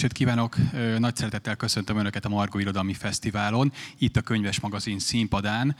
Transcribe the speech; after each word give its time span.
Estét 0.00 0.18
kívánok! 0.18 0.56
Nagy 0.98 1.16
szeretettel 1.16 1.56
köszöntöm 1.56 1.96
Önöket 1.96 2.24
a 2.24 2.28
Margó 2.28 2.58
Irodalmi 2.58 2.94
Fesztiválon, 2.94 3.72
itt 3.98 4.16
a 4.16 4.20
Könyves 4.20 4.60
Magazin 4.60 4.98
színpadán. 4.98 5.76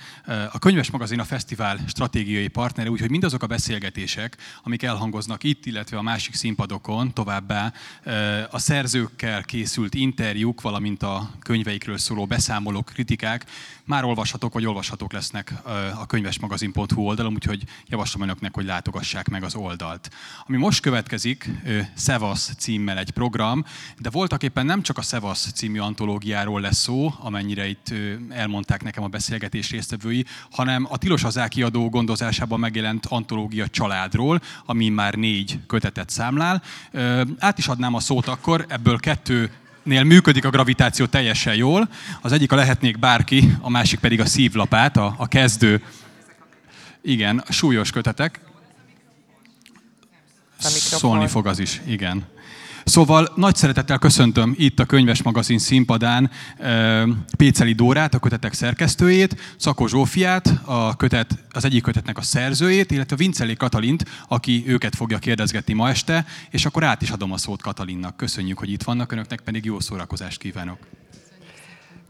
A 0.53 0.59
Könyves 0.59 0.91
Magazin 0.91 1.21
a 1.21 1.25
fesztivál 1.25 1.79
stratégiai 1.87 2.49
partnere, 2.49 2.91
úgyhogy 2.91 3.11
mindazok 3.11 3.43
a 3.43 3.47
beszélgetések, 3.47 4.37
amik 4.63 4.83
elhangoznak 4.83 5.45
itt, 5.45 5.67
illetve 5.67 5.97
a 5.97 6.03
másik 6.03 6.35
színpadokon, 6.35 7.15
továbbá 7.15 7.73
a 8.51 8.59
szerzőkkel 8.59 9.43
készült 9.43 9.95
interjúk, 9.95 10.61
valamint 10.61 11.03
a 11.03 11.31
könyveikről 11.39 11.99
szóló 11.99 12.27
beszámolók, 12.27 12.91
kritikák 12.93 13.47
már 13.85 14.05
olvashatók 14.05 14.53
vagy 14.53 14.67
olvashatók 14.67 15.13
lesznek 15.13 15.53
a 15.95 16.07
könyvesmagazin.hu 16.07 17.03
oldalon, 17.03 17.33
úgyhogy 17.33 17.65
javaslom 17.87 18.23
Önöknek, 18.23 18.55
hogy 18.55 18.65
látogassák 18.65 19.29
meg 19.29 19.43
az 19.43 19.55
oldalt. 19.55 20.11
Ami 20.47 20.57
most 20.57 20.81
következik, 20.81 21.51
Szevasz 21.95 22.55
címmel 22.59 22.99
egy 22.99 23.11
program, 23.11 23.65
de 23.99 24.10
voltak 24.11 24.43
éppen 24.43 24.67
nem 24.67 24.83
csak 24.83 24.99
a 24.99 25.03
Szevasz 25.03 25.53
című 25.53 25.79
antológiáról 25.79 26.61
lesz 26.61 26.77
szó, 26.77 27.15
amennyire 27.19 27.69
itt 27.69 27.95
elmondták 28.29 28.83
nekem 28.83 29.03
a 29.03 29.09
beszélgetés 29.09 29.71
résztvevői, 29.71 30.25
hanem 30.51 30.87
a 30.91 30.99
Tilos 30.99 31.25
az 31.25 31.41
kiadó 31.49 31.89
gondozásában 31.89 32.61
megjelent 32.61 33.07
antológia 33.07 33.69
családról, 33.69 34.41
ami 34.65 34.89
már 34.89 35.15
négy 35.15 35.59
kötetet 35.67 36.11
számlál. 36.11 36.63
Át 37.39 37.59
is 37.59 37.67
adnám 37.67 37.95
a 37.95 38.01
szót 38.01 38.27
akkor, 38.27 38.65
ebből 38.69 38.99
kettő 38.99 39.51
nél 39.83 40.05
működik 40.05 40.45
a 40.45 40.51
gravitáció 40.51 41.07
teljesen 41.07 41.55
jól. 41.55 41.89
Az 42.21 42.33
egyik 42.33 42.53
a 42.53 42.57
lehetnék 42.57 42.99
bárki, 42.99 43.57
a 43.61 43.71
másik 43.71 43.99
pedig 43.99 44.21
a 44.21 44.27
szívlapát, 44.27 44.97
a, 44.97 45.15
a 45.19 45.27
kezdő. 45.27 45.83
Igen, 47.03 47.45
súlyos 47.49 47.91
kötetek. 47.91 48.41
Szólni 50.59 51.27
fog 51.27 51.47
az 51.47 51.59
is, 51.59 51.81
igen. 51.87 52.27
Szóval 52.91 53.33
nagy 53.35 53.57
szeretettel 53.57 53.99
köszöntöm 53.99 54.55
itt 54.57 54.81
a 54.81 54.85
Könyves 54.85 55.23
Magazin 55.23 55.59
színpadán 55.59 56.31
Péceli 57.37 57.73
Dórát, 57.73 58.15
a 58.15 58.19
kötetek 58.19 58.53
szerkesztőjét, 58.53 59.55
Szakó 59.57 59.87
Zsófiát, 59.87 60.61
a 60.65 60.97
kötet, 60.97 61.45
az 61.51 61.65
egyik 61.65 61.83
kötetnek 61.83 62.19
a 62.19 62.23
szerzőjét, 62.23 62.91
illetve 62.91 63.17
Vincelé 63.17 63.55
Katalint, 63.55 64.05
aki 64.29 64.65
őket 64.67 64.97
fogja 64.97 65.19
kérdezgetni 65.19 65.73
ma 65.73 65.89
este, 65.89 66.27
és 66.51 66.67
akkor 66.67 66.85
át 66.85 67.03
is 67.03 67.11
adom 67.11 67.33
a 67.33 67.37
szót 67.37 67.63
Katalinnak. 67.63 68.17
Köszönjük, 68.17 68.59
hogy 68.59 68.71
itt 68.71 68.83
vannak, 68.83 69.13
önöknek 69.13 69.41
pedig 69.41 69.65
jó 69.65 69.81
szórakozást 69.81 70.39
kívánok. 70.39 70.79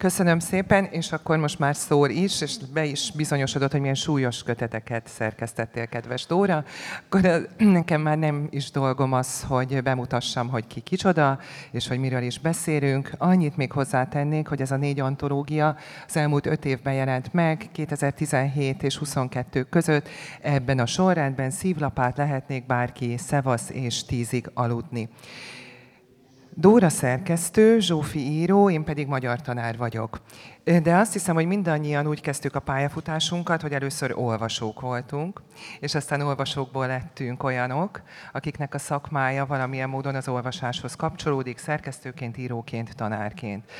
Köszönöm 0.00 0.38
szépen, 0.38 0.84
és 0.84 1.12
akkor 1.12 1.38
most 1.38 1.58
már 1.58 1.76
szór 1.76 2.10
is, 2.10 2.40
és 2.40 2.56
be 2.72 2.84
is 2.84 3.12
bizonyosodott, 3.16 3.70
hogy 3.70 3.80
milyen 3.80 3.94
súlyos 3.94 4.42
köteteket 4.42 5.06
szerkesztettél, 5.08 5.86
kedves 5.86 6.26
Dóra. 6.26 6.64
Akkor 7.06 7.48
nekem 7.58 8.00
már 8.00 8.18
nem 8.18 8.46
is 8.50 8.70
dolgom 8.70 9.12
az, 9.12 9.42
hogy 9.42 9.82
bemutassam, 9.82 10.48
hogy 10.48 10.66
ki 10.66 10.80
kicsoda, 10.80 11.38
és 11.70 11.88
hogy 11.88 11.98
miről 11.98 12.22
is 12.22 12.38
beszélünk. 12.38 13.10
Annyit 13.18 13.56
még 13.56 13.72
hozzátennék, 13.72 14.48
hogy 14.48 14.60
ez 14.60 14.70
a 14.70 14.76
négy 14.76 15.00
antológia 15.00 15.76
az 16.06 16.16
elmúlt 16.16 16.46
öt 16.46 16.64
évben 16.64 16.94
jelent 16.94 17.32
meg, 17.32 17.68
2017 17.72 18.82
és 18.82 18.96
22 18.96 19.62
között. 19.62 20.08
Ebben 20.42 20.78
a 20.78 20.86
sorrendben 20.86 21.50
szívlapát 21.50 22.16
lehetnék 22.16 22.66
bárki 22.66 23.16
szevasz 23.18 23.70
és 23.70 24.04
tízig 24.04 24.50
aludni. 24.54 25.08
Dóra 26.54 26.88
szerkesztő, 26.88 27.78
Zsófi 27.78 28.18
író, 28.18 28.70
én 28.70 28.84
pedig 28.84 29.06
magyar 29.06 29.40
tanár 29.40 29.76
vagyok. 29.76 30.20
De 30.78 30.96
azt 30.96 31.12
hiszem, 31.12 31.34
hogy 31.34 31.46
mindannyian 31.46 32.06
úgy 32.06 32.20
kezdtük 32.20 32.54
a 32.54 32.60
pályafutásunkat, 32.60 33.62
hogy 33.62 33.72
először 33.72 34.12
olvasók 34.16 34.80
voltunk, 34.80 35.42
és 35.80 35.94
aztán 35.94 36.20
olvasókból 36.20 36.86
lettünk 36.86 37.42
olyanok, 37.42 38.02
akiknek 38.32 38.74
a 38.74 38.78
szakmája 38.78 39.46
valamilyen 39.46 39.88
módon 39.88 40.14
az 40.14 40.28
olvasáshoz 40.28 40.94
kapcsolódik, 40.94 41.58
szerkesztőként, 41.58 42.36
íróként, 42.36 42.96
tanárként. 42.96 43.70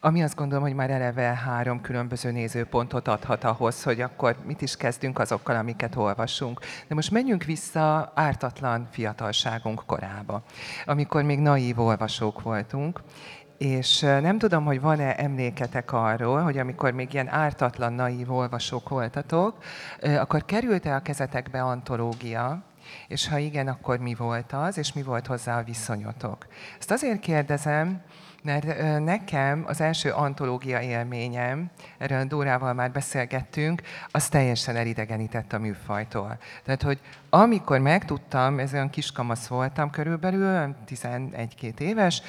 Ami 0.00 0.22
azt 0.22 0.34
gondolom, 0.34 0.64
hogy 0.64 0.74
már 0.74 0.90
eleve 0.90 1.22
három 1.22 1.80
különböző 1.80 2.30
nézőpontot 2.30 3.08
adhat 3.08 3.44
ahhoz, 3.44 3.82
hogy 3.82 4.00
akkor 4.00 4.36
mit 4.46 4.62
is 4.62 4.76
kezdünk 4.76 5.18
azokkal, 5.18 5.56
amiket 5.56 5.96
olvasunk. 5.96 6.60
De 6.88 6.94
most 6.94 7.10
menjünk 7.10 7.44
vissza 7.44 8.12
ártatlan 8.14 8.88
fiatalságunk 8.90 9.82
korába, 9.86 10.42
amikor 10.86 11.22
még 11.22 11.38
naív 11.38 11.80
olvasók 11.80 12.42
voltunk, 12.42 13.00
és 13.60 14.00
nem 14.00 14.38
tudom, 14.38 14.64
hogy 14.64 14.80
van-e 14.80 15.14
emléketek 15.16 15.92
arról, 15.92 16.42
hogy 16.42 16.58
amikor 16.58 16.92
még 16.92 17.12
ilyen 17.12 17.28
ártatlan, 17.28 17.92
naív 17.92 18.32
olvasók 18.32 18.88
voltatok, 18.88 19.56
akkor 20.02 20.44
került-e 20.44 20.94
a 20.94 21.02
kezetekbe 21.02 21.62
antológia, 21.62 22.62
és 23.08 23.28
ha 23.28 23.38
igen, 23.38 23.68
akkor 23.68 23.98
mi 23.98 24.14
volt 24.14 24.52
az, 24.52 24.78
és 24.78 24.92
mi 24.92 25.02
volt 25.02 25.26
hozzá 25.26 25.58
a 25.58 25.62
viszonyotok? 25.62 26.46
Ezt 26.78 26.90
azért 26.90 27.20
kérdezem, 27.20 28.00
mert 28.42 29.00
nekem 29.04 29.64
az 29.66 29.80
első 29.80 30.10
antológia 30.10 30.80
élményem, 30.80 31.70
erről 31.98 32.24
Dórával 32.24 32.72
már 32.72 32.90
beszélgettünk, 32.90 33.82
az 34.10 34.28
teljesen 34.28 34.76
elidegenített 34.76 35.52
a 35.52 35.58
műfajtól. 35.58 36.38
Tehát, 36.64 36.82
hogy 36.82 36.98
amikor 37.30 37.78
megtudtam, 37.78 38.58
ez 38.58 38.72
olyan 38.72 38.90
kiskamasz 38.90 39.46
voltam 39.46 39.90
körülbelül, 39.90 40.74
11-2 40.88 41.78
éves, 41.78 42.22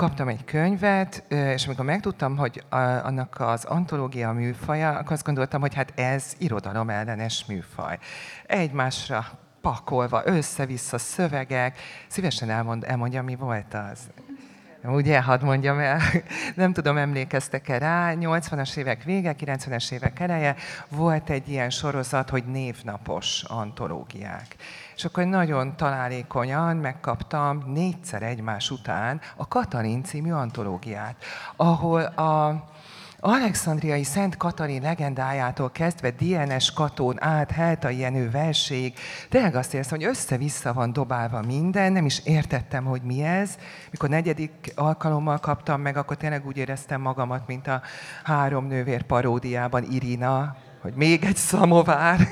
kaptam 0.00 0.28
egy 0.28 0.44
könyvet, 0.44 1.24
és 1.28 1.66
amikor 1.66 1.84
megtudtam, 1.84 2.36
hogy 2.36 2.64
annak 3.02 3.40
az 3.40 3.64
antológia 3.64 4.32
műfaja, 4.32 4.90
akkor 4.90 5.12
azt 5.12 5.24
gondoltam, 5.24 5.60
hogy 5.60 5.74
hát 5.74 5.98
ez 5.98 6.32
irodalom 6.38 6.90
ellenes 6.90 7.44
műfaj. 7.46 7.98
Egymásra 8.46 9.26
pakolva, 9.60 10.22
össze-vissza 10.24 10.98
szövegek. 10.98 11.78
Szívesen 12.08 12.50
elmond, 12.50 12.84
elmondja, 12.84 13.22
mi 13.22 13.34
volt 13.34 13.74
az. 13.74 13.98
Ugye, 14.84 15.22
hadd 15.22 15.44
mondjam 15.44 15.78
el, 15.78 16.00
nem 16.54 16.72
tudom, 16.72 16.96
emlékeztek-e 16.96 17.78
rá, 17.78 18.12
80-as 18.14 18.76
évek 18.76 19.02
vége, 19.02 19.34
90-es 19.38 19.92
évek 19.92 20.20
eleje 20.20 20.56
volt 20.88 21.30
egy 21.30 21.48
ilyen 21.48 21.70
sorozat, 21.70 22.30
hogy 22.30 22.44
névnapos 22.44 23.42
antológiák. 23.42 24.56
És 24.96 25.04
akkor 25.04 25.24
nagyon 25.24 25.76
találékonyan 25.76 26.76
megkaptam 26.76 27.62
négyszer 27.66 28.22
egymás 28.22 28.70
után 28.70 29.20
a 29.36 29.48
Katalin 29.48 30.02
című 30.04 30.30
antológiát, 30.30 31.16
ahol 31.56 32.02
a 32.02 32.64
Alexandriai 33.22 34.02
Szent 34.02 34.36
Katalin 34.36 34.82
legendájától 34.82 35.70
kezdve 35.70 36.10
DNS 36.10 36.72
Katón 36.72 37.22
át 37.22 37.50
Heltai 37.50 37.98
Jenő 37.98 38.30
verséig, 38.30 38.94
tényleg 39.28 39.54
azt 39.54 39.74
érzem, 39.74 39.98
hogy 39.98 40.08
össze-vissza 40.08 40.72
van 40.72 40.92
dobálva 40.92 41.42
minden, 41.42 41.92
nem 41.92 42.04
is 42.04 42.20
értettem, 42.24 42.84
hogy 42.84 43.02
mi 43.02 43.22
ez. 43.22 43.56
Mikor 43.90 44.08
negyedik 44.08 44.72
alkalommal 44.74 45.38
kaptam 45.38 45.80
meg, 45.80 45.96
akkor 45.96 46.16
tényleg 46.16 46.46
úgy 46.46 46.56
éreztem 46.56 47.00
magamat, 47.00 47.46
mint 47.46 47.66
a 47.66 47.82
három 48.24 48.66
nővér 48.66 49.02
paródiában 49.02 49.84
Irina, 49.90 50.56
hogy 50.80 50.92
még 50.94 51.24
egy 51.24 51.36
szamovár. 51.36 52.18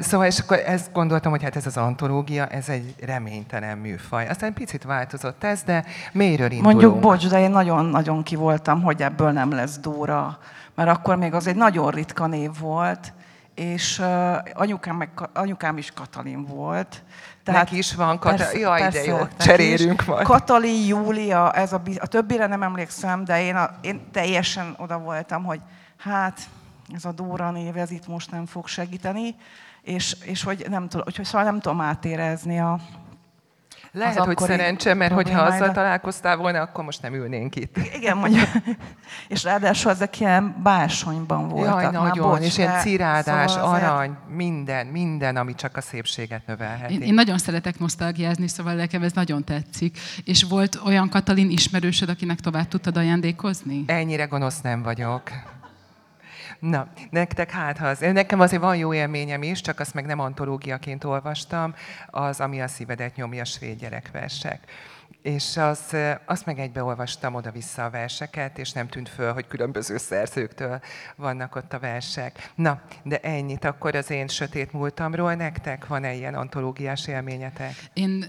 Szóval, 0.00 0.26
és 0.26 0.38
akkor 0.38 0.58
ezt 0.66 0.92
gondoltam, 0.92 1.30
hogy 1.30 1.42
hát 1.42 1.56
ez 1.56 1.66
az 1.66 1.76
antológia, 1.76 2.46
ez 2.46 2.68
egy 2.68 2.94
reménytelen 3.00 3.78
műfaj. 3.78 4.28
Aztán 4.28 4.52
picit 4.52 4.84
változott 4.84 5.44
ez, 5.44 5.62
de 5.62 5.84
mélyről 6.12 6.50
indulunk. 6.50 6.80
Mondjuk, 6.80 7.00
bocs, 7.00 7.28
de 7.28 7.40
én 7.40 7.50
nagyon-nagyon 7.50 8.22
kivoltam, 8.22 8.82
hogy 8.82 9.02
ebből 9.02 9.30
nem 9.30 9.50
lesz 9.50 9.78
Dóra, 9.78 10.38
mert 10.74 10.88
akkor 10.88 11.16
még 11.16 11.34
az 11.34 11.46
egy 11.46 11.56
nagyon 11.56 11.90
ritka 11.90 12.26
név 12.26 12.50
volt, 12.58 13.12
és 13.54 13.98
uh, 13.98 14.36
anyukám, 14.52 14.96
meg, 14.96 15.08
anyukám 15.32 15.78
is 15.78 15.90
Katalin 15.90 16.44
volt. 16.44 17.02
Tehát 17.44 17.62
Neki 17.62 17.78
is 17.78 17.94
van 17.94 18.18
Katalin. 18.18 18.60
Jaj, 18.60 18.80
persze, 18.80 19.00
de 19.00 19.06
jó, 19.06 19.18
cserélünk 19.38 20.06
majd. 20.06 20.26
Katalin, 20.26 20.86
Júlia, 20.86 21.52
ez 21.52 21.72
a, 21.72 21.82
a 21.98 22.06
többire 22.06 22.46
nem 22.46 22.62
emlékszem, 22.62 23.24
de 23.24 23.42
én, 23.42 23.56
a, 23.56 23.70
én 23.80 24.00
teljesen 24.12 24.74
oda 24.78 24.98
voltam, 24.98 25.44
hogy 25.44 25.60
hát 25.96 26.40
ez 26.94 27.04
a 27.04 27.12
Dóra 27.12 27.50
név, 27.50 27.76
ez 27.76 27.90
itt 27.90 28.06
most 28.06 28.30
nem 28.30 28.46
fog 28.46 28.66
segíteni, 28.66 29.34
és, 29.82 30.16
és 30.24 30.42
hogy, 30.42 30.66
nem 30.68 30.88
tudom, 30.88 31.06
hogy 31.14 31.24
szóval 31.24 31.44
nem 31.44 31.60
tudom 31.60 31.80
átérezni 31.80 32.60
a, 32.60 32.80
lehet, 33.92 34.18
hogy 34.18 34.38
szerencse, 34.38 34.94
mert 34.94 35.12
hogyha 35.12 35.42
azzal 35.42 35.72
találkoztál 35.72 36.36
volna, 36.36 36.60
akkor 36.60 36.84
most 36.84 37.02
nem 37.02 37.14
ülnénk 37.14 37.56
itt. 37.56 37.76
Igen, 37.94 38.16
mondja. 38.16 38.42
és 39.28 39.42
ráadásul 39.42 39.90
ezek 39.90 40.20
ilyen 40.20 40.56
bársonyban 40.62 41.48
voltak. 41.48 41.82
Jaj, 41.82 41.90
nagyon, 41.90 42.30
bocs, 42.30 42.44
és 42.44 42.58
ilyen 42.58 42.80
cirádás, 42.80 43.50
szóval 43.50 43.74
arany, 43.74 44.10
azért... 44.10 44.36
minden, 44.36 44.86
minden, 44.86 45.36
ami 45.36 45.54
csak 45.54 45.76
a 45.76 45.80
szépséget 45.80 46.46
növelheti. 46.46 46.94
Én, 46.94 47.02
én 47.02 47.14
nagyon 47.14 47.38
szeretek 47.38 47.78
nosztalgiázni, 47.78 48.48
szóval 48.48 48.74
nekem 48.74 49.02
ez 49.02 49.12
nagyon 49.12 49.44
tetszik. 49.44 49.98
És 50.24 50.42
volt 50.42 50.80
olyan 50.84 51.08
Katalin 51.08 51.50
ismerősöd, 51.50 52.08
akinek 52.08 52.40
tovább 52.40 52.68
tudtad 52.68 52.96
ajándékozni? 52.96 53.84
Ennyire 53.86 54.24
gonosz 54.24 54.60
nem 54.60 54.82
vagyok. 54.82 55.30
Na, 56.58 56.88
nektek 57.10 57.50
hát 57.50 57.78
ha 57.78 57.86
az, 57.86 57.98
nekem 57.98 58.40
azért 58.40 58.62
van 58.62 58.76
jó 58.76 58.94
élményem 58.94 59.42
is, 59.42 59.60
csak 59.60 59.80
azt 59.80 59.94
meg 59.94 60.06
nem 60.06 60.18
antológiaként 60.18 61.04
olvastam, 61.04 61.74
az, 62.06 62.40
ami 62.40 62.60
a 62.60 62.68
szívedet 62.68 63.16
nyomja, 63.16 63.44
svéd 63.44 63.78
gyerekversek 63.78 64.68
és 65.22 65.56
az, 65.56 65.96
azt 66.26 66.46
meg 66.46 66.58
egybeolvastam 66.58 67.34
oda-vissza 67.34 67.84
a 67.84 67.90
verseket, 67.90 68.58
és 68.58 68.72
nem 68.72 68.88
tűnt 68.88 69.08
föl, 69.08 69.32
hogy 69.32 69.46
különböző 69.46 69.96
szerzőktől 69.96 70.80
vannak 71.16 71.56
ott 71.56 71.72
a 71.72 71.78
versek. 71.78 72.52
Na, 72.54 72.80
de 73.02 73.18
ennyit 73.18 73.64
akkor 73.64 73.94
az 73.94 74.10
én 74.10 74.28
sötét 74.28 74.72
múltamról. 74.72 75.34
Nektek 75.34 75.86
van-e 75.86 76.14
ilyen 76.14 76.34
antológiás 76.34 77.06
élményetek? 77.06 77.74
Én 77.92 78.24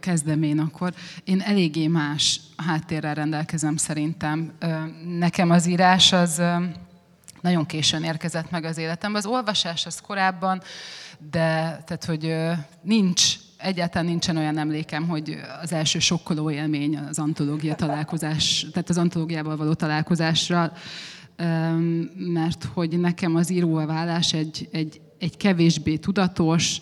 kezdem 0.00 0.42
én 0.42 0.58
akkor. 0.58 0.92
Én 1.24 1.40
eléggé 1.40 1.86
más 1.86 2.40
háttérrel 2.56 3.14
rendelkezem 3.14 3.76
szerintem. 3.76 4.52
Nekem 5.18 5.50
az 5.50 5.66
írás 5.66 6.12
az 6.12 6.42
nagyon 7.42 7.66
későn 7.66 8.02
érkezett 8.02 8.50
meg 8.50 8.64
az 8.64 8.78
életembe. 8.78 9.18
Az 9.18 9.26
olvasás 9.26 9.86
az 9.86 10.00
korábban, 10.00 10.62
de 11.30 11.82
tehát, 11.86 12.04
hogy 12.04 12.34
nincs 12.82 13.36
egyáltalán 13.56 14.06
nincsen 14.06 14.36
olyan 14.36 14.58
emlékem, 14.58 15.08
hogy 15.08 15.40
az 15.62 15.72
első 15.72 15.98
sokkoló 15.98 16.50
élmény 16.50 16.98
az 16.98 17.18
antológia 17.18 17.74
találkozás, 17.74 18.66
tehát 18.72 18.88
az 18.88 18.98
antológiával 18.98 19.56
való 19.56 19.72
találkozásra, 19.72 20.72
mert 22.16 22.64
hogy 22.64 23.00
nekem 23.00 23.36
az 23.36 23.50
író 23.50 23.74
válás 23.74 24.32
egy, 24.32 24.68
egy, 24.72 25.00
egy 25.18 25.36
kevésbé 25.36 25.96
tudatos, 25.96 26.80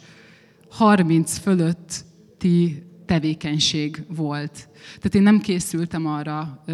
30 0.71 1.39
fölötti 1.39 2.83
tevékenység 3.07 4.05
volt. 4.09 4.69
Tehát 4.97 5.15
én 5.15 5.23
nem 5.23 5.41
készültem 5.41 6.07
arra, 6.07 6.65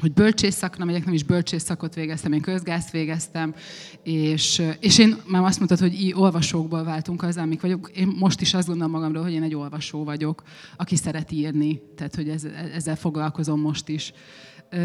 hogy 0.00 0.12
bölcsészakra 0.12 0.84
megyek, 0.84 1.04
nem 1.04 1.14
is 1.14 1.22
bölcsészakot 1.22 1.94
végeztem, 1.94 2.32
én 2.32 2.40
közgázt 2.40 2.90
végeztem, 2.90 3.54
és, 4.02 4.62
és 4.80 4.98
én 4.98 5.16
már 5.26 5.42
azt 5.42 5.56
mondtad, 5.56 5.78
hogy 5.78 6.00
így 6.00 6.14
olvasókból 6.14 6.84
váltunk 6.84 7.22
az, 7.22 7.36
amik 7.36 7.60
vagyok. 7.60 7.90
Én 7.94 8.14
most 8.18 8.40
is 8.40 8.54
azt 8.54 8.66
gondolom 8.66 8.92
magamról, 8.92 9.22
hogy 9.22 9.32
én 9.32 9.42
egy 9.42 9.54
olvasó 9.54 10.04
vagyok, 10.04 10.42
aki 10.76 10.96
szeret 10.96 11.30
írni, 11.30 11.82
tehát 11.96 12.14
hogy 12.14 12.28
ez, 12.28 12.46
ezzel 12.74 12.96
foglalkozom 12.96 13.60
most 13.60 13.88
is. 13.88 14.12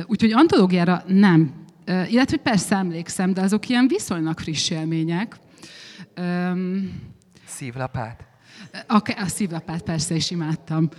Úgyhogy 0.06 0.32
antológiára 0.32 1.04
nem. 1.08 1.54
Illetve 1.86 2.38
persze 2.38 2.76
emlékszem, 2.76 3.34
de 3.34 3.42
azok 3.42 3.70
ilyen 3.70 3.88
viszonylag 3.88 4.40
friss 4.40 4.70
élmények. 4.70 5.38
Szívlapát? 7.46 8.26
A, 8.88 9.14
a 9.18 9.28
szívlapát 9.28 9.82
persze 9.82 10.16
is 10.16 10.32
imádtam. 10.32 10.90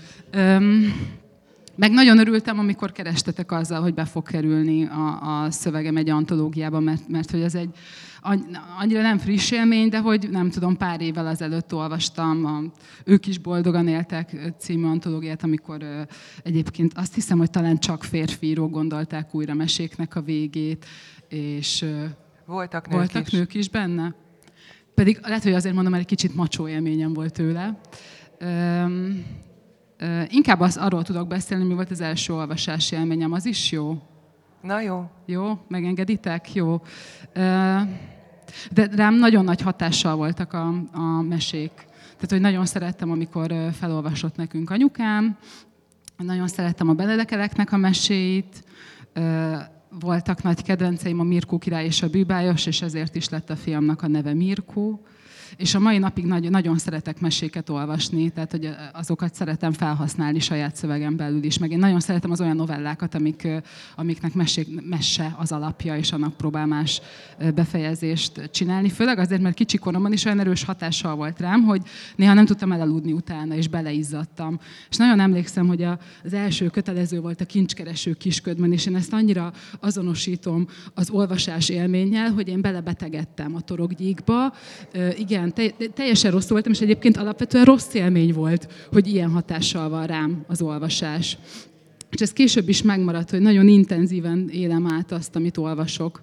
Meg 1.76 1.90
nagyon 1.90 2.18
örültem, 2.18 2.58
amikor 2.58 2.92
kerestetek 2.92 3.52
azzal, 3.52 3.80
hogy 3.80 3.94
be 3.94 4.04
fog 4.04 4.26
kerülni 4.28 4.84
a, 4.84 5.42
a 5.42 5.50
szövegem 5.50 5.96
egy 5.96 6.08
antológiába, 6.08 6.80
mert, 6.80 7.08
mert 7.08 7.30
hogy 7.30 7.40
ez 7.40 7.54
egy 7.54 7.68
annyira 8.78 9.02
nem 9.02 9.18
friss 9.18 9.50
élmény, 9.50 9.88
de 9.88 9.98
hogy 9.98 10.28
nem 10.30 10.50
tudom, 10.50 10.76
pár 10.76 11.00
évvel 11.00 11.26
azelőtt 11.26 11.74
olvastam 11.74 12.44
a 12.44 12.60
Ők 13.04 13.26
is 13.26 13.38
boldogan 13.38 13.88
éltek 13.88 14.36
című 14.58 14.86
antológiát, 14.86 15.42
amikor 15.42 16.06
egyébként 16.42 16.92
azt 16.96 17.14
hiszem, 17.14 17.38
hogy 17.38 17.50
talán 17.50 17.78
csak 17.78 18.04
férfi 18.04 18.46
írók 18.46 18.70
gondolták 18.70 19.34
újra 19.34 19.54
meséknek 19.54 20.16
a 20.16 20.20
végét, 20.20 20.86
és 21.28 21.84
voltak 22.46 22.88
nők, 22.88 22.96
voltak 22.96 23.26
is. 23.26 23.32
nők 23.32 23.54
is 23.54 23.68
benne. 23.68 24.14
Pedig 24.94 25.18
lehet, 25.22 25.42
hogy 25.42 25.52
azért 25.52 25.74
mondom, 25.74 25.92
mert 25.92 26.04
egy 26.04 26.16
kicsit 26.16 26.34
macsó 26.34 26.68
élményem 26.68 27.12
volt 27.12 27.32
tőle. 27.32 27.80
Inkább 30.28 30.60
az, 30.60 30.76
arról 30.76 31.02
tudok 31.02 31.28
beszélni, 31.28 31.64
mi 31.64 31.74
volt 31.74 31.90
az 31.90 32.00
első 32.00 32.32
olvasási 32.34 32.94
élményem, 32.96 33.32
az 33.32 33.46
is 33.46 33.72
jó. 33.72 34.02
Na 34.62 34.80
jó. 34.80 35.10
Jó, 35.26 35.58
megengeditek? 35.68 36.54
Jó. 36.54 36.82
De 38.70 38.88
rám 38.92 39.14
nagyon 39.14 39.44
nagy 39.44 39.60
hatással 39.60 40.16
voltak 40.16 40.52
a, 40.52 40.66
a 40.92 41.22
mesék. 41.22 41.72
Tehát, 42.14 42.30
hogy 42.30 42.40
nagyon 42.40 42.66
szerettem, 42.66 43.10
amikor 43.10 43.54
felolvasott 43.72 44.36
nekünk 44.36 44.70
anyukám, 44.70 45.36
nagyon 46.16 46.48
szerettem 46.48 46.88
a 46.88 46.92
Benedekeleknek 46.92 47.72
a 47.72 47.76
meséit, 47.76 48.64
voltak 50.00 50.42
nagy 50.42 50.62
kedvenceim 50.62 51.20
a 51.20 51.22
Mirkó 51.22 51.58
király 51.58 51.84
és 51.84 52.02
a 52.02 52.08
bűbájos, 52.08 52.66
és 52.66 52.82
ezért 52.82 53.14
is 53.14 53.28
lett 53.28 53.50
a 53.50 53.56
fiamnak 53.56 54.02
a 54.02 54.08
neve 54.08 54.34
Mirkó 54.34 55.06
és 55.56 55.74
a 55.74 55.78
mai 55.78 55.98
napig 55.98 56.24
nagy, 56.24 56.50
nagyon 56.50 56.78
szeretek 56.78 57.20
meséket 57.20 57.68
olvasni, 57.68 58.30
tehát 58.30 58.50
hogy 58.50 58.70
azokat 58.92 59.34
szeretem 59.34 59.72
felhasználni 59.72 60.38
saját 60.38 60.76
szövegen 60.76 61.16
belül 61.16 61.42
is, 61.42 61.58
meg 61.58 61.70
én 61.70 61.78
nagyon 61.78 62.00
szeretem 62.00 62.30
az 62.30 62.40
olyan 62.40 62.56
novellákat, 62.56 63.14
amik, 63.14 63.48
amiknek 63.96 64.34
mesék, 64.34 64.82
messe 64.88 65.34
az 65.38 65.52
alapja, 65.52 65.96
és 65.96 66.12
annak 66.12 66.36
próbál 66.36 66.66
más 66.66 67.00
befejezést 67.54 68.50
csinálni, 68.50 68.88
főleg 68.88 69.18
azért, 69.18 69.42
mert 69.42 69.54
kicsi 69.54 69.78
koromban 69.78 70.12
is 70.12 70.24
olyan 70.24 70.40
erős 70.40 70.64
hatással 70.64 71.14
volt 71.14 71.40
rám, 71.40 71.62
hogy 71.62 71.82
néha 72.16 72.34
nem 72.34 72.46
tudtam 72.46 72.72
elaludni 72.72 73.12
utána, 73.12 73.54
és 73.54 73.68
beleizzadtam. 73.68 74.60
És 74.90 74.96
nagyon 74.96 75.20
emlékszem, 75.20 75.66
hogy 75.66 75.82
az 76.24 76.32
első 76.32 76.68
kötelező 76.68 77.20
volt 77.20 77.40
a 77.40 77.44
kincskereső 77.44 78.12
kisködben, 78.12 78.72
és 78.72 78.86
én 78.86 78.96
ezt 78.96 79.12
annyira 79.12 79.52
azonosítom 79.80 80.66
az 80.94 81.10
olvasás 81.10 81.68
élménnyel, 81.68 82.30
hogy 82.30 82.48
én 82.48 82.60
belebetegedtem 82.60 83.54
a 83.54 83.60
torokgyíkba. 83.60 84.52
Igen, 85.16 85.45
igen, 85.54 85.74
te, 85.78 85.86
teljesen 85.86 86.30
rossz 86.30 86.48
voltam, 86.48 86.72
és 86.72 86.80
egyébként 86.80 87.16
alapvetően 87.16 87.64
rossz 87.64 87.94
élmény 87.94 88.32
volt, 88.32 88.72
hogy 88.92 89.06
ilyen 89.06 89.30
hatással 89.30 89.88
van 89.88 90.06
rám 90.06 90.44
az 90.46 90.62
olvasás. 90.62 91.38
És 92.10 92.20
ez 92.20 92.32
később 92.32 92.68
is 92.68 92.82
megmaradt, 92.82 93.30
hogy 93.30 93.40
nagyon 93.40 93.68
intenzíven 93.68 94.48
élem 94.48 94.86
át 94.92 95.12
azt, 95.12 95.36
amit 95.36 95.56
olvasok. 95.56 96.22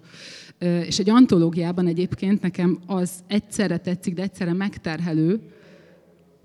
És 0.60 1.00
egy 1.00 1.10
antológiában 1.10 1.88
egyébként 1.88 2.42
nekem 2.42 2.80
az 2.86 3.12
egyszerre 3.28 3.78
tetszik, 3.78 4.14
de 4.14 4.22
egyszerre 4.22 4.54
megterhelő, 4.54 5.40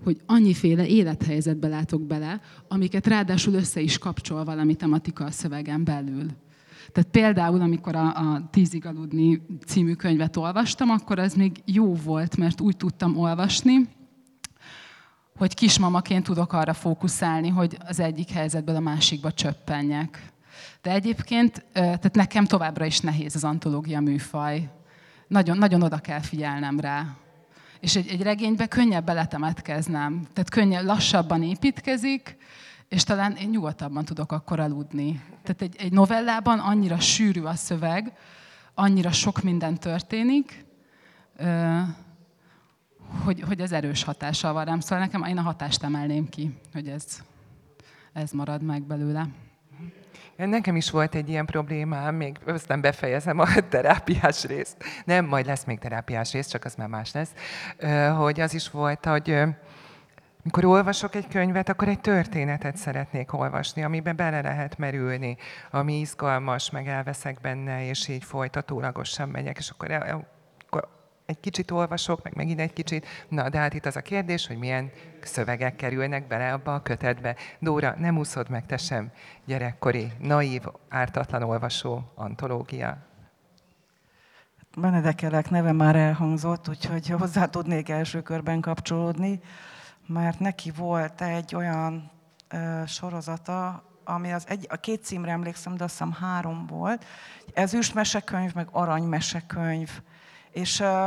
hogy 0.03 0.17
annyiféle 0.25 0.87
élethelyzetbe 0.87 1.67
látok 1.67 2.01
bele, 2.01 2.41
amiket 2.67 3.07
ráadásul 3.07 3.53
össze 3.53 3.81
is 3.81 3.97
kapcsol 3.97 4.43
valami 4.43 4.75
tematika 4.75 5.25
a 5.25 5.31
szövegen 5.31 5.83
belül. 5.83 6.25
Tehát 6.91 7.09
például, 7.11 7.61
amikor 7.61 7.95
a, 7.95 8.07
a 8.07 8.47
Tízig 8.51 8.85
aludni 8.85 9.41
című 9.65 9.93
könyvet 9.93 10.37
olvastam, 10.37 10.89
akkor 10.89 11.19
az 11.19 11.33
még 11.33 11.61
jó 11.65 11.93
volt, 11.93 12.37
mert 12.37 12.61
úgy 12.61 12.77
tudtam 12.77 13.17
olvasni, 13.17 13.87
hogy 15.37 15.53
kismamaként 15.53 16.23
tudok 16.23 16.53
arra 16.53 16.73
fókuszálni, 16.73 17.49
hogy 17.49 17.77
az 17.87 17.99
egyik 17.99 18.29
helyzetből 18.29 18.75
a 18.75 18.79
másikba 18.79 19.31
csöppenjek. 19.31 20.21
De 20.81 20.91
egyébként, 20.91 21.65
tehát 21.73 22.15
nekem 22.15 22.45
továbbra 22.45 22.85
is 22.85 22.99
nehéz 22.99 23.35
az 23.35 23.43
antológia 23.43 23.99
műfaj. 23.99 24.69
Nagyon, 25.27 25.57
nagyon 25.57 25.81
oda 25.81 25.97
kell 25.97 26.19
figyelnem 26.19 26.79
rá. 26.79 27.05
És 27.79 27.95
egy, 27.95 28.07
egy 28.07 28.21
regénybe 28.21 28.67
könnyebb 28.67 29.05
beletemetkeznem. 29.05 30.27
Tehát 30.33 30.49
könnyebb, 30.49 30.85
lassabban 30.85 31.43
építkezik, 31.43 32.37
és 32.89 33.03
talán 33.03 33.35
én 33.35 33.49
nyugodtabban 33.49 34.05
tudok 34.05 34.31
akkor 34.31 34.59
aludni. 34.59 35.23
Tehát 35.43 35.61
egy, 35.61 35.75
egy 35.79 35.91
novellában 35.91 36.59
annyira 36.59 36.99
sűrű 36.99 37.41
a 37.41 37.55
szöveg, 37.55 38.13
annyira 38.73 39.11
sok 39.11 39.41
minden 39.41 39.77
történik, 39.77 40.65
hogy, 43.23 43.41
hogy 43.41 43.61
ez 43.61 43.71
erős 43.71 44.03
hatással 44.03 44.53
van 44.53 44.65
rám. 44.65 44.79
Szóval 44.79 44.99
nekem 44.99 45.23
én 45.23 45.37
a 45.37 45.41
hatást 45.41 45.83
emelném 45.83 46.29
ki, 46.29 46.57
hogy 46.73 46.87
ez, 46.87 47.23
ez 48.13 48.31
marad 48.31 48.61
meg 48.61 48.81
belőle. 48.81 49.27
Nekem 50.35 50.75
is 50.75 50.89
volt 50.89 51.15
egy 51.15 51.29
ilyen 51.29 51.45
problémám, 51.45 52.15
még 52.15 52.37
nem 52.67 52.81
befejezem 52.81 53.39
a 53.39 53.47
terápiás 53.69 54.43
részt. 54.43 54.83
Nem, 55.05 55.25
majd 55.25 55.45
lesz 55.45 55.63
még 55.63 55.79
terápiás 55.79 56.31
rész, 56.31 56.47
csak 56.47 56.65
az 56.65 56.75
már 56.75 56.87
más 56.87 57.11
lesz. 57.11 57.31
Hogy 58.15 58.39
az 58.39 58.53
is 58.53 58.69
volt, 58.69 59.05
hogy 59.05 59.43
amikor 60.43 60.65
olvasok 60.65 61.15
egy 61.15 61.27
könyvet, 61.27 61.69
akkor 61.69 61.87
egy 61.87 61.99
történetet 61.99 62.77
szeretnék 62.77 63.33
olvasni, 63.33 63.83
amiben 63.83 64.15
bele 64.15 64.41
lehet 64.41 64.77
merülni, 64.77 65.37
ami 65.71 65.99
izgalmas, 65.99 66.69
meg 66.69 66.87
elveszek 66.87 67.41
benne, 67.41 67.85
és 67.85 68.07
így 68.07 68.23
folytatólagosan 68.23 69.29
megyek, 69.29 69.57
és 69.57 69.69
akkor, 69.69 69.91
akkor 70.67 70.87
egy 71.25 71.39
kicsit 71.39 71.71
olvasok, 71.71 72.23
meg 72.23 72.35
megint 72.35 72.59
egy 72.59 72.73
kicsit. 72.73 73.07
Na, 73.27 73.49
de 73.49 73.57
hát 73.57 73.73
itt 73.73 73.85
az 73.85 73.95
a 73.95 74.01
kérdés, 74.01 74.47
hogy 74.47 74.57
milyen 74.57 74.91
szövegek 75.21 75.75
kerülnek 75.75 76.27
bele 76.27 76.53
abba 76.53 76.73
a 76.73 76.81
kötetbe. 76.81 77.35
Dóra, 77.59 77.95
nem 77.97 78.17
úszod 78.17 78.49
meg 78.49 78.65
te 78.65 78.77
sem 78.77 79.11
gyerekkori, 79.45 80.11
naív, 80.19 80.61
ártatlan 80.89 81.43
olvasó 81.43 82.11
antológia. 82.15 82.97
Benedekelek 84.77 85.49
neve 85.49 85.71
már 85.71 85.95
elhangzott, 85.95 86.69
úgyhogy 86.69 87.09
hozzá 87.09 87.45
tudnék 87.45 87.89
első 87.89 88.21
körben 88.21 88.61
kapcsolódni 88.61 89.41
mert 90.09 90.39
neki 90.39 90.71
volt 90.71 91.21
egy 91.21 91.55
olyan 91.55 92.11
ö, 92.47 92.81
sorozata, 92.85 93.83
ami 94.03 94.31
az 94.31 94.43
egy, 94.47 94.67
a 94.69 94.75
két 94.75 95.03
címre 95.03 95.31
emlékszem, 95.31 95.75
de 95.75 95.83
azt 95.83 95.93
hiszem 95.93 96.11
három 96.11 96.65
volt. 96.65 97.05
Ezüst 97.53 97.93
mesekönyv, 97.93 98.53
meg 98.53 98.67
arany 98.71 99.03
mesekönyv. 99.03 100.01
És 100.51 100.79
ö, 100.79 101.05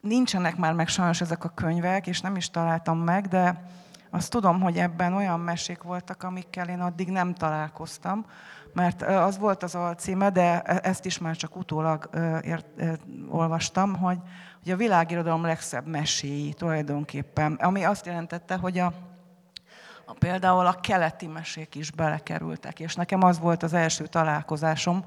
nincsenek 0.00 0.56
már 0.56 0.72
meg 0.72 0.88
sajnos 0.88 1.20
ezek 1.20 1.44
a 1.44 1.48
könyvek, 1.48 2.06
és 2.06 2.20
nem 2.20 2.36
is 2.36 2.50
találtam 2.50 2.98
meg, 2.98 3.26
de 3.26 3.70
azt 4.10 4.30
tudom, 4.30 4.60
hogy 4.60 4.78
ebben 4.78 5.14
olyan 5.14 5.40
mesék 5.40 5.82
voltak, 5.82 6.22
amikkel 6.22 6.68
én 6.68 6.80
addig 6.80 7.08
nem 7.08 7.34
találkoztam, 7.34 8.26
mert 8.72 9.02
az 9.02 9.38
volt 9.38 9.62
az 9.62 9.74
alcíme, 9.74 10.30
de 10.30 10.62
e, 10.62 10.80
ezt 10.82 11.04
is 11.04 11.18
már 11.18 11.36
csak 11.36 11.56
utólag 11.56 12.10
ért, 12.42 12.66
olvastam, 13.28 13.96
hogy, 13.96 14.18
hogy 14.62 14.72
a 14.72 14.76
világirodalom 14.76 15.42
legszebb 15.42 15.86
meséi 15.86 16.52
tulajdonképpen, 16.52 17.54
ami 17.54 17.84
azt 17.84 18.06
jelentette, 18.06 18.56
hogy 18.56 18.78
a, 18.78 18.92
a, 20.06 20.12
például 20.12 20.66
a 20.66 20.80
keleti 20.80 21.26
mesék 21.26 21.74
is 21.74 21.90
belekerültek, 21.90 22.80
és 22.80 22.94
nekem 22.94 23.22
az 23.22 23.38
volt 23.38 23.62
az 23.62 23.72
első 23.72 24.06
találkozásom 24.06 25.04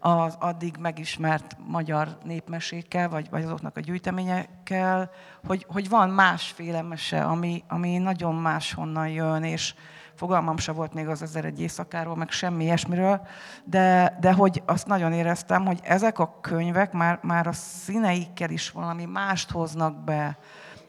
az 0.00 0.36
addig 0.38 0.76
megismert 0.80 1.56
magyar 1.66 2.18
népmesékkel, 2.24 3.08
vagy, 3.08 3.30
vagy 3.30 3.42
azoknak 3.42 3.76
a 3.76 3.80
gyűjteményekkel, 3.80 5.10
hogy, 5.46 5.66
hogy 5.68 5.88
van 5.88 6.10
másféle 6.10 6.82
mese, 6.82 7.24
ami, 7.24 7.64
ami 7.68 7.98
nagyon 7.98 8.34
máshonnan 8.34 9.08
jön, 9.08 9.42
és, 9.42 9.74
fogalmam 10.20 10.56
se 10.56 10.72
volt 10.72 10.94
még 10.94 11.08
az 11.08 11.22
ezer 11.22 11.44
egy 11.44 11.60
éjszakáról, 11.60 12.16
meg 12.16 12.30
semmi 12.30 12.64
ilyesmiről, 12.64 13.26
de, 13.64 14.16
de 14.20 14.32
hogy 14.32 14.62
azt 14.66 14.86
nagyon 14.86 15.12
éreztem, 15.12 15.66
hogy 15.66 15.80
ezek 15.82 16.18
a 16.18 16.38
könyvek 16.40 16.92
már, 16.92 17.18
már 17.22 17.46
a 17.46 17.52
színeikkel 17.52 18.50
is 18.50 18.70
valami 18.70 19.04
mást 19.04 19.50
hoznak 19.50 20.04
be, 20.04 20.38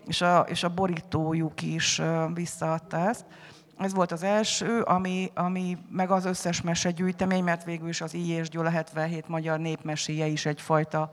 és 0.08 0.22
a, 0.22 0.40
és 0.40 0.64
a 0.64 0.74
borítójuk 0.74 1.62
is 1.62 2.02
visszaadta 2.34 2.98
ezt. 2.98 3.26
Ez 3.82 3.94
volt 3.94 4.12
az 4.12 4.24
első, 4.24 4.82
ami, 4.82 5.32
ami 5.34 5.78
meg 5.90 6.12
az 6.12 6.26
összes 6.26 6.62
mesegyűjtemény, 6.62 7.44
mert 7.44 7.64
végül 7.64 7.88
is 7.88 8.02
az 8.02 8.14
I. 8.14 8.30
és 8.30 8.50
Gyula 8.50 8.70
77 8.70 9.28
magyar 9.28 9.60
népmeséje 9.60 10.26
is 10.26 10.46
egyfajta, 10.46 11.10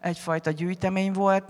egyfajta 0.00 0.50
gyűjtemény 0.50 1.12
volt 1.12 1.44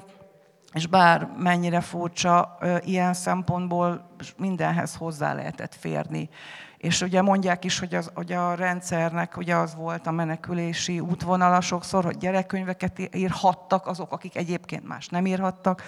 és 0.72 0.86
bár 0.86 1.28
mennyire 1.38 1.80
furcsa, 1.80 2.58
ilyen 2.80 3.14
szempontból 3.14 4.08
mindenhez 4.36 4.94
hozzá 4.94 5.34
lehetett 5.34 5.74
férni. 5.74 6.28
És 6.76 7.00
ugye 7.00 7.22
mondják 7.22 7.64
is, 7.64 7.78
hogy, 7.78 7.94
az, 7.94 8.10
hogy 8.14 8.32
a 8.32 8.54
rendszernek 8.54 9.36
ugye 9.36 9.56
az 9.56 9.74
volt 9.74 10.06
a 10.06 10.10
menekülési 10.10 11.00
útvonala 11.00 11.60
sokszor, 11.60 12.04
hogy 12.04 12.16
gyerekkönyveket 12.16 13.16
írhattak 13.16 13.86
azok, 13.86 14.12
akik 14.12 14.36
egyébként 14.36 14.88
más 14.88 15.08
nem 15.08 15.26
írhattak, 15.26 15.82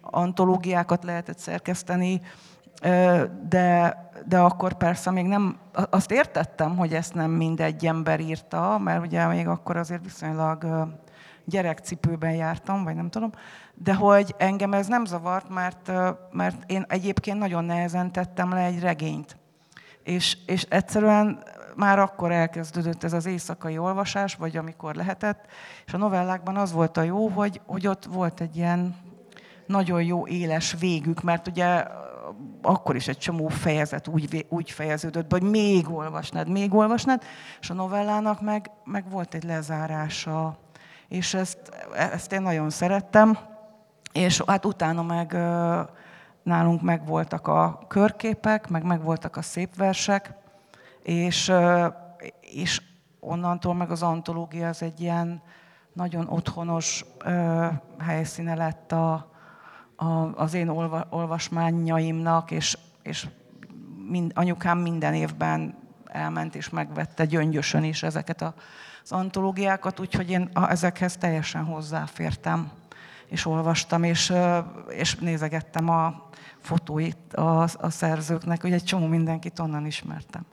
antológiákat 0.00 1.04
lehetett 1.04 1.38
szerkeszteni, 1.38 2.20
de, 3.48 3.96
de 4.26 4.38
akkor 4.38 4.72
persze 4.72 5.10
még 5.10 5.26
nem, 5.26 5.58
azt 5.90 6.10
értettem, 6.10 6.76
hogy 6.76 6.94
ezt 6.94 7.14
nem 7.14 7.30
mindegy 7.30 7.86
ember 7.86 8.20
írta, 8.20 8.78
mert 8.78 9.06
ugye 9.06 9.26
még 9.26 9.48
akkor 9.48 9.76
azért 9.76 10.04
viszonylag 10.04 10.88
gyerekcipőben 11.44 12.32
jártam, 12.32 12.84
vagy 12.84 12.94
nem 12.94 13.10
tudom, 13.10 13.30
de 13.74 13.94
hogy 13.94 14.34
engem 14.38 14.72
ez 14.72 14.86
nem 14.86 15.04
zavart, 15.04 15.48
mert, 15.48 15.92
mert 16.32 16.70
én 16.70 16.84
egyébként 16.88 17.38
nagyon 17.38 17.64
nehezen 17.64 18.12
tettem 18.12 18.52
le 18.52 18.64
egy 18.64 18.80
regényt. 18.80 19.36
És, 20.02 20.36
és 20.46 20.62
egyszerűen 20.62 21.42
már 21.76 21.98
akkor 21.98 22.32
elkezdődött 22.32 23.04
ez 23.04 23.12
az 23.12 23.26
éjszakai 23.26 23.78
olvasás, 23.78 24.34
vagy 24.34 24.56
amikor 24.56 24.94
lehetett, 24.94 25.46
és 25.86 25.94
a 25.94 25.98
novellákban 25.98 26.56
az 26.56 26.72
volt 26.72 26.96
a 26.96 27.02
jó, 27.02 27.28
hogy, 27.28 27.60
hogy 27.66 27.86
ott 27.86 28.04
volt 28.04 28.40
egy 28.40 28.56
ilyen 28.56 28.96
nagyon 29.66 30.02
jó 30.02 30.26
éles 30.26 30.76
végük, 30.78 31.22
mert 31.22 31.48
ugye 31.48 31.84
akkor 32.62 32.96
is 32.96 33.08
egy 33.08 33.18
csomó 33.18 33.48
fejezet 33.48 34.08
úgy, 34.08 34.46
úgy 34.48 34.70
fejeződött, 34.70 35.30
hogy 35.32 35.42
még 35.42 35.90
olvasnád, 35.90 36.48
még 36.48 36.74
olvasnád, 36.74 37.22
és 37.60 37.70
a 37.70 37.74
novellának 37.74 38.40
meg, 38.40 38.70
meg 38.84 39.10
volt 39.10 39.34
egy 39.34 39.44
lezárása, 39.44 40.58
és 41.08 41.34
ezt, 41.34 41.58
ezt 41.94 42.32
én 42.32 42.42
nagyon 42.42 42.70
szerettem, 42.70 43.38
és 44.12 44.42
hát 44.46 44.66
utána 44.66 45.02
meg 45.02 45.32
nálunk 46.42 46.82
megvoltak 46.82 47.48
a 47.48 47.84
körképek, 47.88 48.68
meg 48.68 48.84
megvoltak 48.84 49.36
a 49.36 49.42
szép 49.42 49.76
versek, 49.76 50.34
és, 51.02 51.52
és 52.40 52.82
onnantól 53.20 53.74
meg 53.74 53.90
az 53.90 54.02
antológia 54.02 54.68
az 54.68 54.82
egy 54.82 55.00
ilyen 55.00 55.42
nagyon 55.92 56.28
otthonos 56.28 57.04
helyszíne 57.98 58.54
lett 58.54 58.92
a, 58.92 59.29
a, 60.00 60.34
az 60.34 60.54
én 60.54 60.68
olva, 60.68 61.06
olvasmányaimnak, 61.10 62.50
és, 62.50 62.78
és 63.02 63.26
mind, 64.08 64.32
anyukám 64.34 64.78
minden 64.78 65.14
évben 65.14 65.78
elment 66.06 66.54
és 66.54 66.68
megvette 66.68 67.24
gyöngyösön 67.24 67.84
is 67.84 68.02
ezeket 68.02 68.42
az 68.42 69.12
antológiákat, 69.12 70.00
úgyhogy 70.00 70.30
én 70.30 70.50
ezekhez 70.68 71.16
teljesen 71.16 71.64
hozzáfértem 71.64 72.70
és 73.26 73.46
olvastam, 73.46 74.02
és, 74.02 74.32
és 74.88 75.14
nézegettem 75.14 75.88
a 75.88 76.28
fotóit 76.60 77.34
a, 77.34 77.62
a 77.62 77.90
szerzőknek, 77.90 78.62
hogy 78.62 78.72
egy 78.72 78.84
csomó 78.84 79.06
mindenkit 79.06 79.58
onnan 79.58 79.86
ismertem. 79.86 80.46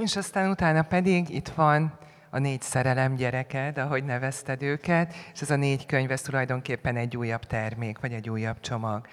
És 0.00 0.16
aztán 0.16 0.50
utána 0.50 0.82
pedig 0.82 1.28
itt 1.28 1.48
van 1.48 1.92
a 2.34 2.38
négy 2.38 2.62
szerelem 2.62 3.14
gyereked, 3.14 3.78
ahogy 3.78 4.04
nevezted 4.04 4.62
őket, 4.62 5.14
és 5.32 5.40
ez 5.40 5.50
a 5.50 5.56
négy 5.56 5.86
könyv, 5.86 6.10
ez 6.10 6.20
tulajdonképpen 6.20 6.96
egy 6.96 7.16
újabb 7.16 7.44
termék, 7.44 8.00
vagy 8.00 8.12
egy 8.12 8.30
újabb 8.30 8.60
csomag. 8.60 9.06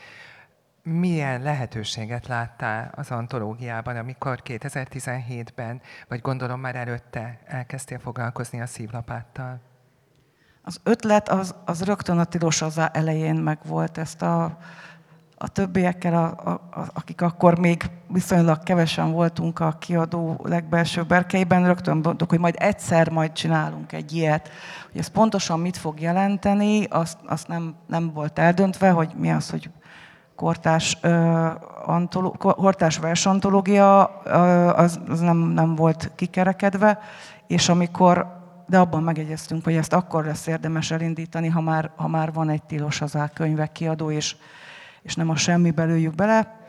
Milyen 0.83 1.41
lehetőséget 1.41 2.27
láttál 2.27 2.91
az 2.95 3.11
antológiában, 3.11 3.97
amikor 3.97 4.41
2017-ben, 4.45 5.81
vagy 6.07 6.21
gondolom 6.21 6.59
már 6.59 6.75
előtte 6.75 7.39
elkezdtél 7.45 7.99
foglalkozni 7.99 8.61
a 8.61 8.65
szívlapáttal? 8.65 9.61
Az 10.61 10.79
ötlet 10.83 11.29
az, 11.29 11.55
az 11.65 11.83
rögtön 11.83 12.17
a 12.19 12.25
tilos 12.25 12.61
az 12.61 12.81
elején 12.93 13.35
megvolt. 13.35 13.97
Ezt 13.97 14.21
a, 14.21 14.57
a 15.43 15.48
többiekkel, 15.48 16.13
a, 16.13 16.50
a, 16.50 16.79
a, 16.79 16.88
akik 16.93 17.21
akkor 17.21 17.60
még 17.60 17.83
viszonylag 18.07 18.63
kevesen 18.63 19.12
voltunk 19.12 19.60
a 19.60 19.75
kiadó 19.79 20.39
legbelső 20.43 21.03
berkeiben, 21.03 21.65
rögtön 21.65 21.98
mondtuk, 22.03 22.29
hogy 22.29 22.39
majd 22.39 22.55
egyszer 22.57 23.10
majd 23.10 23.31
csinálunk 23.31 23.91
egy 23.91 24.13
ilyet. 24.13 24.50
Hogy 24.91 25.00
ez 25.00 25.07
pontosan 25.07 25.60
mit 25.60 25.77
fog 25.77 26.00
jelenteni, 26.00 26.83
azt, 26.83 27.17
azt 27.25 27.48
nem, 27.48 27.75
nem 27.88 28.12
volt 28.13 28.39
eldöntve, 28.39 28.89
hogy 28.91 29.12
mi 29.15 29.31
az, 29.31 29.50
hogy 29.50 29.69
kortás, 30.36 30.98
uh, 31.03 31.50
antoló, 31.86 32.31
kortás 32.31 32.98
versantológia, 32.98 34.21
uh, 34.25 34.79
az, 34.79 35.00
az 35.07 35.19
nem, 35.19 35.38
nem 35.38 35.75
volt 35.75 36.12
kikerekedve, 36.15 37.00
és 37.48 37.69
amikor 37.69 38.39
de 38.67 38.79
abban 38.79 39.03
megegyeztünk, 39.03 39.63
hogy 39.63 39.75
ezt 39.75 39.93
akkor 39.93 40.25
lesz 40.25 40.48
érdemes 40.48 40.91
elindítani, 40.91 41.48
ha 41.48 41.62
már, 41.62 41.91
ha 41.95 42.07
már 42.07 42.33
van 42.33 42.50
egy 42.50 42.63
tilos 42.63 43.01
az 43.01 43.17
könyvek 43.33 43.71
kiadó, 43.71 44.12
és, 44.12 44.36
és 45.01 45.15
nem 45.15 45.29
a 45.29 45.36
semmi 45.36 45.72
belőjük 45.72 46.15
bele. 46.15 46.60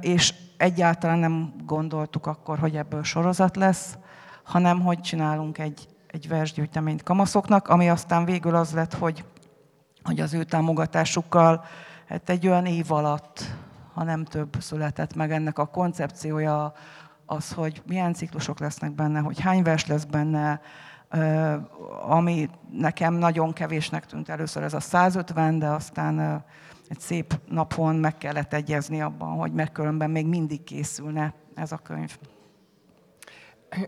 És 0.00 0.34
egyáltalán 0.56 1.18
nem 1.18 1.54
gondoltuk 1.64 2.26
akkor, 2.26 2.58
hogy 2.58 2.76
ebből 2.76 3.02
sorozat 3.02 3.56
lesz, 3.56 3.98
hanem 4.42 4.80
hogy 4.80 5.00
csinálunk 5.00 5.58
egy, 5.58 5.88
egy 6.06 6.28
versgyűjteményt 6.28 7.02
kamaszoknak, 7.02 7.68
ami 7.68 7.88
aztán 7.88 8.24
végül 8.24 8.54
az 8.54 8.72
lett, 8.72 8.94
hogy, 8.94 9.24
hogy 10.02 10.20
az 10.20 10.34
ő 10.34 10.44
támogatásukkal 10.44 11.64
hát 12.08 12.28
egy 12.30 12.46
olyan 12.46 12.66
év 12.66 12.92
alatt, 12.92 13.56
ha 13.94 14.04
nem 14.04 14.24
több 14.24 14.56
született 14.60 15.14
meg 15.14 15.32
ennek 15.32 15.58
a 15.58 15.66
koncepciója, 15.66 16.72
az, 17.26 17.52
hogy 17.52 17.82
milyen 17.86 18.14
ciklusok 18.14 18.58
lesznek 18.58 18.92
benne, 18.92 19.20
hogy 19.20 19.40
hány 19.40 19.62
vers 19.62 19.86
lesz 19.86 20.04
benne, 20.04 20.60
ami 22.08 22.50
nekem 22.70 23.14
nagyon 23.14 23.52
kevésnek 23.52 24.06
tűnt 24.06 24.28
először 24.28 24.62
ez 24.62 24.74
a 24.74 24.80
150, 24.80 25.58
de 25.58 25.66
aztán 25.66 26.44
egy 26.92 27.00
szép 27.00 27.40
napon 27.48 27.96
meg 27.96 28.18
kellett 28.18 28.52
egyezni 28.52 29.00
abban, 29.00 29.38
hogy 29.38 29.52
megkülönben 29.52 30.10
még 30.10 30.26
mindig 30.26 30.64
készülne 30.64 31.34
ez 31.54 31.72
a 31.72 31.76
könyv. 31.76 32.18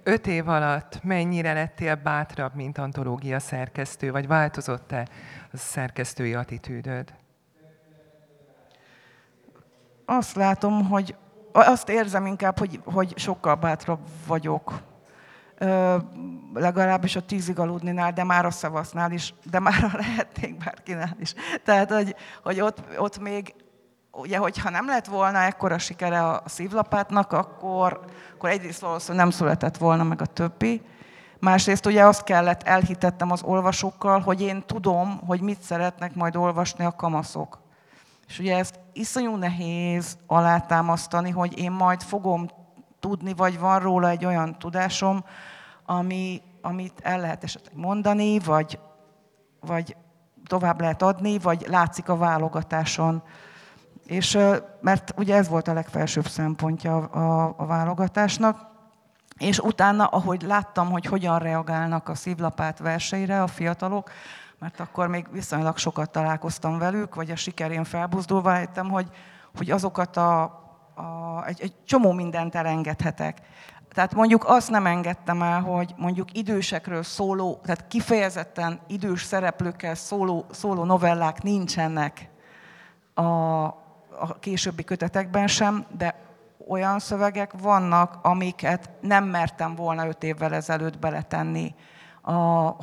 Öt 0.03 0.27
év 0.27 0.49
alatt 0.49 1.03
mennyire 1.03 1.53
lettél 1.53 1.95
bátrabb, 1.95 2.55
mint 2.55 2.79
antológia 2.79 3.41
szerkesztő, 3.41 4.11
vagy 4.11 4.27
változott-e 4.27 5.09
a 5.53 5.57
szerkesztői 5.57 6.35
attitűdöd? 6.35 7.15
Azt 10.05 10.35
látom, 10.35 10.89
hogy 10.89 11.17
azt 11.53 11.89
érzem 11.89 12.27
inkább, 12.27 12.59
hogy, 12.59 12.81
hogy 12.85 13.19
sokkal 13.19 13.55
bátrabb 13.55 14.01
vagyok 14.27 14.81
legalábbis 16.55 17.17
a 17.17 17.21
tízig 17.21 17.59
aludninál, 17.59 18.13
de 18.13 18.25
már 18.25 18.47
a 18.47 18.51
szavasznál 18.51 19.13
is, 19.13 19.35
de 19.51 19.59
már 19.59 19.85
a 19.85 19.97
lehetnék 19.97 20.57
bárkinál 20.65 21.17
is. 21.19 21.35
Tehát, 21.65 21.91
hogy, 21.91 22.17
hogy 22.43 22.61
ott, 22.61 22.83
ott 22.99 23.19
még, 23.19 23.55
ugye, 24.13 24.39
hogyha 24.39 24.71
nem 24.71 24.87
lett 24.87 25.07
volna 25.07 25.39
ekkora 25.39 25.79
sikere 25.79 26.29
a 26.29 26.43
szívlapátnak, 26.45 27.33
akkor, 27.33 28.01
akkor 28.35 28.51
egyrészt 28.51 28.81
valószínűleg 28.81 29.27
nem 29.27 29.35
született 29.35 29.77
volna 29.77 30.03
meg 30.03 30.21
a 30.21 30.27
többi. 30.27 30.83
Másrészt 31.39 31.87
ugye 31.87 32.05
azt 32.05 32.25
kellett, 32.25 32.63
elhitettem 32.63 33.31
az 33.31 33.43
olvasókkal, 33.43 34.21
hogy 34.21 34.41
én 34.41 34.63
tudom, 34.67 35.21
hogy 35.27 35.41
mit 35.41 35.61
szeretnek 35.61 36.15
majd 36.15 36.37
olvasni 36.37 36.85
a 36.85 36.97
kamaszok. 36.97 37.63
És 38.29 38.39
ugye 38.39 38.57
ezt 38.57 38.81
iszonyú 38.93 39.37
nehéz 39.37 40.19
alátámasztani, 40.27 41.31
hogy 41.31 41.59
én 41.59 41.71
majd 41.71 42.03
fogom 42.03 42.49
tudni, 43.05 43.35
vagy 43.35 43.59
van 43.59 43.81
róla 43.81 44.09
egy 44.09 44.25
olyan 44.25 44.59
tudásom, 44.59 45.25
ami, 45.87 46.43
amit 46.63 47.01
el 47.03 47.21
lehet 47.21 47.45
esetleg 47.45 47.77
mondani, 47.77 48.39
vagy, 48.39 48.79
vagy 49.61 49.97
tovább 50.47 50.81
lehet 50.81 51.03
adni, 51.03 51.39
vagy 51.39 51.67
látszik 51.69 52.09
a 52.09 52.17
válogatáson. 52.17 53.23
És 54.07 54.39
mert 54.81 55.13
ugye 55.17 55.37
ez 55.37 55.49
volt 55.49 55.69
a 55.69 55.73
legfelsőbb 55.73 56.27
szempontja 56.27 56.97
a, 56.97 57.55
a 57.57 57.67
válogatásnak, 57.67 58.67
és 59.39 59.59
utána, 59.59 60.07
ahogy 60.07 60.43
láttam, 60.43 60.91
hogy 60.91 61.05
hogyan 61.05 61.39
reagálnak 61.39 62.09
a 62.09 62.15
szívlapát 62.15 62.79
verseire 62.79 63.43
a 63.43 63.47
fiatalok, 63.47 64.11
mert 64.59 64.81
akkor 64.81 65.09
még 65.09 65.27
viszonylag 65.31 65.77
sokat 65.77 66.11
találkoztam 66.11 66.79
velük, 66.79 67.15
vagy 67.15 67.31
a 67.31 67.37
sikerén 67.37 67.85
felbuzdulva 67.85 68.53
lettem, 68.53 68.91
hogy, 68.91 69.09
hogy 69.57 69.71
azokat 69.71 70.17
a, 70.17 70.64
a, 70.95 71.45
egy, 71.47 71.61
egy 71.61 71.75
csomó 71.85 72.13
mindent 72.13 72.55
elengedhetek. 72.55 73.39
Tehát 73.93 74.15
mondjuk 74.15 74.45
azt 74.49 74.71
nem 74.71 74.87
engedtem 74.87 75.43
el, 75.43 75.61
hogy 75.61 75.95
mondjuk 75.97 76.37
idősekről 76.37 77.03
szóló, 77.03 77.61
tehát 77.63 77.89
kifejezetten 77.89 78.81
idős 78.87 79.23
szereplőkkel 79.23 79.95
szóló, 79.95 80.45
szóló 80.51 80.85
novellák 80.85 81.43
nincsenek 81.43 82.29
a, 83.15 83.23
a 83.23 84.39
későbbi 84.41 84.85
kötetekben 84.85 85.47
sem, 85.47 85.87
de 85.97 86.15
olyan 86.69 86.99
szövegek 86.99 87.53
vannak, 87.63 88.19
amiket 88.23 88.91
nem 89.01 89.25
mertem 89.25 89.75
volna 89.75 90.07
öt 90.07 90.23
évvel 90.23 90.55
ezelőtt 90.55 90.99
beletenni, 90.99 91.75
a, 92.23 92.33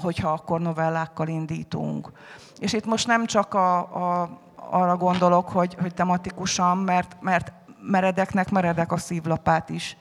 hogyha 0.02 0.30
akkor 0.30 0.60
novellákkal 0.60 1.28
indítunk. 1.28 2.12
És 2.60 2.74
itt 2.74 2.86
most 2.86 3.08
nem 3.08 3.26
csak 3.26 3.54
a, 3.54 3.78
a, 3.78 4.30
arra 4.56 4.98
gondolok, 4.98 5.50
hogy, 5.50 5.76
hogy 5.80 5.94
tematikusan, 5.94 6.78
mert, 6.78 7.18
mert 7.20 7.52
meredeknek 7.82 8.50
meredek 8.50 8.92
a 8.92 8.98
szívlapát 8.98 9.70
is. 9.70 9.98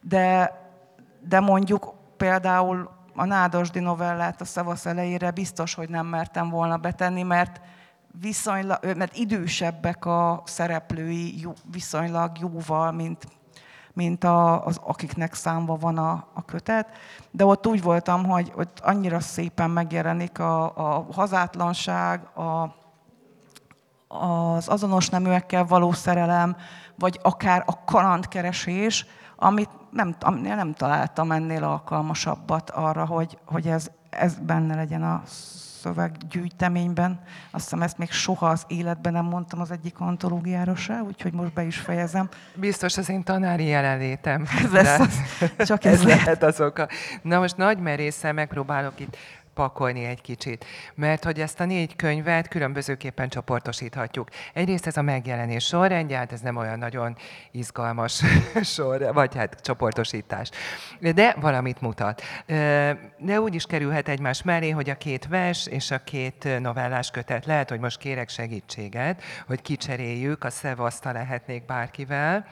De, 0.00 0.52
de 1.20 1.40
mondjuk 1.40 1.94
például 2.16 2.90
a 3.14 3.24
Nádasdi 3.24 3.80
novellát 3.80 4.40
a 4.40 4.44
szavasz 4.44 4.86
elejére 4.86 5.30
biztos, 5.30 5.74
hogy 5.74 5.88
nem 5.88 6.06
mertem 6.06 6.48
volna 6.48 6.76
betenni, 6.76 7.22
mert, 7.22 7.60
viszonylag, 8.20 8.96
mert 8.96 9.16
idősebbek 9.16 10.04
a 10.04 10.42
szereplői 10.44 11.46
viszonylag 11.72 12.38
jóval, 12.38 12.92
mint, 12.92 13.26
mint 13.92 14.24
a, 14.24 14.66
az, 14.66 14.80
akiknek 14.82 15.34
számva 15.34 15.76
van 15.76 15.98
a, 15.98 16.26
a 16.32 16.44
kötet. 16.44 16.88
De 17.30 17.44
ott 17.44 17.66
úgy 17.66 17.82
voltam, 17.82 18.24
hogy 18.24 18.52
ott 18.56 18.80
annyira 18.80 19.20
szépen 19.20 19.70
megjelenik 19.70 20.38
a, 20.38 20.64
a 20.64 21.06
hazátlanság, 21.12 22.36
a, 22.36 22.80
az 24.20 24.68
azonos 24.68 25.08
neműekkel 25.08 25.64
való 25.64 25.92
szerelem, 25.92 26.56
vagy 26.98 27.18
akár 27.22 27.62
a 27.66 27.84
kalandkeresés, 27.84 29.06
amit 29.36 29.70
nem, 29.90 30.16
nem 30.42 30.74
találtam 30.74 31.32
ennél 31.32 31.64
alkalmasabbat 31.64 32.70
arra, 32.70 33.06
hogy, 33.06 33.38
hogy 33.46 33.66
ez, 33.66 33.90
ez 34.10 34.34
benne 34.34 34.74
legyen 34.74 35.02
a 35.02 35.22
szöveggyűjteményben. 35.82 37.20
Azt 37.50 37.64
hiszem, 37.64 37.82
ezt 37.82 37.98
még 37.98 38.10
soha 38.10 38.48
az 38.48 38.64
életben 38.66 39.12
nem 39.12 39.24
mondtam 39.24 39.60
az 39.60 39.70
egyik 39.70 40.00
antológiára 40.00 40.74
se, 40.74 41.02
úgyhogy 41.06 41.32
most 41.32 41.52
be 41.52 41.62
is 41.62 41.78
fejezem. 41.78 42.28
Biztos 42.54 42.96
az 42.96 43.08
én 43.08 43.22
tanári 43.22 43.64
jelenlétem. 43.64 44.46
Ez 44.64 44.72
lesz, 44.72 45.08
csak 45.58 45.84
ez, 45.84 45.92
ez 45.92 46.04
lehet 46.04 46.42
az 46.42 46.60
oka. 46.60 46.88
Na 47.22 47.38
most 47.38 47.56
nagy 47.56 47.78
merésszel 47.78 48.32
megpróbálok 48.32 49.00
itt 49.00 49.16
pakolni 49.54 50.04
egy 50.04 50.20
kicsit. 50.20 50.64
Mert 50.94 51.24
hogy 51.24 51.40
ezt 51.40 51.60
a 51.60 51.64
négy 51.64 51.96
könyvet 51.96 52.48
különbözőképpen 52.48 53.28
csoportosíthatjuk. 53.28 54.28
Egyrészt 54.52 54.86
ez 54.86 54.96
a 54.96 55.02
megjelenés 55.02 55.64
sorrendje, 55.64 56.16
hát 56.16 56.32
ez 56.32 56.40
nem 56.40 56.56
olyan 56.56 56.78
nagyon 56.78 57.16
izgalmas 57.50 58.22
sor, 58.74 59.12
vagy 59.12 59.34
hát 59.34 59.60
csoportosítás. 59.60 60.50
De 61.00 61.36
valamit 61.40 61.80
mutat. 61.80 62.22
De 63.18 63.40
úgy 63.40 63.54
is 63.54 63.66
kerülhet 63.66 64.08
egymás 64.08 64.42
mellé, 64.42 64.70
hogy 64.70 64.90
a 64.90 64.94
két 64.94 65.26
vers 65.28 65.66
és 65.66 65.90
a 65.90 65.98
két 65.98 66.60
novellás 66.60 67.10
kötet. 67.10 67.46
Lehet, 67.46 67.68
hogy 67.68 67.80
most 67.80 67.98
kérek 67.98 68.28
segítséget, 68.28 69.22
hogy 69.46 69.62
kicseréljük, 69.62 70.44
a 70.44 70.50
szevaszta 70.50 71.12
lehetnék 71.12 71.64
bárkivel 71.64 72.46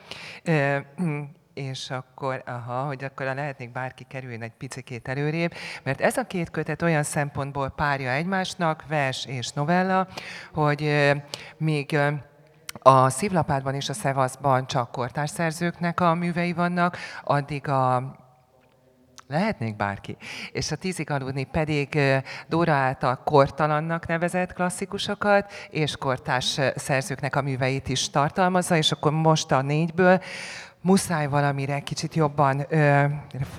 és 1.54 1.90
akkor, 1.90 2.42
aha, 2.47 2.83
hogy 2.83 3.04
akkor 3.04 3.26
lehetnék 3.26 3.73
bárki 3.73 4.04
kerüljön 4.09 4.42
egy 4.42 4.52
picikét 4.59 5.09
előrébb, 5.09 5.52
mert 5.83 6.00
ez 6.00 6.16
a 6.16 6.26
két 6.26 6.50
kötet 6.50 6.83
olyan 6.83 7.02
szempontból 7.02 7.69
párja 7.69 8.11
egymásnak, 8.11 8.85
vers 8.88 9.26
és 9.26 9.50
novella, 9.52 10.09
hogy 10.52 11.12
még 11.57 11.99
a 12.78 13.09
szívlapádban 13.09 13.75
és 13.75 13.88
a 13.88 13.92
szevaszban 13.92 14.66
csak 14.66 14.90
kortárs 14.90 15.30
szerzőknek 15.30 16.00
a 16.00 16.14
művei 16.14 16.52
vannak, 16.52 16.97
addig 17.25 17.69
a 17.69 18.19
Lehetnék 19.30 19.76
bárki. 19.76 20.16
És 20.53 20.70
a 20.70 20.77
tízig 20.77 21.11
aludni 21.11 21.44
pedig 21.44 21.98
Dóra 22.48 22.72
által 22.72 23.20
kortalannak 23.25 24.07
nevezett 24.07 24.53
klasszikusokat, 24.53 25.53
és 25.70 25.96
kortárs 25.96 26.61
szerzőknek 26.77 27.37
a 27.37 27.42
műveit 27.42 27.88
is 27.88 28.11
tartalmazza, 28.11 28.77
és 28.77 28.92
akkor 28.92 29.12
most 29.12 29.53
a 29.53 29.62
négyből 29.62 30.20
muszáj 30.81 31.27
valamire 31.27 31.81
kicsit 31.81 32.14
jobban 32.14 32.64
ö, 32.69 33.05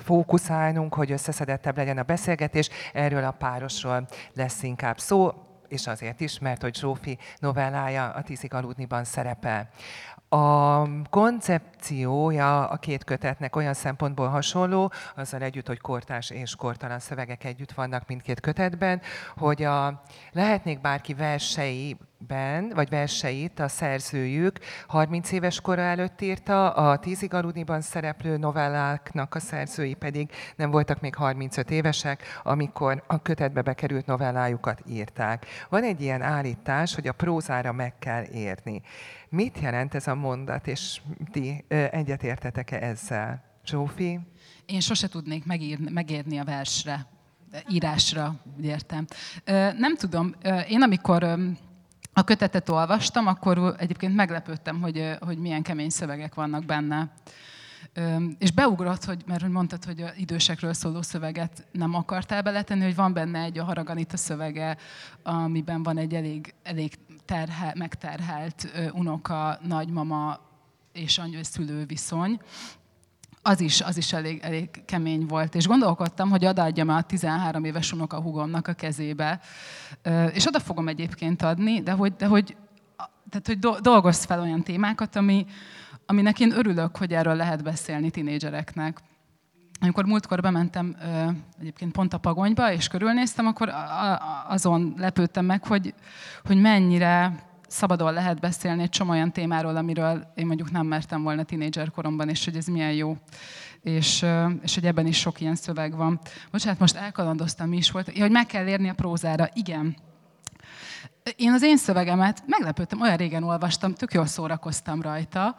fókuszálnunk, 0.04 0.94
hogy 0.94 1.12
összeszedettebb 1.12 1.76
legyen 1.76 1.98
a 1.98 2.02
beszélgetés. 2.02 2.68
Erről 2.92 3.24
a 3.24 3.30
párosról 3.30 4.08
lesz 4.34 4.62
inkább 4.62 4.98
szó, 4.98 5.32
és 5.68 5.86
azért 5.86 6.20
is, 6.20 6.38
mert 6.38 6.62
hogy 6.62 6.74
Zsófi 6.74 7.18
novellája 7.38 8.08
a 8.08 8.22
Tízig 8.22 8.54
aludniban 8.54 9.04
szerepel. 9.04 9.68
A 10.34 10.86
koncepciója 11.10 12.68
a 12.68 12.76
két 12.76 13.04
kötetnek 13.04 13.56
olyan 13.56 13.74
szempontból 13.74 14.28
hasonló, 14.28 14.92
azzal 15.16 15.42
együtt, 15.42 15.66
hogy 15.66 15.80
kortás 15.80 16.30
és 16.30 16.56
kortalan 16.56 16.98
szövegek 16.98 17.44
együtt 17.44 17.72
vannak 17.72 18.06
mindkét 18.06 18.40
kötetben, 18.40 19.00
hogy 19.36 19.62
a, 19.62 20.02
lehetnék 20.32 20.80
bárki 20.80 21.14
versei 21.14 21.96
ben, 22.26 22.72
vagy 22.74 22.88
verseit 22.88 23.60
a 23.60 23.68
szerzőjük 23.68 24.58
30 24.86 25.32
éves 25.32 25.60
kora 25.60 25.82
előtt 25.82 26.20
írta, 26.20 26.70
a 26.70 26.98
Tízig 26.98 27.34
aludniban 27.34 27.80
szereplő 27.80 28.36
novelláknak 28.36 29.34
a 29.34 29.40
szerzői 29.40 29.94
pedig 29.94 30.30
nem 30.56 30.70
voltak 30.70 31.00
még 31.00 31.14
35 31.14 31.70
évesek, 31.70 32.22
amikor 32.42 33.02
a 33.06 33.22
kötetbe 33.22 33.62
bekerült 33.62 34.06
novellájukat 34.06 34.82
írták. 34.86 35.46
Van 35.68 35.82
egy 35.82 36.00
ilyen 36.00 36.22
állítás, 36.22 36.94
hogy 36.94 37.06
a 37.06 37.12
prózára 37.12 37.72
meg 37.72 37.98
kell 37.98 38.24
érni. 38.24 38.82
Mit 39.32 39.60
jelent 39.60 39.94
ez 39.94 40.06
a 40.06 40.14
mondat, 40.14 40.66
és 40.66 41.00
ti 41.30 41.64
egyetértetek-e 41.68 42.76
ezzel? 42.76 43.44
Zsófi? 43.64 44.20
Én 44.66 44.80
sose 44.80 45.08
tudnék 45.08 45.44
megírni, 45.44 45.90
megérni 45.90 46.38
a 46.38 46.44
versre, 46.44 47.06
írásra, 47.68 48.34
értem. 48.62 49.06
Nem 49.76 49.96
tudom, 49.96 50.34
én 50.68 50.82
amikor 50.82 51.22
a 52.12 52.24
kötetet 52.24 52.68
olvastam, 52.68 53.26
akkor 53.26 53.74
egyébként 53.78 54.14
meglepődtem, 54.14 54.80
hogy, 54.80 55.16
hogy 55.20 55.38
milyen 55.38 55.62
kemény 55.62 55.90
szövegek 55.90 56.34
vannak 56.34 56.64
benne. 56.64 57.12
És 58.38 58.50
beugrott, 58.50 59.04
hogy, 59.04 59.22
mert 59.26 59.42
hogy 59.42 59.50
mondtad, 59.50 59.84
hogy 59.84 60.04
idősekről 60.16 60.72
szóló 60.72 61.02
szöveget 61.02 61.66
nem 61.70 61.94
akartál 61.94 62.42
beletenni, 62.42 62.84
hogy 62.84 62.94
van 62.94 63.12
benne 63.12 63.42
egy 63.42 63.58
a 63.58 63.64
Haraganita 63.64 64.16
szövege, 64.16 64.76
amiben 65.22 65.82
van 65.82 65.98
egy 65.98 66.14
elég, 66.14 66.54
elég 66.62 66.98
terhe, 67.24 67.72
megterhelt 67.76 68.72
unoka, 68.92 69.58
nagymama 69.62 70.40
és 70.92 71.20
szülő 71.42 71.84
viszony, 71.84 72.40
az 73.42 73.60
is, 73.60 73.80
az 73.80 73.96
is 73.96 74.12
elég, 74.12 74.40
elég 74.42 74.84
kemény 74.84 75.26
volt. 75.26 75.54
És 75.54 75.66
gondolkodtam, 75.66 76.30
hogy 76.30 76.44
adadjam 76.44 76.88
a 76.88 77.02
13 77.02 77.64
éves 77.64 77.92
unoka 77.92 78.20
hugomnak 78.20 78.68
a 78.68 78.72
kezébe. 78.72 79.40
És 80.32 80.46
oda 80.46 80.60
fogom 80.60 80.88
egyébként 80.88 81.42
adni, 81.42 81.82
de 81.82 81.92
hogy, 81.92 82.12
de 82.12 82.26
hogy, 82.26 82.56
tehát, 83.30 83.46
hogy 83.46 83.58
dolgozz 83.80 84.24
fel 84.24 84.40
olyan 84.40 84.62
témákat, 84.62 85.16
ami, 85.16 85.46
aminek 86.06 86.40
én 86.40 86.52
örülök, 86.52 86.96
hogy 86.96 87.12
erről 87.12 87.34
lehet 87.34 87.62
beszélni 87.62 88.10
tinédzsereknek. 88.10 88.98
Amikor 89.82 90.04
múltkor 90.04 90.40
bementem 90.40 90.96
egyébként 91.60 91.92
pont 91.92 92.12
a 92.12 92.18
Pagonyba, 92.18 92.72
és 92.72 92.88
körülnéztem, 92.88 93.46
akkor 93.46 93.72
azon 94.48 94.94
lepődtem 94.96 95.44
meg, 95.44 95.66
hogy, 95.66 95.94
hogy 96.44 96.60
mennyire 96.60 97.42
szabadon 97.66 98.12
lehet 98.12 98.40
beszélni 98.40 98.82
egy 98.82 98.88
csomó 98.88 99.10
olyan 99.10 99.32
témáról, 99.32 99.76
amiről 99.76 100.32
én 100.34 100.46
mondjuk 100.46 100.70
nem 100.70 100.86
mertem 100.86 101.22
volna 101.22 101.42
tínédzser 101.42 101.90
koromban, 101.90 102.28
és 102.28 102.44
hogy 102.44 102.56
ez 102.56 102.66
milyen 102.66 102.92
jó. 102.92 103.16
És, 103.80 104.26
és 104.62 104.74
hogy 104.74 104.86
ebben 104.86 105.06
is 105.06 105.18
sok 105.18 105.40
ilyen 105.40 105.54
szöveg 105.54 105.96
van. 105.96 106.20
Bocsánat, 106.50 106.78
most 106.78 106.96
elkalandoztam, 106.96 107.68
mi 107.68 107.76
is 107.76 107.90
volt. 107.90 108.16
Ja, 108.16 108.22
hogy 108.22 108.30
meg 108.30 108.46
kell 108.46 108.66
érni 108.66 108.88
a 108.88 108.94
prózára. 108.94 109.48
Igen. 109.52 109.96
Én 111.36 111.52
az 111.52 111.62
én 111.62 111.76
szövegemet 111.76 112.42
meglepődtem, 112.46 113.00
olyan 113.00 113.16
régen 113.16 113.42
olvastam, 113.42 113.94
tök 113.94 114.12
jól 114.12 114.26
szórakoztam 114.26 115.02
rajta, 115.02 115.56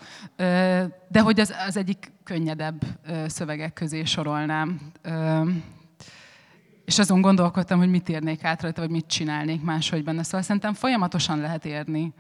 de 1.07 1.19
hogy 1.21 1.39
az, 1.39 1.53
az 1.67 1.77
egyik 1.77 2.11
könnyedebb 2.23 2.81
szövegek 3.27 3.73
közé 3.73 4.03
sorolnám 4.03 4.91
és 6.85 6.99
azon 6.99 7.21
gondolkodtam, 7.21 7.77
hogy 7.79 7.89
mit 7.89 8.09
érnék 8.09 8.43
át 8.43 8.61
rajta, 8.61 8.81
vagy 8.81 8.89
mit 8.89 9.07
csinálnék 9.07 9.61
máshogy 9.61 10.03
benne. 10.03 10.23
Szóval 10.23 10.41
szerintem 10.41 10.73
folyamatosan 10.73 11.39
lehet 11.39 11.65
érni 11.65 12.13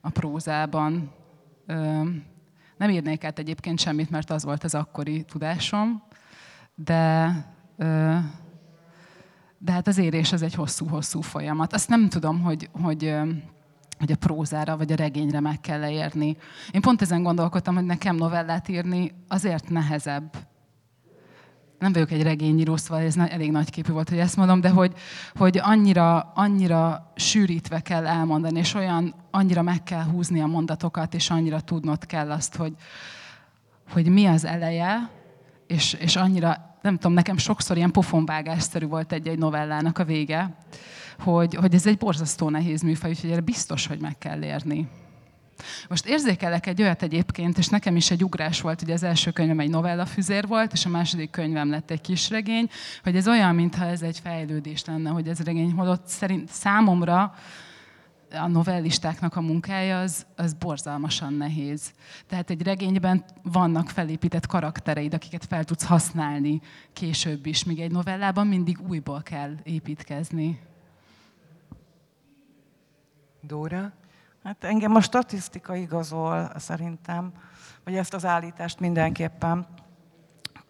a 0.00 0.10
prózában. 0.10 1.12
Nem 2.76 2.90
írnék 2.90 3.24
át 3.24 3.38
egyébként 3.38 3.78
semmit, 3.78 4.10
mert 4.10 4.30
az 4.30 4.44
volt 4.44 4.64
az 4.64 4.74
akkori 4.74 5.24
tudásom, 5.24 6.02
de, 6.74 7.30
de 9.64 9.72
hát 9.72 9.86
az 9.88 9.98
érés 9.98 10.32
az 10.32 10.42
egy 10.42 10.54
hosszú-hosszú 10.54 11.20
folyamat. 11.20 11.72
Azt 11.72 11.88
nem 11.88 12.08
tudom, 12.08 12.40
hogy, 12.40 12.68
hogy 12.82 13.14
hogy 13.98 14.12
a 14.12 14.16
prózára 14.16 14.76
vagy 14.76 14.92
a 14.92 14.94
regényre 14.94 15.40
meg 15.40 15.60
kell 15.60 15.80
leérni. 15.80 16.36
Én 16.70 16.80
pont 16.80 17.02
ezen 17.02 17.22
gondolkodtam, 17.22 17.74
hogy 17.74 17.84
nekem 17.84 18.16
novellát 18.16 18.68
írni 18.68 19.14
azért 19.28 19.68
nehezebb. 19.68 20.32
Nem 21.78 21.92
vagyok 21.92 22.10
egy 22.10 22.22
regényíró, 22.22 22.76
szóval 22.76 23.04
ez 23.04 23.16
elég 23.16 23.50
nagy 23.50 23.70
képű 23.70 23.92
volt, 23.92 24.08
hogy 24.08 24.18
ezt 24.18 24.36
mondom, 24.36 24.60
de 24.60 24.68
hogy, 24.68 24.92
hogy 25.34 25.58
annyira, 25.62 26.20
annyira 26.20 27.12
sűrítve 27.16 27.80
kell 27.80 28.06
elmondani, 28.06 28.58
és 28.58 28.74
olyan, 28.74 29.14
annyira 29.30 29.62
meg 29.62 29.82
kell 29.82 30.04
húzni 30.04 30.40
a 30.40 30.46
mondatokat, 30.46 31.14
és 31.14 31.30
annyira 31.30 31.60
tudnod 31.60 32.06
kell 32.06 32.30
azt, 32.30 32.56
hogy, 32.56 32.74
hogy 33.92 34.08
mi 34.08 34.26
az 34.26 34.44
eleje, 34.44 35.10
és, 35.66 35.92
és 35.92 36.16
annyira, 36.16 36.76
nem 36.82 36.94
tudom, 36.94 37.12
nekem 37.12 37.36
sokszor 37.36 37.76
ilyen 37.76 37.90
pofonvágásszerű 37.90 38.86
volt 38.86 39.12
egy-egy 39.12 39.38
novellának 39.38 39.98
a 39.98 40.04
vége, 40.04 40.56
hogy, 41.18 41.54
hogy 41.54 41.74
ez 41.74 41.86
egy 41.86 41.98
borzasztó 41.98 42.48
nehéz 42.48 42.82
műfaj, 42.82 43.10
úgyhogy 43.10 43.30
erre 43.30 43.40
biztos, 43.40 43.86
hogy 43.86 44.00
meg 44.00 44.18
kell 44.18 44.42
érni. 44.42 44.88
Most 45.88 46.06
érzékelek 46.06 46.66
egy 46.66 46.82
olyat 46.82 47.02
egyébként, 47.02 47.58
és 47.58 47.68
nekem 47.68 47.96
is 47.96 48.10
egy 48.10 48.24
ugrás 48.24 48.60
volt, 48.60 48.80
hogy 48.80 48.90
az 48.90 49.02
első 49.02 49.30
könyvem 49.30 49.60
egy 49.60 49.70
novella 49.70 50.06
füzér 50.06 50.46
volt, 50.46 50.72
és 50.72 50.86
a 50.86 50.88
második 50.88 51.30
könyvem 51.30 51.70
lett 51.70 51.90
egy 51.90 52.00
kisregény, 52.00 52.68
hogy 53.02 53.16
ez 53.16 53.28
olyan, 53.28 53.54
mintha 53.54 53.84
ez 53.84 54.02
egy 54.02 54.18
fejlődés 54.22 54.84
lenne, 54.84 55.10
hogy 55.10 55.28
ez 55.28 55.40
regény, 55.40 55.72
holott 55.72 56.06
szerint 56.06 56.48
számomra 56.48 57.34
a 58.34 58.48
novellistáknak 58.48 59.36
a 59.36 59.40
munkája 59.40 60.00
az, 60.00 60.26
az 60.36 60.54
borzalmasan 60.54 61.32
nehéz. 61.32 61.92
Tehát 62.26 62.50
egy 62.50 62.62
regényben 62.62 63.24
vannak 63.42 63.88
felépített 63.88 64.46
karaktereid, 64.46 65.14
akiket 65.14 65.44
fel 65.44 65.64
tudsz 65.64 65.84
használni 65.84 66.60
később 66.92 67.46
is, 67.46 67.64
míg 67.64 67.80
egy 67.80 67.90
novellában 67.90 68.46
mindig 68.46 68.78
újból 68.88 69.22
kell 69.22 69.54
építkezni. 69.62 70.60
Dóra? 73.40 73.92
Hát 74.44 74.64
engem 74.64 74.94
a 74.94 75.00
statisztika 75.00 75.74
igazol 75.74 76.52
szerintem, 76.56 77.32
vagy 77.84 77.96
ezt 77.96 78.14
az 78.14 78.24
állítást 78.24 78.80
mindenképpen, 78.80 79.66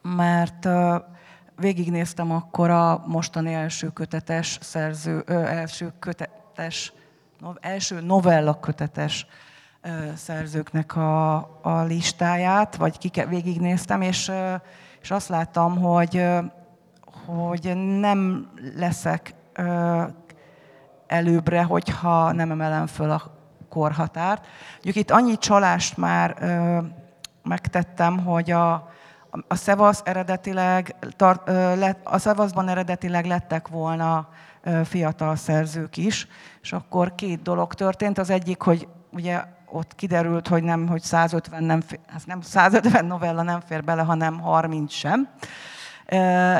mert 0.02 0.68
végignéztem 1.56 2.30
akkor 2.30 2.70
a 2.70 3.04
mostani 3.06 3.52
első 3.52 3.88
kötetes 3.88 4.58
szerző, 4.60 5.22
ö, 5.26 5.32
első 5.32 5.92
kötetes, 5.98 6.92
első 7.60 8.00
novella 8.00 8.60
kötetes 8.60 9.26
ö, 9.80 9.88
szerzőknek 10.16 10.96
a, 10.96 11.34
a 11.62 11.82
listáját, 11.82 12.76
vagy 12.76 12.98
kike, 12.98 13.26
végignéztem, 13.26 14.00
és, 14.00 14.32
és 15.00 15.10
azt 15.10 15.28
láttam, 15.28 15.80
hogy, 15.80 16.26
hogy 17.26 17.76
nem 17.98 18.50
leszek 18.76 19.34
előbbre, 21.06 21.62
hogyha 21.62 22.32
nem 22.32 22.50
emelem 22.50 22.86
föl 22.86 23.10
a 23.10 23.22
korhatárt. 23.68 24.46
Mondjuk 24.72 24.96
itt 24.96 25.10
annyi 25.10 25.38
csalást 25.38 25.96
már 25.96 26.36
megtettem, 27.42 28.24
hogy 28.24 28.50
a, 28.50 28.72
a 29.48 29.54
Szevasz 29.54 30.02
eredetileg, 30.04 30.94
tart, 31.16 31.48
a 32.02 32.18
Szevaszban 32.18 32.68
eredetileg 32.68 33.24
lettek 33.24 33.68
volna 33.68 34.28
fiatal 34.84 35.36
szerzők 35.36 35.96
is, 35.96 36.28
és 36.62 36.72
akkor 36.72 37.14
két 37.14 37.42
dolog 37.42 37.74
történt. 37.74 38.18
Az 38.18 38.30
egyik, 38.30 38.60
hogy 38.60 38.88
ugye 39.10 39.44
ott 39.66 39.94
kiderült, 39.94 40.48
hogy 40.48 40.62
nem, 40.62 40.88
hogy 40.88 41.02
150 41.02 41.62
nem, 41.62 41.80
fér, 41.80 41.98
hát 42.06 42.26
nem 42.26 42.40
150 42.40 43.04
novella 43.04 43.42
nem 43.42 43.60
fér 43.60 43.84
bele, 43.84 44.02
hanem 44.02 44.40
30 44.40 44.92
sem. 44.92 45.28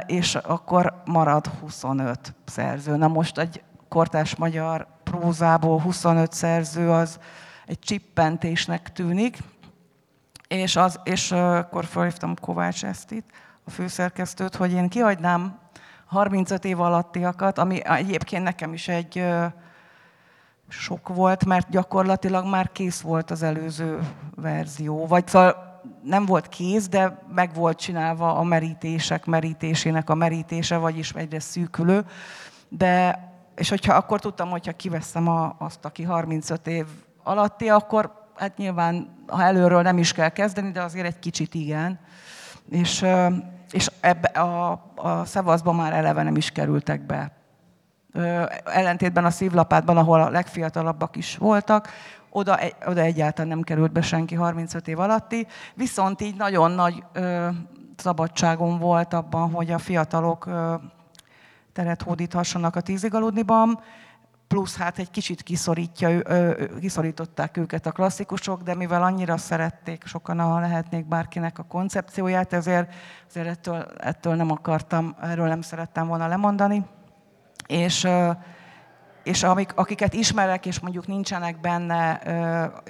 És 0.07 0.35
akkor 0.35 1.03
marad 1.05 1.47
25 1.47 2.35
szerző. 2.45 2.97
Na 2.97 3.09
most 3.09 3.39
egy 3.39 3.63
kortás 3.89 4.37
magyar 4.37 4.87
prózából 5.03 5.81
25 5.81 6.33
szerző 6.33 6.91
az 6.91 7.19
egy 7.67 7.79
csippentésnek 7.79 8.93
tűnik, 8.93 9.39
és, 10.49 10.77
az, 10.77 11.01
és 11.05 11.33
akkor 11.33 11.85
felhívtam 11.85 12.35
Kovács 12.41 12.85
Esztit, 12.85 13.25
a 13.65 13.71
főszerkesztőt, 13.71 14.57
hogy 14.57 14.73
én 14.73 14.89
kihagynám 14.89 15.59
35 16.15 16.65
év 16.65 16.81
alattiakat, 16.81 17.59
ami 17.59 17.85
egyébként 17.85 18.43
nekem 18.43 18.73
is 18.73 18.89
egy 18.89 19.25
sok 20.69 21.09
volt, 21.09 21.45
mert 21.45 21.71
gyakorlatilag 21.71 22.47
már 22.47 22.73
kész 22.73 23.01
volt 23.01 23.31
az 23.31 23.43
előző 23.43 23.99
verzió. 24.37 25.07
Vagy 25.07 25.29
szóval 25.29 25.81
nem 26.03 26.27
volt 26.27 26.49
kész, 26.49 26.89
de 26.89 27.23
meg 27.35 27.55
volt 27.55 27.79
csinálva 27.79 28.37
a 28.37 28.43
merítések 28.43 29.25
merítésének 29.25 30.11
a 30.11 30.15
merítése, 30.15 30.77
vagyis 30.77 31.13
egyre 31.13 31.41
szűkülő. 31.41 32.05
De 32.69 33.19
és 33.57 33.69
hogyha 33.69 33.95
akkor 33.95 34.21
tudtam, 34.21 34.51
hogyha 34.51 34.73
kiveszem 34.73 35.29
a, 35.29 35.57
azt, 35.59 35.85
aki 35.85 36.03
35 36.03 36.67
év 36.67 36.87
alatti, 37.23 37.69
akkor 37.69 38.13
hát 38.37 38.57
nyilván, 38.57 39.25
ha 39.27 39.43
előről 39.43 39.83
nem 39.83 39.99
is 39.99 40.13
kell 40.13 40.29
kezdeni, 40.29 40.71
de 40.71 40.83
azért 40.83 41.07
egy 41.07 41.19
kicsit 41.19 41.55
igen. 41.55 42.01
És, 42.71 43.05
és 43.71 43.91
ebbe 44.01 44.29
a, 44.29 44.71
a 44.95 45.25
szavazban 45.25 45.75
már 45.75 45.93
eleve 45.93 46.23
nem 46.23 46.37
is 46.37 46.51
kerültek 46.51 47.07
be. 47.07 47.33
Ellentétben 48.65 49.25
a 49.25 49.31
szívlapátban, 49.31 49.97
ahol 49.97 50.21
a 50.21 50.31
legfiatalabbak 50.31 51.17
is 51.17 51.37
voltak, 51.37 51.89
oda, 52.31 52.59
oda 52.87 53.01
egyáltalán 53.01 53.49
nem 53.49 53.63
került 53.63 53.93
be 53.93 54.03
senki 54.03 54.35
35 54.35 54.89
év 54.89 54.99
alatti, 54.99 55.47
viszont 55.75 56.21
így 56.21 56.37
nagyon 56.37 56.71
nagy 56.71 57.05
ö, 57.13 57.49
szabadságom 57.97 58.79
volt 58.79 59.13
abban, 59.13 59.51
hogy 59.51 59.71
a 59.71 59.79
fiatalok 59.79 60.47
ö, 60.47 60.75
teret 61.73 62.03
hódíthassanak 62.03 62.77
a 62.77 62.81
tízig 62.81 63.15
aludniban, 63.15 63.81
plusz 64.49 64.77
hát 64.77 64.99
egy 64.99 65.11
kicsit 65.11 65.43
kiszorítja, 65.43 66.23
kiszorították 66.81 67.57
őket 67.57 67.87
a 67.87 67.93
klasszikusok, 67.93 68.63
de 68.63 68.75
mivel 68.75 69.03
annyira 69.03 69.37
szerették 69.37 70.07
sokan, 70.07 70.41
ha 70.41 70.61
lehetnék 70.61 71.07
bárkinek 71.07 71.59
a 71.59 71.63
koncepcióját, 71.63 72.53
ezért, 72.53 72.95
ezért 73.29 73.49
ettől, 73.49 73.87
ettől 73.99 74.35
nem 74.35 74.51
akartam, 74.51 75.17
erről 75.23 75.49
nem 75.49 75.61
szerettem 75.61 76.07
volna 76.07 76.27
lemondani. 76.27 76.85
És, 77.67 78.09
és 79.23 79.43
amik, 79.43 79.73
akiket 79.75 80.15
ismerek, 80.15 80.67
és 80.67 80.81
mondjuk 80.81 81.07
nincsenek 81.07 81.61
benne, 81.61 82.21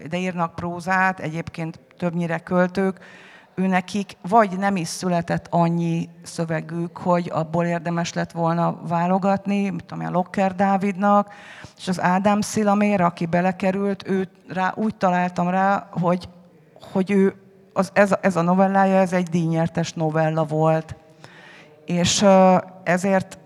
de 0.08 0.18
írnak 0.18 0.54
prózát, 0.54 1.20
egyébként 1.20 1.80
többnyire 1.96 2.38
költők, 2.38 2.98
ő 3.54 3.66
nekik 3.66 4.16
vagy 4.28 4.58
nem 4.58 4.76
is 4.76 4.88
született 4.88 5.46
annyi 5.50 6.08
szövegük, 6.22 6.96
hogy 6.96 7.30
abból 7.32 7.64
érdemes 7.64 8.12
lett 8.12 8.32
volna 8.32 8.78
válogatni, 8.88 9.70
mit 9.70 9.84
tudom, 9.84 10.06
a 10.06 10.10
Locker 10.10 10.54
Dávidnak, 10.54 11.32
és 11.76 11.88
az 11.88 12.00
Ádám 12.00 12.40
Szilamér, 12.40 13.00
aki 13.00 13.26
belekerült, 13.26 14.08
ő 14.08 14.28
rá, 14.48 14.72
úgy 14.76 14.94
találtam 14.94 15.48
rá, 15.48 15.88
hogy, 15.90 16.28
hogy 16.92 17.10
ő, 17.10 17.34
az, 17.72 17.90
ez, 17.92 18.12
a, 18.12 18.18
ez 18.20 18.36
a 18.36 18.42
novellája, 18.42 18.96
ez 18.96 19.12
egy 19.12 19.28
díjnyertes 19.28 19.92
novella 19.92 20.44
volt. 20.44 20.96
És 21.84 22.24
ezért 22.82 23.38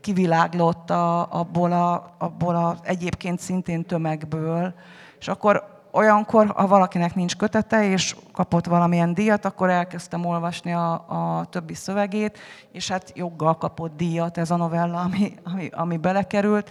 kiviláglott 0.00 0.90
a, 0.90 1.32
abból, 1.32 1.72
a, 1.72 2.14
abból 2.18 2.56
az 2.56 2.78
egyébként 2.82 3.40
szintén 3.40 3.84
tömegből, 3.84 4.74
és 5.18 5.28
akkor 5.28 5.75
olyankor, 5.96 6.46
ha 6.46 6.66
valakinek 6.66 7.14
nincs 7.14 7.36
kötete, 7.36 7.84
és 7.84 8.16
kapott 8.32 8.66
valamilyen 8.66 9.14
díjat, 9.14 9.44
akkor 9.44 9.70
elkezdtem 9.70 10.24
olvasni 10.24 10.72
a, 10.72 10.92
a 10.92 11.44
többi 11.44 11.74
szövegét, 11.74 12.38
és 12.72 12.88
hát 12.88 13.12
joggal 13.14 13.56
kapott 13.56 13.96
díjat 13.96 14.38
ez 14.38 14.50
a 14.50 14.56
novella, 14.56 15.00
ami, 15.00 15.34
ami, 15.42 15.68
ami 15.72 15.96
belekerült, 15.96 16.70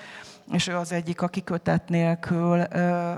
és 0.52 0.68
ő 0.68 0.76
az 0.76 0.92
egyik, 0.92 1.22
aki 1.22 1.44
kötet 1.44 1.90
nélkül 1.90 2.64
ö, 2.72 3.14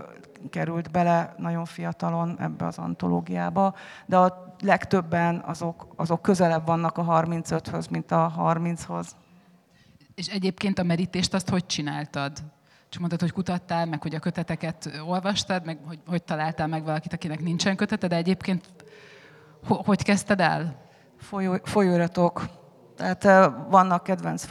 került 0.50 0.92
bele 0.92 1.34
nagyon 1.38 1.66
fiatalon 1.66 2.36
ebbe 2.40 2.66
az 2.66 2.78
antológiába, 2.78 3.76
de 4.06 4.18
a 4.18 4.56
legtöbben 4.62 5.44
azok, 5.46 5.88
azok 5.96 6.22
közelebb 6.22 6.66
vannak 6.66 6.98
a 6.98 7.04
35-höz, 7.04 7.90
mint 7.90 8.12
a 8.12 8.34
30-hoz. 8.38 9.16
És 10.16 10.28
egyébként 10.28 10.80
a 10.80 10.84
merítést 10.84 11.34
azt 11.34 11.50
hogy 11.50 11.66
csináltad? 11.66 12.32
Csak 12.90 13.00
mondtad, 13.00 13.22
hogy 13.22 13.32
kutattál, 13.32 13.86
meg 13.86 14.02
hogy 14.02 14.16
a 14.16 14.20
köteteket 14.20 15.02
olvastad, 15.08 15.66
meg 15.66 15.80
hogy, 15.88 16.00
hogy 16.08 16.24
találtál 16.24 16.68
meg 16.68 16.84
valakit, 16.84 17.14
akinek 17.14 17.40
nincsen 17.40 17.76
kötete, 17.76 18.08
de 18.08 18.16
egyébként 18.16 18.66
hogy 19.68 20.04
kezdted 20.04 20.42
el? 20.42 20.76
Folyó, 21.20 21.58
folyóiratok. 21.64 22.46
Tehát 22.96 23.52
vannak 23.70 24.04
kedvenc 24.04 24.46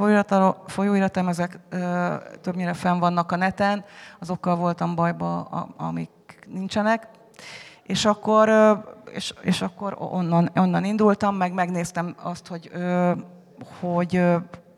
folyóiratom, 0.67 1.29
ezek 1.29 1.59
többnyire 2.41 2.73
fenn 2.73 2.99
vannak 2.99 3.33
a 3.33 3.37
neten, 3.37 3.85
azokkal 4.19 4.57
voltam 4.57 4.95
bajba, 4.95 5.41
amik 5.77 6.11
nincsenek. 6.47 7.09
És 7.83 8.05
akkor, 8.05 8.51
és, 9.13 9.35
és 9.41 9.63
akkor 9.63 9.97
onnan, 9.99 10.51
onnan 10.55 10.85
indultam, 10.85 11.37
meg 11.37 11.53
megnéztem 11.53 12.15
azt, 12.23 12.47
hogy, 12.47 12.71
hogy 13.81 14.23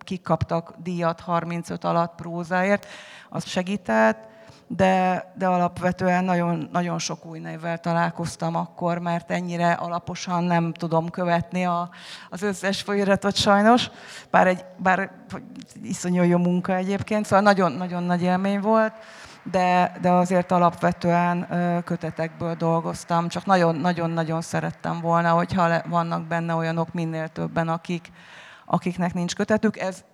kik 0.08 0.22
kaptak 0.22 0.74
díjat 0.82 1.20
35 1.20 1.84
alatt 1.84 2.14
prózáért, 2.14 2.86
az 3.28 3.46
segített, 3.46 4.18
de, 4.66 5.24
de 5.38 5.46
alapvetően 5.46 6.24
nagyon, 6.24 6.68
nagyon 6.72 6.98
sok 6.98 7.26
új 7.26 7.38
névvel 7.38 7.78
találkoztam 7.78 8.56
akkor, 8.56 8.98
mert 8.98 9.30
ennyire 9.30 9.72
alaposan 9.72 10.44
nem 10.44 10.72
tudom 10.72 11.10
követni 11.10 11.64
a, 11.66 11.90
az 12.30 12.42
összes 12.42 12.82
folyiratot 12.82 13.34
sajnos, 13.36 13.90
bár, 14.30 14.46
egy, 14.46 14.64
bár 14.76 15.10
iszonyú 15.82 16.22
jó 16.22 16.38
munka 16.38 16.74
egyébként, 16.74 17.24
szóval 17.24 17.40
nagyon, 17.40 17.72
nagyon 17.72 18.02
nagy 18.02 18.22
élmény 18.22 18.60
volt, 18.60 18.92
de, 19.42 19.96
de 20.00 20.10
azért 20.10 20.52
alapvetően 20.52 21.46
kötetekből 21.84 22.54
dolgoztam, 22.54 23.28
csak 23.28 23.46
nagyon-nagyon-nagyon 23.46 24.40
szerettem 24.40 25.00
volna, 25.00 25.30
hogyha 25.30 25.88
vannak 25.88 26.26
benne 26.26 26.54
olyanok 26.54 26.92
minél 26.92 27.28
többen, 27.28 27.68
akik, 27.68 28.10
akiknek 28.68 29.14
nincs 29.14 29.34
kötetük, 29.34 29.78
ez, 29.78 30.04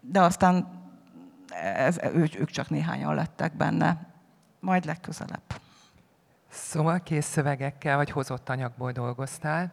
de 0.00 0.20
aztán 0.20 0.82
ez, 1.74 1.98
ők, 2.14 2.40
ők 2.40 2.50
csak 2.50 2.70
néhányan 2.70 3.14
lettek 3.14 3.56
benne. 3.56 4.06
Majd 4.60 4.84
legközelebb. 4.84 5.42
Szóval 6.48 7.00
kész 7.02 7.26
szövegekkel 7.26 7.96
vagy 7.96 8.10
hozott 8.10 8.48
anyagból 8.48 8.92
dolgoztál, 8.92 9.72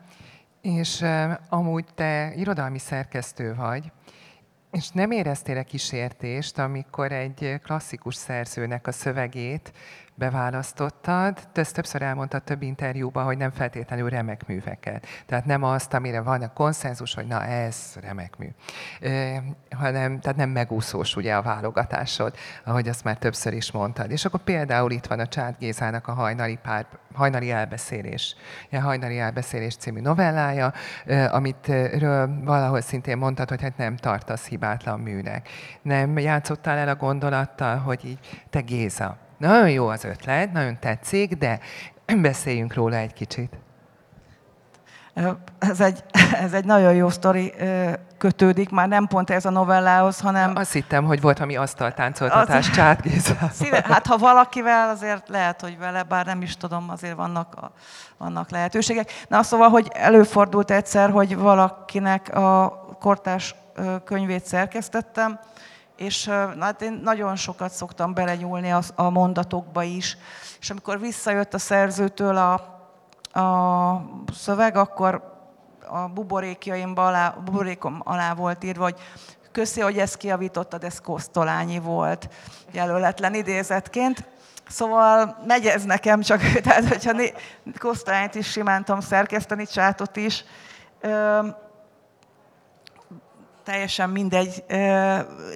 és 0.62 1.06
amúgy 1.50 1.86
te 1.94 2.34
irodalmi 2.36 2.80
szerkesztő 2.80 3.56
vagy, 3.56 3.92
és 4.72 4.90
nem 4.90 5.12
éreztél-e 5.12 5.64
kísértést, 5.64 6.58
amikor 6.58 7.12
egy 7.12 7.60
klasszikus 7.64 8.16
szerzőnek 8.16 8.88
a 8.88 8.92
szövegét 8.92 9.72
beválasztottad. 10.16 11.40
Te 11.52 11.62
ezt 11.62 11.74
többször 11.74 12.02
elmondtad 12.02 12.44
több 12.44 12.62
interjúban, 12.62 13.24
hogy 13.24 13.38
nem 13.38 13.52
feltétlenül 13.52 14.10
remek 14.10 14.48
műveket. 14.48 15.06
Tehát 15.26 15.46
nem 15.46 15.64
azt, 15.64 15.94
amire 15.94 16.22
van 16.22 16.42
a 16.42 16.54
konszenzus, 16.54 17.14
hogy 17.14 17.28
na 17.28 17.44
ez 17.44 17.96
remek 18.02 18.38
mű. 18.38 18.48
E, 19.02 19.44
hanem, 19.76 20.20
tehát 20.20 20.38
nem 20.38 20.50
megúszós 20.50 21.16
ugye 21.16 21.36
a 21.36 21.42
válogatásod, 21.42 22.36
ahogy 22.64 22.88
azt 22.88 23.04
már 23.04 23.18
többször 23.18 23.54
is 23.54 23.72
mondtad. 23.72 24.12
És 24.12 24.26
akkor 24.26 24.40
például 24.40 24.92
itt 24.92 25.06
van 25.06 25.20
a 25.20 25.28
Csát 25.28 25.58
Gézának 25.58 26.08
a 26.08 26.14
hajnali, 26.14 26.60
pár, 26.62 26.86
hajnali 27.14 27.52
elbeszélés, 27.52 28.36
a 28.72 28.80
hajnali 28.80 29.20
elbeszélés 29.20 29.76
című 29.76 30.02
novellája, 30.02 30.74
amit 31.32 31.68
ről 31.98 32.44
valahol 32.44 32.82
szintén 32.82 33.18
mondtad, 33.18 33.50
hogy 33.50 33.62
hát 33.62 33.78
nem 33.78 33.96
tartasz 33.96 34.48
hibátlan 34.48 35.00
műnek. 35.00 35.50
Nem 35.82 36.20
játszottál 36.20 36.78
el 36.78 36.88
a 36.88 36.96
gondolattal, 36.96 37.78
hogy 37.78 38.06
így 38.06 38.44
te 38.50 38.60
Géza, 38.60 39.25
nagyon 39.38 39.70
jó 39.70 39.88
az 39.88 40.04
ötlet, 40.04 40.52
nagyon 40.52 40.80
tetszik, 40.80 41.34
de 41.38 41.60
beszéljünk 42.22 42.74
róla 42.74 42.96
egy 42.96 43.14
kicsit. 43.14 43.54
Ez 45.60 45.80
egy, 45.80 46.04
ez 46.46 46.54
egy 46.54 46.66
nagyon 46.66 46.94
jó 46.94 47.10
sztori 47.10 47.54
kötődik, 48.18 48.70
már 48.70 48.88
nem 48.88 49.08
pont 49.08 49.30
ez 49.30 49.46
a 49.46 49.50
novellához, 49.50 50.20
hanem... 50.20 50.56
Azt 50.56 50.72
hittem, 50.72 51.06
hogy 51.06 51.22
volt 51.22 51.40
ami 51.40 51.56
asztaltáncoltatás 51.56 52.70
az... 52.70 52.76
Csát 52.76 53.08
Szíve, 53.52 53.84
Hát 53.88 54.08
ha 54.08 54.18
valakivel, 54.18 54.90
azért 54.90 55.30
lehet, 55.30 55.62
hogy 55.62 55.78
vele, 55.78 56.04
bár 56.04 56.26
nem 56.26 56.42
is 56.42 56.58
tudom, 56.58 56.90
azért 56.90 57.16
vannak, 57.16 57.56
a, 57.56 57.72
vannak 58.18 58.50
lehetőségek. 58.50 59.12
Na 59.28 59.44
szóval, 59.44 59.70
hogy 59.70 59.88
előfordult 59.94 60.72
egyszer, 60.72 61.10
hogy 61.10 61.38
valakinek 61.38 62.36
a 62.36 62.70
kortás 63.00 63.56
könyvét 64.06 64.46
szerkesztettem, 64.46 65.40
és 65.96 66.30
hát 66.60 66.82
én 66.82 67.00
nagyon 67.04 67.36
sokat 67.36 67.72
szoktam 67.72 68.14
belenyúlni 68.14 68.72
a, 68.72 68.82
a 68.96 69.10
mondatokba 69.10 69.84
is, 69.84 70.18
és 70.60 70.70
amikor 70.70 71.00
visszajött 71.00 71.54
a 71.54 71.58
szerzőtől 71.58 72.38
a, 72.38 72.54
a 73.40 74.02
szöveg, 74.34 74.76
akkor 74.76 75.34
a 75.88 76.08
buborékjaimba 76.08 77.08
alá, 77.08 77.30
buborékom 77.30 78.02
alá 78.04 78.34
volt 78.34 78.64
írva, 78.64 78.84
hogy 78.84 79.00
köszi, 79.52 79.82
hogy 79.82 79.98
ezt 79.98 80.18
kiavítottad, 80.18 80.84
ez 80.84 81.02
Kosztolányi 81.02 81.80
volt 81.80 82.30
jelöletlen 82.72 83.34
idézetként. 83.34 84.28
Szóval 84.68 85.38
megy 85.48 85.66
ez 85.66 85.84
nekem, 85.84 86.22
csak 86.22 86.42
tehát, 86.64 86.88
hogyha 86.88 87.22
Kosztolányt 87.80 88.36
is 88.36 88.52
simántam 88.52 89.00
szerkeszteni, 89.00 89.66
csátot 89.66 90.16
is 90.16 90.44
teljesen 93.66 94.10
mindegy. 94.10 94.64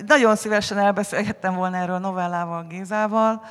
Nagyon 0.05 0.35
szívesen 0.35 0.77
elbeszélgettem 0.77 1.55
volna 1.55 1.77
erről 1.77 1.95
a 1.95 1.99
novellával, 1.99 2.65
Gézával, 2.69 3.41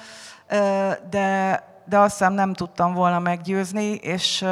de, 1.10 1.62
de 1.84 1.98
azt 1.98 2.18
hiszem 2.18 2.32
nem 2.32 2.52
tudtam 2.52 2.94
volna 2.94 3.18
meggyőzni, 3.18 3.94
és 3.94 4.44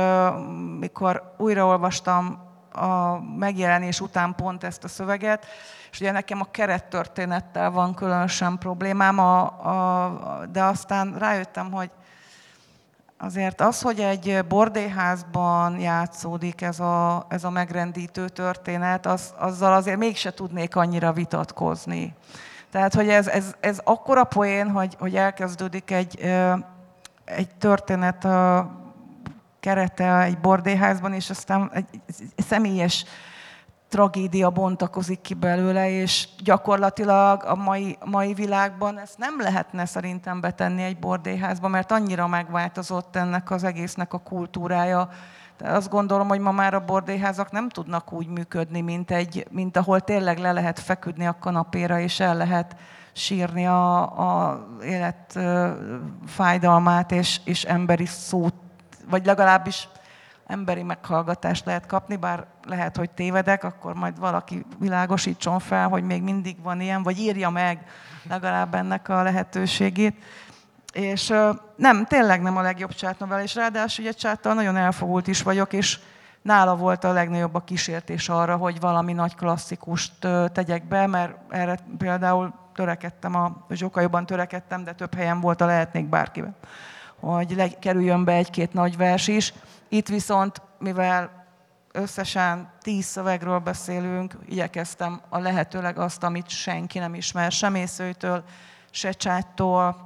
mikor 0.79 1.35
újraolvastam 1.37 2.45
a 2.73 3.21
megjelenés 3.39 4.01
után 4.01 4.35
pont 4.35 4.65
ezt 4.65 4.85
a 4.85 4.89
szöveget, 4.89 5.47
és 5.91 6.01
ugye 6.01 6.11
nekem 6.11 6.41
a 6.41 6.51
kerettörténettel 6.51 7.71
van 7.71 7.95
különösen 7.95 8.59
problémám, 8.59 9.19
a, 9.19 9.43
a, 9.43 10.47
de 10.47 10.63
aztán 10.63 11.15
rájöttem, 11.19 11.73
hogy 11.73 11.91
Azért 13.19 13.61
az, 13.61 13.81
hogy 13.81 14.01
egy 14.01 14.45
bordéházban 14.49 15.79
játszódik 15.79 16.61
ez 16.63 16.81
a, 16.81 17.27
ez 17.29 17.45
a 17.45 17.51
megrendítő 17.51 18.29
történet, 18.29 19.07
az, 19.07 19.35
azzal 19.39 19.73
azért 19.73 19.99
mégse 19.99 20.31
tudnék 20.31 20.77
annyira 20.77 21.13
vitatkozni. 21.13 22.15
Tehát, 22.71 22.95
hogy 22.95 23.09
ez, 23.09 23.27
ez, 23.29 23.55
ez 23.61 23.81
akkora 23.85 24.25
poén, 24.25 24.71
hogy, 24.71 24.97
hogy 24.99 25.17
elkezdődik 25.17 25.91
egy, 25.91 26.21
egy 27.25 27.49
történet 27.59 28.25
a 28.25 28.71
kerete 29.61 30.23
egy 30.23 30.39
bordéházban, 30.39 31.13
és 31.13 31.31
aztán 31.31 31.71
egy, 31.73 31.87
egy 32.37 32.45
személyes 32.45 33.05
tragédia 33.89 34.51
bontakozik 34.51 35.21
ki 35.21 35.35
belőle, 35.35 35.91
és 35.91 36.29
gyakorlatilag 36.45 37.45
a 37.45 37.55
mai, 37.55 37.99
mai 38.05 38.35
világban 38.35 38.99
ezt 38.99 39.19
nem 39.19 39.41
lehetne 39.41 39.87
szerintem 39.87 40.41
betenni 40.41 40.83
egy 40.83 40.99
bordéházba, 40.99 41.69
mert 41.69 41.93
annyira 41.93 42.27
megváltozott 42.27 43.17
ennek 43.17 43.51
az 43.51 43.65
egésznek 43.65 44.13
a 44.13 44.19
kultúrája. 44.19 45.09
De 45.59 45.69
azt 45.69 45.91
gondolom, 45.91 46.29
hogy 46.29 46.41
ma 46.41 46.51
már 46.51 46.75
a 46.75 46.85
bordéházak 46.85 47.51
nem 47.51 47.69
tudnak 47.69 48.13
úgy 48.13 48.27
működni, 48.27 48.81
mint, 48.81 49.11
egy, 49.11 49.47
mint 49.51 49.77
ahol 49.77 50.01
tényleg 50.01 50.39
le 50.39 50.53
lehet 50.53 50.79
feküdni 50.79 51.27
a 51.27 51.37
kanapéra, 51.41 51.99
és 51.99 52.21
el 52.21 52.37
lehet 52.37 52.77
sírni 53.13 53.67
a, 53.67 54.01
a 54.01 54.67
élet 54.83 55.39
fájdalmát 56.27 57.13
és, 57.13 57.41
és 57.45 57.65
emberi 57.65 58.07
szót, 58.07 58.55
vagy 59.11 59.27
legalábbis 59.27 59.89
emberi 60.47 60.83
meghallgatást 60.83 61.65
lehet 61.65 61.87
kapni, 61.87 62.17
bár 62.17 62.47
lehet, 62.65 62.97
hogy 62.97 63.11
tévedek, 63.11 63.65
akkor 63.65 63.95
majd 63.95 64.19
valaki 64.19 64.65
világosítson 64.79 65.59
fel, 65.59 65.89
hogy 65.89 66.03
még 66.03 66.23
mindig 66.23 66.63
van 66.63 66.81
ilyen, 66.81 67.03
vagy 67.03 67.19
írja 67.19 67.51
meg 67.51 67.87
legalább 68.29 68.75
ennek 68.75 69.09
a 69.09 69.23
lehetőségét. 69.23 70.25
És 70.93 71.33
nem, 71.77 72.05
tényleg 72.05 72.43
nem 72.43 72.57
a 72.57 72.61
legjobb 72.61 72.95
csátnovel, 72.95 73.43
és 73.43 73.55
ráadásul 73.55 74.05
ugye 74.05 74.13
csáttal 74.13 74.55
nagyon 74.55 74.77
elfogult 74.77 75.27
is 75.27 75.43
vagyok, 75.43 75.73
és 75.73 75.99
nála 76.43 76.77
volt 76.77 77.05
a 77.05 77.13
legnagyobb 77.13 77.55
a 77.55 77.65
kísértés 77.65 78.29
arra, 78.29 78.57
hogy 78.57 78.81
valami 78.81 79.13
nagy 79.13 79.35
klasszikust 79.35 80.27
tegyek 80.53 80.89
be, 80.89 81.07
mert 81.07 81.37
erre 81.49 81.79
például 81.99 82.55
törekedtem, 82.75 83.35
a 83.35 83.67
zsokajobban 83.71 84.27
törekedtem, 84.27 84.85
de 84.85 84.93
több 84.93 85.15
helyen 85.15 85.41
volt 85.41 85.61
a 85.61 85.67
lehetnék 85.67 86.09
bárkivel, 86.09 86.57
hogy 87.21 87.79
kerüljön 87.79 88.25
be 88.25 88.33
egy-két 88.33 88.73
nagy 88.73 88.97
vers 88.97 89.29
is. 89.29 89.53
Itt 89.89 90.09
viszont, 90.09 90.63
mivel 90.79 91.47
összesen 91.93 92.71
tíz 92.81 93.05
szövegről 93.05 93.59
beszélünk, 93.59 94.37
igyekeztem 94.47 95.21
a 95.29 95.39
lehetőleg 95.39 95.99
azt, 95.99 96.23
amit 96.23 96.49
senki 96.49 96.99
nem 96.99 97.15
ismer, 97.15 97.53
sem 97.53 97.75
észőtől, 97.75 98.45
se 98.91 99.11
csáttól. 99.11 100.05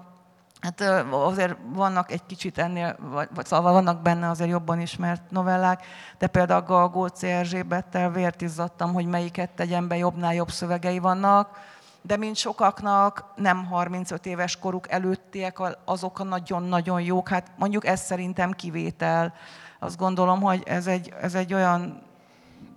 Hát 0.61 0.81
azért 1.11 1.57
vannak 1.73 2.13
egy 2.13 2.27
kicsit 2.27 2.59
ennél, 2.59 2.97
vagy, 3.01 3.29
vagy 3.35 3.47
szóval 3.47 3.73
vannak 3.73 4.03
benne 4.03 4.29
azért 4.29 4.51
jobban 4.51 4.81
ismert 4.81 5.31
novellák, 5.31 5.85
de 6.19 6.27
például 6.27 6.61
a 6.61 6.67
Galgóci 6.67 7.27
Erzsébettel 7.27 8.11
vért 8.11 8.41
izzadtam, 8.41 8.93
hogy 8.93 9.07
melyiket 9.07 9.51
tegyen 9.51 9.89
be, 9.89 9.97
jobbnál 9.97 10.35
jobb 10.35 10.51
szövegei 10.51 10.99
vannak, 10.99 11.59
de 12.03 12.17
mint 12.17 12.37
sokaknak 12.37 13.25
nem 13.37 13.65
35 13.65 14.27
éves 14.27 14.57
koruk 14.57 14.91
előttiek 14.91 15.59
azok 15.85 16.19
a 16.19 16.25
nagyon-nagyon 16.25 17.01
jók, 17.01 17.29
hát 17.29 17.51
mondjuk 17.57 17.87
ez 17.87 18.01
szerintem 18.01 18.53
kivétel 18.53 19.35
azt 19.83 19.97
gondolom, 19.97 20.41
hogy 20.41 20.63
ez 20.67 20.87
egy, 20.87 21.13
ez 21.21 21.35
egy 21.35 21.55
olyan, 21.55 22.03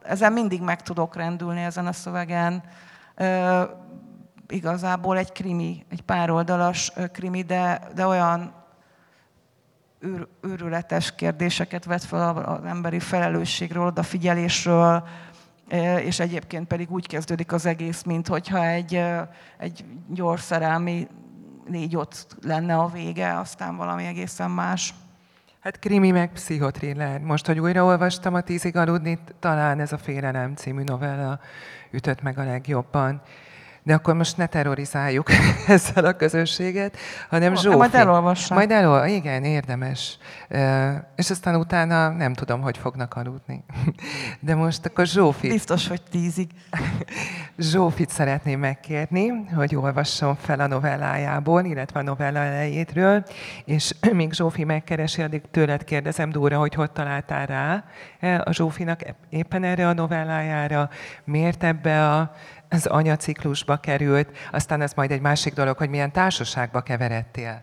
ezen 0.02 0.34
mindig 0.34 0.62
meg 0.62 0.82
tudok 0.82 1.16
rendülni 1.16 1.62
ezen 1.62 1.88
a 1.88 1.94
szövegen. 1.94 2.64
E, 3.16 3.68
igazából 4.48 5.18
egy 5.18 5.32
krimi, 5.32 5.86
egy 5.90 6.02
pároldalas 6.02 6.92
krimi, 7.12 7.42
de, 7.42 7.82
de 7.96 8.08
olyan 8.08 8.54
őr, 10.00 10.28
őrületes 10.42 11.16
kérdéseket 11.16 11.86
vet 11.86 12.04
fel 12.04 12.38
az 12.38 12.64
emberi 12.64 13.00
felelősségről, 13.00 13.86
odafigyelésről, 13.86 15.08
és 15.98 16.20
egyébként 16.20 16.68
pedig 16.68 16.92
úgy 16.92 17.08
kezdődik 17.08 17.52
az 17.52 17.66
egész, 17.66 18.04
mint 18.04 18.28
hogyha 18.28 18.66
egy, 18.66 19.04
egy 19.58 19.86
gyors 20.10 20.42
szerelmi 20.42 21.08
négy 21.68 21.96
ott 21.96 22.38
lenne 22.42 22.76
a 22.76 22.88
vége, 22.88 23.38
aztán 23.38 23.76
valami 23.76 24.06
egészen 24.06 24.52
más. 24.52 24.94
Hát 25.64 25.80
krimi 25.80 26.12
meg 26.12 26.32
pszichotriller. 26.32 27.20
Most, 27.20 27.46
hogy 27.46 27.60
újraolvastam 27.60 28.34
a 28.34 28.42
Tízig 28.42 28.76
aludni, 28.76 29.20
talán 29.40 29.80
ez 29.80 29.92
a 29.92 29.98
Félelem 29.98 30.56
című 30.56 30.84
novella 30.84 31.40
ütött 31.92 32.22
meg 32.22 32.38
a 32.38 32.44
legjobban. 32.44 33.22
De 33.84 33.94
akkor 33.94 34.14
most 34.14 34.38
ne 34.38 34.46
terrorizáljuk 34.46 35.30
ezzel 35.68 36.06
a 36.06 36.14
közösséget, 36.14 36.98
hanem 37.30 37.56
Zsófi. 37.56 37.78
Majd 37.78 37.96
elolvassam. 37.96 38.58
Majd 38.58 38.72
elol, 38.72 39.06
igen, 39.06 39.44
érdemes. 39.44 40.18
És 41.16 41.30
aztán 41.30 41.56
utána 41.56 42.10
nem 42.10 42.34
tudom, 42.34 42.62
hogy 42.62 42.78
fognak 42.78 43.14
aludni. 43.14 43.64
De 44.40 44.56
most 44.56 44.86
akkor 44.86 45.06
Zsófi. 45.06 45.48
Biztos, 45.48 45.88
hogy 45.88 46.02
tízig. 46.12 46.50
Zsófit 47.58 48.10
szeretném 48.10 48.60
megkérni, 48.60 49.30
hogy 49.56 49.76
olvasson 49.76 50.36
fel 50.36 50.60
a 50.60 50.68
novellájából, 50.68 51.64
illetve 51.64 52.00
a 52.00 52.04
novella 52.04 52.40
elejétről, 52.40 53.24
és 53.66 53.96
még 54.12 54.34
Zsófi 54.34 54.64
megkeresi, 54.64 55.22
addig 55.22 55.42
tőled 55.52 55.84
kérdezem, 55.84 56.30
Dóra, 56.30 56.58
hogy 56.58 56.74
hogy 56.74 56.92
találtál 56.92 57.46
rá 57.46 57.84
e, 58.20 58.42
a 58.46 58.52
Zsófinak 58.52 59.00
éppen 59.30 59.64
erre 59.64 59.88
a 59.88 59.94
novellájára, 59.94 60.90
miért 61.24 61.64
ebbe 61.64 62.10
a, 62.10 62.32
az 62.74 62.86
anyaciklusba 62.86 63.78
került, 63.78 64.38
aztán 64.52 64.82
ez 64.82 64.94
majd 64.94 65.12
egy 65.12 65.22
másik 65.22 65.54
dolog, 65.54 65.78
hogy 65.78 65.90
milyen 65.90 66.12
társaságba 66.12 66.82
keveredtél. 66.82 67.62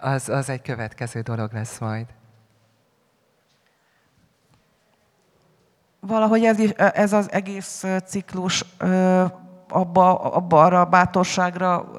Az, 0.00 0.28
az 0.28 0.48
egy 0.48 0.62
következő 0.62 1.20
dolog 1.20 1.52
lesz 1.52 1.78
majd. 1.78 2.06
valahogy 6.06 6.44
ez, 6.44 6.58
is, 6.58 6.70
ez 6.70 7.12
az 7.12 7.32
egész 7.32 7.84
ciklus 8.06 8.64
abba, 9.68 10.18
abba 10.18 10.62
arra 10.62 10.80
a 10.80 10.84
bátorságra 10.84 11.90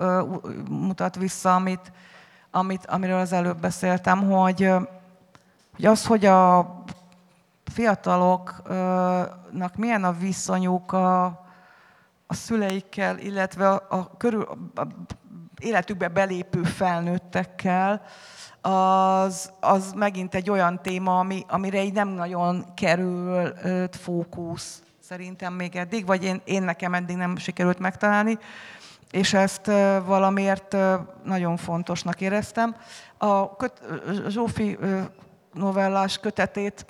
mutat 0.69 1.15
vissza, 1.15 1.55
amit, 1.55 1.91
amit, 2.51 2.85
amiről 2.85 3.19
az 3.19 3.33
előbb 3.33 3.59
beszéltem, 3.59 4.29
hogy, 4.29 4.73
hogy 5.75 5.85
az, 5.85 6.05
hogy 6.05 6.25
a 6.25 6.73
fiataloknak 7.63 9.75
milyen 9.75 10.03
a 10.03 10.11
viszonyuk 10.11 10.93
a, 10.93 11.44
a 12.27 12.33
szüleikkel, 12.33 13.17
illetve 13.17 13.69
a, 13.69 13.85
a 13.89 14.17
körül, 14.17 14.47
a 14.75 14.87
életükbe 15.59 16.07
belépő 16.07 16.63
felnőttekkel, 16.63 18.01
az, 18.61 19.51
az 19.59 19.91
megint 19.93 20.35
egy 20.35 20.49
olyan 20.49 20.81
téma, 20.81 21.19
ami, 21.19 21.43
amire 21.47 21.83
így 21.83 21.93
nem 21.93 22.07
nagyon 22.07 22.65
kerül 22.73 23.53
fókusz 23.91 24.83
szerintem 24.99 25.53
még 25.53 25.75
eddig, 25.75 26.05
vagy 26.05 26.23
én, 26.23 26.41
én 26.43 26.63
nekem 26.63 26.93
eddig 26.93 27.15
nem 27.15 27.37
sikerült 27.37 27.79
megtalálni, 27.79 28.37
és 29.11 29.33
ezt 29.33 29.65
valamiért 30.05 30.77
nagyon 31.23 31.57
fontosnak 31.57 32.21
éreztem. 32.21 32.75
A 33.17 33.55
köt, 33.55 33.81
Zsófi 34.27 34.77
novellás 35.53 36.19
kötetét 36.19 36.85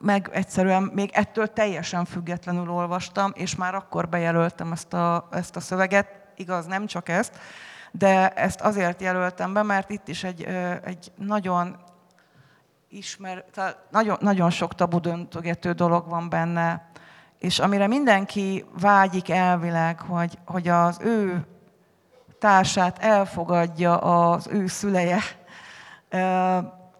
meg 0.00 0.30
egyszerűen 0.32 0.82
még 0.82 1.10
ettől 1.12 1.52
teljesen 1.52 2.04
függetlenül 2.04 2.70
olvastam, 2.70 3.32
és 3.34 3.56
már 3.56 3.74
akkor 3.74 4.08
bejelöltem 4.08 4.72
ezt 4.72 4.92
a, 4.92 5.28
ezt 5.30 5.56
a 5.56 5.60
szöveget, 5.60 6.26
igaz, 6.36 6.66
nem 6.66 6.86
csak 6.86 7.08
ezt, 7.08 7.38
de 7.90 8.28
ezt 8.28 8.60
azért 8.60 9.00
jelöltem 9.00 9.52
be, 9.52 9.62
mert 9.62 9.90
itt 9.90 10.08
is 10.08 10.24
egy, 10.24 10.44
egy 10.84 11.12
nagyon 11.16 11.76
ismer, 12.88 13.44
tehát 13.52 13.78
nagyon, 13.90 14.16
nagyon 14.20 14.50
sok 14.50 14.74
tabu 14.74 15.00
döntögető 15.00 15.72
dolog 15.72 16.08
van 16.08 16.28
benne, 16.28 16.90
és 17.38 17.58
amire 17.58 17.86
mindenki 17.86 18.64
vágyik 18.80 19.30
elvileg, 19.30 20.00
hogy, 20.00 20.38
hogy 20.44 20.68
az 20.68 20.98
ő 21.00 21.46
társát 22.38 22.98
elfogadja 22.98 23.96
az 23.98 24.46
ő 24.46 24.66
szüleje, 24.66 25.20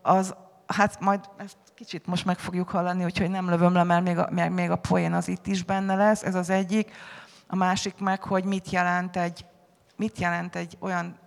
az, 0.02 0.34
hát 0.66 1.00
majd 1.00 1.20
ezt 1.36 1.56
kicsit 1.78 2.06
most 2.06 2.24
meg 2.24 2.38
fogjuk 2.38 2.68
hallani, 2.68 3.04
úgyhogy 3.04 3.30
nem 3.30 3.48
lövöm 3.48 3.72
le, 3.72 3.82
mert 3.82 4.04
még 4.04 4.18
a, 4.18 4.50
még 4.50 4.70
a 4.70 4.76
poén 4.76 5.12
az 5.12 5.28
itt 5.28 5.46
is 5.46 5.64
benne 5.64 5.94
lesz, 5.94 6.22
ez 6.22 6.34
az 6.34 6.50
egyik. 6.50 6.92
A 7.46 7.56
másik 7.56 7.98
meg, 7.98 8.22
hogy 8.22 8.44
mit 8.44 8.70
jelent 8.70 9.16
egy, 9.16 9.46
mit 9.96 10.18
jelent 10.18 10.56
egy 10.56 10.76
olyan 10.80 11.18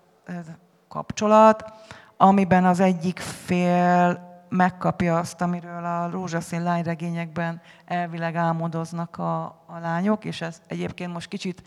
kapcsolat, 0.88 1.74
amiben 2.18 2.66
az 2.66 2.80
egyik 2.80 3.20
fél 3.20 4.30
megkapja 4.50 5.18
azt, 5.18 5.42
amiről 5.42 5.86
a 5.86 6.10
rózsaszín 6.10 6.64
lányregényekben 6.64 7.62
elvileg 7.86 8.36
álmodoznak 8.36 9.18
a, 9.18 9.44
a 9.46 9.80
lányok, 9.82 10.26
és 10.26 10.42
ez 10.42 10.62
egyébként 10.68 11.14
most 11.14 11.28
kicsit 11.28 11.64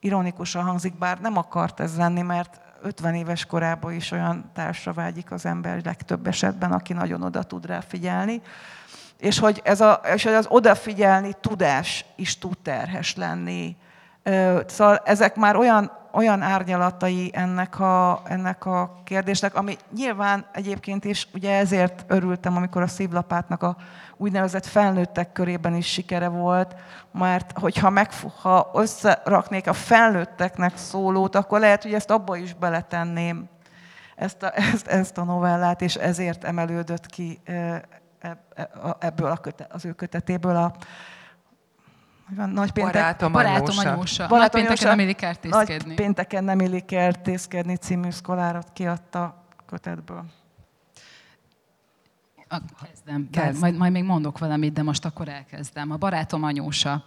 ironikusan 0.00 0.64
hangzik, 0.64 0.98
bár 0.98 1.20
nem 1.20 1.36
akart 1.36 1.80
ez 1.80 1.96
lenni, 1.96 2.22
mert 2.22 2.60
50 2.84 3.14
éves 3.14 3.44
korában 3.44 3.92
is 3.92 4.10
olyan 4.10 4.50
társra 4.54 4.92
vágyik 4.92 5.30
az 5.30 5.46
ember 5.46 5.80
legtöbb 5.84 6.26
esetben, 6.26 6.72
aki 6.72 6.92
nagyon 6.92 7.22
oda 7.22 7.42
tud 7.42 7.66
rá 7.66 7.80
figyelni. 7.80 8.42
És 9.18 9.38
hogy, 9.38 9.60
ez 9.64 9.80
a, 9.80 10.00
és 10.14 10.24
hogy 10.24 10.32
az 10.32 10.46
odafigyelni 10.48 11.32
tudás 11.40 12.04
is 12.16 12.38
tud 12.38 12.58
terhes 12.58 13.16
lenni. 13.16 13.76
Szóval 14.66 14.96
ezek 15.04 15.36
már 15.36 15.56
olyan 15.56 16.03
olyan 16.14 16.42
árnyalatai 16.42 17.30
ennek 17.34 17.80
a, 17.80 18.22
ennek 18.24 18.66
a 18.66 19.00
kérdésnek, 19.04 19.54
ami 19.54 19.76
nyilván 19.96 20.46
egyébként 20.52 21.04
is, 21.04 21.28
ugye 21.34 21.58
ezért 21.58 22.04
örültem, 22.08 22.56
amikor 22.56 22.82
a 22.82 22.86
szívlapátnak 22.86 23.62
a 23.62 23.76
úgynevezett 24.16 24.66
felnőttek 24.66 25.32
körében 25.32 25.74
is 25.74 25.86
sikere 25.86 26.28
volt, 26.28 26.76
mert 27.12 27.58
hogyha 27.58 27.90
meg, 27.90 28.10
ha 28.40 28.70
összeraknék 28.74 29.68
a 29.68 29.72
felnőtteknek 29.72 30.76
szólót, 30.76 31.34
akkor 31.34 31.60
lehet, 31.60 31.82
hogy 31.82 31.94
ezt 31.94 32.10
abba 32.10 32.36
is 32.36 32.54
beletenném, 32.54 33.48
ezt 34.16 34.42
a, 34.42 34.52
ezt, 34.72 34.86
ezt 34.86 35.18
a 35.18 35.24
novellát, 35.24 35.82
és 35.82 35.94
ezért 35.94 36.44
emelődött 36.44 37.06
ki 37.06 37.40
ebből 38.98 39.30
a 39.30 39.36
köte, 39.36 39.66
az 39.70 39.84
ő 39.84 39.92
kötetéből 39.92 40.56
a, 40.56 40.72
van 42.28 42.50
nagy 42.50 42.70
péntek. 42.70 42.92
Barátom, 42.92 43.32
Barátom 43.32 43.78
anyósa. 43.78 44.26
Barátom 44.26 44.60
nagy 44.60 44.68
pénteken 44.68 44.88
nem 44.88 44.98
illik 44.98 45.16
kertészkedni. 45.16 45.86
Nagy 45.86 45.94
pénteken 45.94 46.44
nem 46.44 46.60
illik 46.60 46.84
kertészkedni 46.84 47.76
című 47.76 48.10
szkolárat 48.10 48.70
kiadta 48.72 49.44
kötetből. 49.66 50.24
A, 52.48 52.56
kezdem, 52.84 53.28
Kezd. 53.30 53.60
majd, 53.60 53.76
majd 53.76 53.92
még 53.92 54.04
mondok 54.04 54.38
valamit, 54.38 54.72
de 54.72 54.82
most 54.82 55.04
akkor 55.04 55.28
elkezdem. 55.28 55.90
A 55.90 55.96
barátom 55.96 56.42
anyósa. 56.42 57.04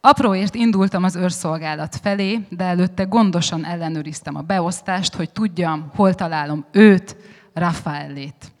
Apróért 0.00 0.54
indultam 0.54 1.04
az 1.04 1.16
őrszolgálat 1.16 1.96
felé, 1.96 2.46
de 2.48 2.64
előtte 2.64 3.02
gondosan 3.04 3.64
ellenőriztem 3.64 4.36
a 4.36 4.40
beosztást, 4.40 5.14
hogy 5.14 5.30
tudjam, 5.30 5.90
hol 5.94 6.14
találom 6.14 6.64
őt, 6.72 7.16
Rafaelét. 7.54 8.52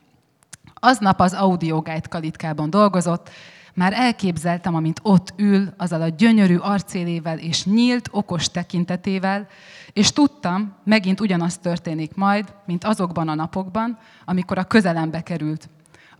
Aznap 0.74 1.20
az 1.20 1.32
Audioguide 1.32 2.08
kalitkában 2.08 2.70
dolgozott, 2.70 3.30
már 3.76 3.92
elképzeltem, 3.92 4.74
amint 4.74 5.00
ott 5.02 5.32
ül, 5.36 5.74
azzal 5.76 6.02
a 6.02 6.08
gyönyörű 6.08 6.56
arcélével 6.56 7.38
és 7.38 7.64
nyílt, 7.64 8.08
okos 8.12 8.50
tekintetével, 8.50 9.46
és 9.92 10.12
tudtam, 10.12 10.74
megint 10.84 11.20
ugyanaz 11.20 11.58
történik 11.58 12.14
majd, 12.14 12.54
mint 12.66 12.84
azokban 12.84 13.28
a 13.28 13.34
napokban, 13.34 13.98
amikor 14.24 14.58
a 14.58 14.64
közelembe 14.64 15.20
került. 15.20 15.68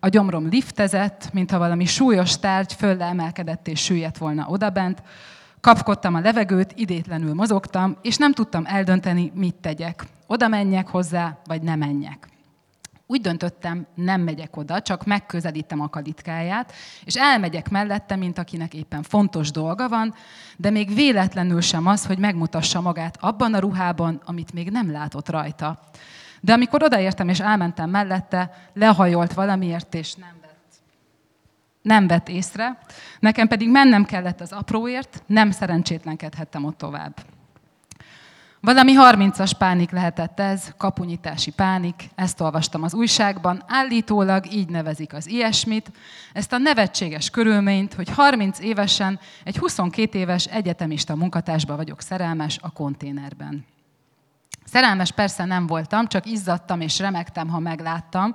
A 0.01 0.09
gyomrom 0.09 0.49
liftezett, 0.49 1.33
mintha 1.33 1.59
valami 1.59 1.85
súlyos 1.85 2.39
tárgy 2.39 2.73
fölle 2.73 3.05
emelkedett 3.05 3.69
és 3.69 3.85
süllyedt 3.85 4.19
volna 4.19 4.47
odabent, 4.49 5.03
kapkodtam 5.61 6.15
a 6.15 6.21
levegőt, 6.21 6.73
idétlenül 6.75 7.35
mozogtam, 7.35 7.97
és 8.03 8.17
nem 8.17 8.33
tudtam 8.33 8.67
eldönteni, 8.67 9.33
mit 9.35 9.55
tegyek. 9.55 10.05
Oda 10.27 10.49
menjek 10.49 10.89
hozzá, 10.89 11.39
vagy 11.45 11.63
ne 11.63 11.77
menjek. 11.77 12.36
Úgy 13.09 13.21
döntöttem, 13.21 13.87
nem 13.95 14.21
megyek 14.21 14.57
oda, 14.57 14.83
csak 14.83 15.05
megközelítem 15.05 15.81
a 15.81 15.89
kalitkáját, 15.89 16.73
és 17.05 17.15
elmegyek 17.15 17.69
mellette, 17.69 18.17
mint 18.17 18.39
akinek 18.39 18.75
éppen 18.75 19.03
fontos 19.03 19.51
dolga 19.51 19.89
van, 19.89 20.15
de 20.57 20.71
még 20.71 20.95
véletlenül 20.95 21.61
sem 21.61 21.87
az, 21.87 22.07
hogy 22.07 22.19
megmutassa 22.19 22.81
magát 22.81 23.17
abban 23.21 23.55
a 23.55 23.59
ruhában, 23.59 24.21
amit 24.25 24.53
még 24.53 24.71
nem 24.71 24.91
látott 24.91 25.29
rajta. 25.29 25.79
De 26.41 26.53
amikor 26.53 26.83
odaértem 26.83 27.29
és 27.29 27.41
elmentem 27.41 27.91
mellette, 27.91 28.71
lehajolt 28.75 29.33
valamiért, 29.33 29.95
és 29.95 30.15
nem 30.15 30.35
vett, 30.41 30.75
nem 31.83 32.07
vett 32.07 32.29
észre. 32.29 32.79
Nekem 33.21 33.49
pedig 33.49 33.71
mennem 33.71 34.05
kellett 34.05 34.41
az 34.41 34.53
apróért, 34.53 35.23
nem 35.27 35.51
szerencsétlenkedhettem 35.51 36.65
ott 36.65 36.79
tovább. 36.79 37.15
Valami 38.67 38.93
30-as 38.97 39.53
pánik 39.59 39.91
lehetett 39.91 40.41
ez, 40.41 40.73
kapunyítási 40.77 41.51
pánik, 41.51 42.09
ezt 42.15 42.41
olvastam 42.41 42.83
az 42.83 42.95
újságban, 42.95 43.63
állítólag 43.67 44.53
így 44.53 44.69
nevezik 44.69 45.13
az 45.13 45.27
ilyesmit, 45.27 45.91
ezt 46.33 46.53
a 46.53 46.59
nevetséges 46.59 47.31
körülményt, 47.31 47.95
hogy 47.95 48.11
30 48.11 48.59
évesen 48.59 49.19
egy 49.45 49.59
22 49.59 50.19
éves 50.19 50.45
egyetemista 50.45 51.17
munkatársba 51.17 51.77
vagyok 51.77 52.01
szerelmes 52.01 52.59
a 52.63 52.71
konténerben. 52.71 53.65
Szerelmes 54.65 55.13
persze 55.13 55.45
nem 55.45 55.67
voltam, 55.67 56.07
csak 56.07 56.27
izzadtam 56.27 56.81
és 56.81 56.99
remektem, 56.99 57.49
ha 57.49 57.59
megláttam, 57.59 58.35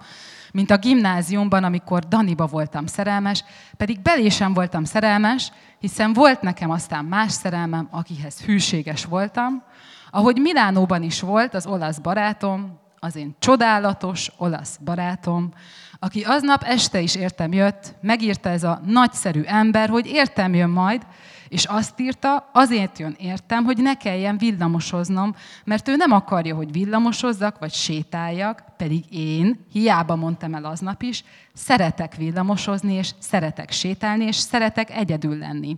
mint 0.51 0.71
a 0.71 0.77
gimnáziumban, 0.77 1.63
amikor 1.63 2.07
Daniba 2.07 2.45
voltam 2.45 2.85
szerelmes, 2.85 3.43
pedig 3.77 3.99
belé 3.99 4.29
sem 4.29 4.53
voltam 4.53 4.83
szerelmes, 4.83 5.51
hiszen 5.79 6.13
volt 6.13 6.41
nekem 6.41 6.69
aztán 6.69 7.05
más 7.05 7.31
szerelmem, 7.31 7.87
akihez 7.91 8.41
hűséges 8.41 9.05
voltam, 9.05 9.63
ahogy 10.11 10.37
Milánóban 10.37 11.03
is 11.03 11.21
volt 11.21 11.53
az 11.53 11.65
olasz 11.65 11.97
barátom, 11.97 12.79
az 12.99 13.15
én 13.15 13.35
csodálatos 13.39 14.31
olasz 14.37 14.77
barátom, 14.77 15.53
aki 15.99 16.21
aznap 16.21 16.63
este 16.63 16.99
is 17.01 17.15
értem 17.15 17.53
jött, 17.53 17.95
megírta 18.01 18.49
ez 18.49 18.63
a 18.63 18.81
nagyszerű 18.85 19.41
ember, 19.41 19.89
hogy 19.89 20.05
értem 20.05 20.53
jön 20.53 20.69
majd, 20.69 21.05
és 21.49 21.65
azt 21.65 21.99
írta, 21.99 22.49
azért 22.53 22.99
jön 22.99 23.15
értem, 23.19 23.63
hogy 23.63 23.77
ne 23.77 23.95
kelljen 23.97 24.37
villamosoznom, 24.37 25.35
mert 25.63 25.87
ő 25.87 25.95
nem 25.95 26.11
akarja, 26.11 26.55
hogy 26.55 26.71
villamosozzak, 26.71 27.59
vagy 27.59 27.73
sétáljak, 27.73 28.63
pedig 28.77 29.03
én, 29.09 29.65
hiába 29.71 30.15
mondtam 30.15 30.53
el 30.53 30.65
aznap 30.65 31.01
is, 31.01 31.23
szeretek 31.53 32.15
villamosozni, 32.15 32.93
és 32.93 33.11
szeretek 33.19 33.71
sétálni, 33.71 34.25
és 34.25 34.35
szeretek 34.35 34.89
egyedül 34.89 35.37
lenni. 35.37 35.77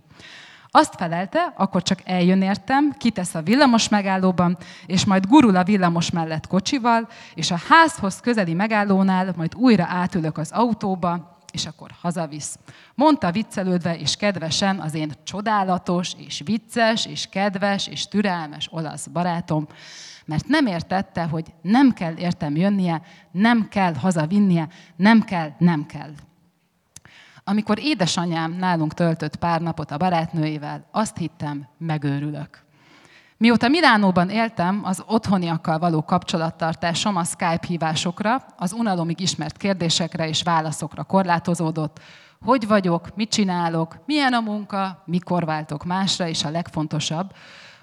Azt 0.76 0.94
felelte, 0.96 1.52
akkor 1.56 1.82
csak 1.82 2.00
eljön 2.04 2.42
értem, 2.42 2.94
kitesz 2.98 3.34
a 3.34 3.42
villamos 3.42 3.88
megállóban, 3.88 4.56
és 4.86 5.04
majd 5.04 5.26
gurul 5.26 5.56
a 5.56 5.64
villamos 5.64 6.10
mellett 6.10 6.46
kocsival, 6.46 7.08
és 7.34 7.50
a 7.50 7.60
házhoz 7.68 8.20
közeli 8.20 8.54
megállónál 8.54 9.32
majd 9.36 9.54
újra 9.54 9.84
átülök 9.88 10.38
az 10.38 10.50
autóba, 10.52 11.38
és 11.52 11.66
akkor 11.66 11.90
hazavisz. 12.00 12.58
Mondta 12.94 13.32
viccelődve 13.32 13.98
és 13.98 14.16
kedvesen 14.16 14.80
az 14.80 14.94
én 14.94 15.12
csodálatos, 15.24 16.12
és 16.26 16.42
vicces, 16.44 17.06
és 17.06 17.26
kedves, 17.26 17.86
és 17.86 18.08
türelmes 18.08 18.68
olasz 18.70 19.06
barátom, 19.06 19.66
mert 20.24 20.46
nem 20.46 20.66
értette, 20.66 21.22
hogy 21.22 21.44
nem 21.62 21.92
kell 21.92 22.16
értem 22.16 22.56
jönnie, 22.56 23.02
nem 23.30 23.68
kell 23.68 23.94
hazavinnie, 23.94 24.68
nem 24.96 25.22
kell, 25.22 25.50
nem 25.58 25.86
kell. 25.86 26.10
Amikor 27.46 27.78
édesanyám 27.78 28.52
nálunk 28.52 28.94
töltött 28.94 29.36
pár 29.36 29.60
napot 29.60 29.90
a 29.90 29.96
barátnőivel, 29.96 30.86
azt 30.90 31.16
hittem, 31.16 31.66
megőrülök. 31.78 32.62
Mióta 33.36 33.68
Milánóban 33.68 34.30
éltem, 34.30 34.80
az 34.84 35.02
otthoniakkal 35.06 35.78
való 35.78 36.02
kapcsolattartásom 36.04 37.16
a 37.16 37.24
Skype 37.24 37.64
hívásokra, 37.66 38.44
az 38.56 38.72
unalomig 38.72 39.20
ismert 39.20 39.56
kérdésekre 39.56 40.28
és 40.28 40.42
válaszokra 40.42 41.02
korlátozódott. 41.02 42.00
Hogy 42.40 42.66
vagyok, 42.66 43.16
mit 43.16 43.30
csinálok, 43.30 43.96
milyen 44.06 44.32
a 44.32 44.40
munka, 44.40 45.02
mikor 45.06 45.44
váltok 45.44 45.84
másra, 45.84 46.28
és 46.28 46.44
a 46.44 46.50
legfontosabb, 46.50 47.32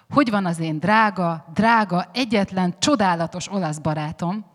hogy 0.10 0.30
van 0.30 0.46
az 0.46 0.60
én 0.60 0.80
drága, 0.80 1.46
drága, 1.54 2.10
egyetlen, 2.14 2.76
csodálatos 2.80 3.52
olasz 3.52 3.78
barátom, 3.78 4.46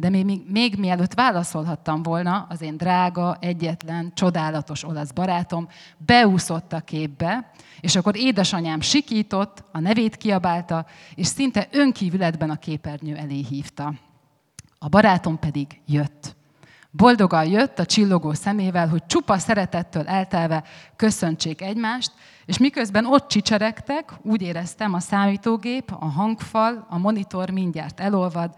de 0.00 0.08
még, 0.08 0.42
még, 0.46 0.78
mielőtt 0.78 1.14
válaszolhattam 1.14 2.02
volna, 2.02 2.46
az 2.48 2.60
én 2.60 2.76
drága, 2.76 3.36
egyetlen, 3.40 4.12
csodálatos 4.14 4.84
olasz 4.84 5.10
barátom 5.10 5.68
beúszott 5.96 6.72
a 6.72 6.80
képbe, 6.80 7.50
és 7.80 7.96
akkor 7.96 8.16
édesanyám 8.16 8.80
sikított, 8.80 9.64
a 9.72 9.80
nevét 9.80 10.16
kiabálta, 10.16 10.86
és 11.14 11.26
szinte 11.26 11.68
önkívületben 11.70 12.50
a 12.50 12.56
képernyő 12.56 13.16
elé 13.16 13.44
hívta. 13.48 13.94
A 14.78 14.88
barátom 14.88 15.38
pedig 15.38 15.80
jött. 15.86 16.36
Boldogan 16.90 17.46
jött 17.46 17.78
a 17.78 17.86
csillogó 17.86 18.32
szemével, 18.32 18.88
hogy 18.88 19.06
csupa 19.06 19.38
szeretettől 19.38 20.06
eltelve 20.06 20.64
köszöntsék 20.96 21.62
egymást, 21.62 22.12
és 22.46 22.58
miközben 22.58 23.06
ott 23.06 23.28
csicseregtek, 23.28 24.12
úgy 24.22 24.42
éreztem, 24.42 24.94
a 24.94 25.00
számítógép, 25.00 25.90
a 25.98 26.04
hangfal, 26.04 26.86
a 26.88 26.98
monitor 26.98 27.50
mindjárt 27.50 28.00
elolvad, 28.00 28.54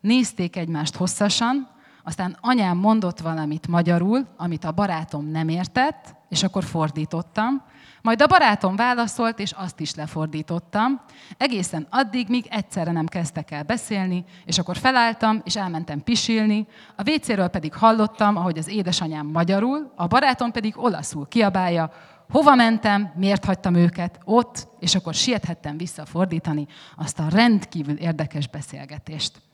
nézték 0.00 0.56
egymást 0.56 0.96
hosszasan, 0.96 1.68
aztán 2.04 2.36
anyám 2.40 2.76
mondott 2.76 3.20
valamit 3.20 3.68
magyarul, 3.68 4.26
amit 4.36 4.64
a 4.64 4.72
barátom 4.72 5.26
nem 5.30 5.48
értett, 5.48 6.14
és 6.28 6.42
akkor 6.42 6.64
fordítottam. 6.64 7.62
Majd 8.02 8.22
a 8.22 8.26
barátom 8.26 8.76
válaszolt, 8.76 9.38
és 9.38 9.52
azt 9.52 9.80
is 9.80 9.94
lefordítottam. 9.94 11.00
Egészen 11.36 11.86
addig, 11.90 12.28
míg 12.28 12.46
egyszerre 12.50 12.92
nem 12.92 13.06
kezdtek 13.06 13.50
el 13.50 13.62
beszélni, 13.62 14.24
és 14.44 14.58
akkor 14.58 14.76
felálltam, 14.76 15.40
és 15.44 15.56
elmentem 15.56 16.02
pisilni. 16.02 16.66
A 16.96 17.02
vécéről 17.02 17.48
pedig 17.48 17.74
hallottam, 17.74 18.36
ahogy 18.36 18.58
az 18.58 18.68
édesanyám 18.68 19.26
magyarul, 19.26 19.92
a 19.96 20.06
barátom 20.06 20.50
pedig 20.50 20.78
olaszul 20.78 21.28
kiabálja, 21.28 21.90
hova 22.30 22.54
mentem, 22.54 23.12
miért 23.16 23.44
hagytam 23.44 23.74
őket 23.74 24.20
ott, 24.24 24.68
és 24.78 24.94
akkor 24.94 25.14
siethettem 25.14 25.76
visszafordítani 25.76 26.66
azt 26.96 27.18
a 27.18 27.28
rendkívül 27.28 27.96
érdekes 27.96 28.48
beszélgetést. 28.48 29.47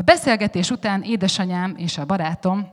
A 0.00 0.02
beszélgetés 0.02 0.70
után 0.70 1.02
édesanyám 1.02 1.74
és 1.76 1.98
a 1.98 2.04
barátom 2.04 2.68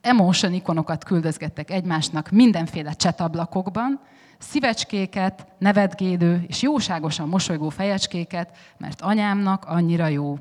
emotion 0.00 0.52
ikonokat 0.52 1.04
küldözgettek 1.04 1.70
egymásnak 1.70 2.30
mindenféle 2.30 2.92
csetablakokban, 2.92 4.00
szívecskéket, 4.38 5.46
nevetgélő 5.58 6.44
és 6.46 6.62
jóságosan 6.62 7.28
mosolygó 7.28 7.68
fejecskéket, 7.68 8.56
mert 8.78 9.00
anyámnak 9.00 9.64
annyira 9.64 10.06
jó. 10.06 10.38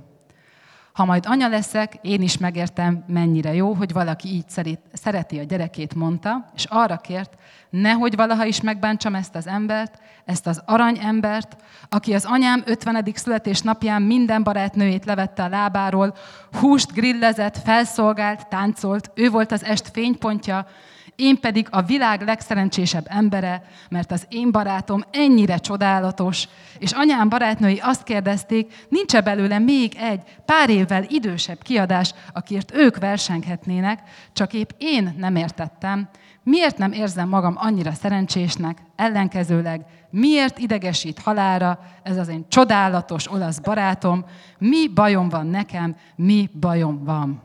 Ha 0.95 1.05
majd 1.05 1.25
anya 1.27 1.47
leszek, 1.47 1.97
én 2.01 2.21
is 2.21 2.37
megértem, 2.37 3.03
mennyire 3.07 3.53
jó, 3.53 3.73
hogy 3.73 3.93
valaki 3.93 4.27
így 4.27 4.45
szereti 4.93 5.39
a 5.39 5.43
gyerekét, 5.43 5.95
mondta, 5.95 6.49
és 6.55 6.65
arra 6.69 6.97
kért, 6.97 7.33
nehogy 7.69 8.15
valaha 8.15 8.45
is 8.45 8.61
megbántsam 8.61 9.15
ezt 9.15 9.35
az 9.35 9.47
embert, 9.47 9.99
ezt 10.25 10.47
az 10.47 10.61
aranyembert, 10.65 11.55
aki 11.89 12.13
az 12.13 12.25
anyám 12.25 12.63
50. 12.65 13.05
születésnapján 13.13 14.01
minden 14.01 14.43
barátnőjét 14.43 15.05
levette 15.05 15.43
a 15.43 15.49
lábáról, 15.49 16.15
húst 16.59 16.93
grillezett, 16.93 17.57
felszolgált, 17.57 18.47
táncolt, 18.47 19.11
ő 19.15 19.29
volt 19.29 19.51
az 19.51 19.63
est 19.63 19.89
fénypontja, 19.93 20.67
én 21.15 21.39
pedig 21.39 21.67
a 21.69 21.81
világ 21.81 22.21
legszerencsésebb 22.21 23.05
embere, 23.09 23.63
mert 23.89 24.11
az 24.11 24.25
én 24.29 24.51
barátom 24.51 25.03
ennyire 25.11 25.57
csodálatos, 25.57 26.47
és 26.79 26.91
anyám 26.91 27.29
barátnői 27.29 27.79
azt 27.81 28.03
kérdezték, 28.03 28.73
nincs-e 28.89 29.21
belőle 29.21 29.59
még 29.59 29.95
egy 29.97 30.21
pár 30.45 30.69
évvel 30.69 31.03
idősebb 31.07 31.61
kiadás, 31.61 32.13
akiért 32.33 32.75
ők 32.75 32.97
versenghetnének, 32.97 33.99
csak 34.33 34.53
épp 34.53 34.69
én 34.77 35.15
nem 35.17 35.35
értettem, 35.35 36.09
miért 36.43 36.77
nem 36.77 36.91
érzem 36.91 37.29
magam 37.29 37.55
annyira 37.57 37.91
szerencsésnek, 37.91 38.77
ellenkezőleg, 38.95 39.85
miért 40.09 40.57
idegesít 40.57 41.19
halára 41.19 41.79
ez 42.03 42.17
az 42.17 42.27
én 42.27 42.45
csodálatos 42.47 43.31
olasz 43.31 43.59
barátom, 43.59 44.25
mi 44.57 44.87
bajom 44.87 45.29
van 45.29 45.47
nekem, 45.47 45.95
mi 46.15 46.49
bajom 46.59 47.03
van. 47.03 47.41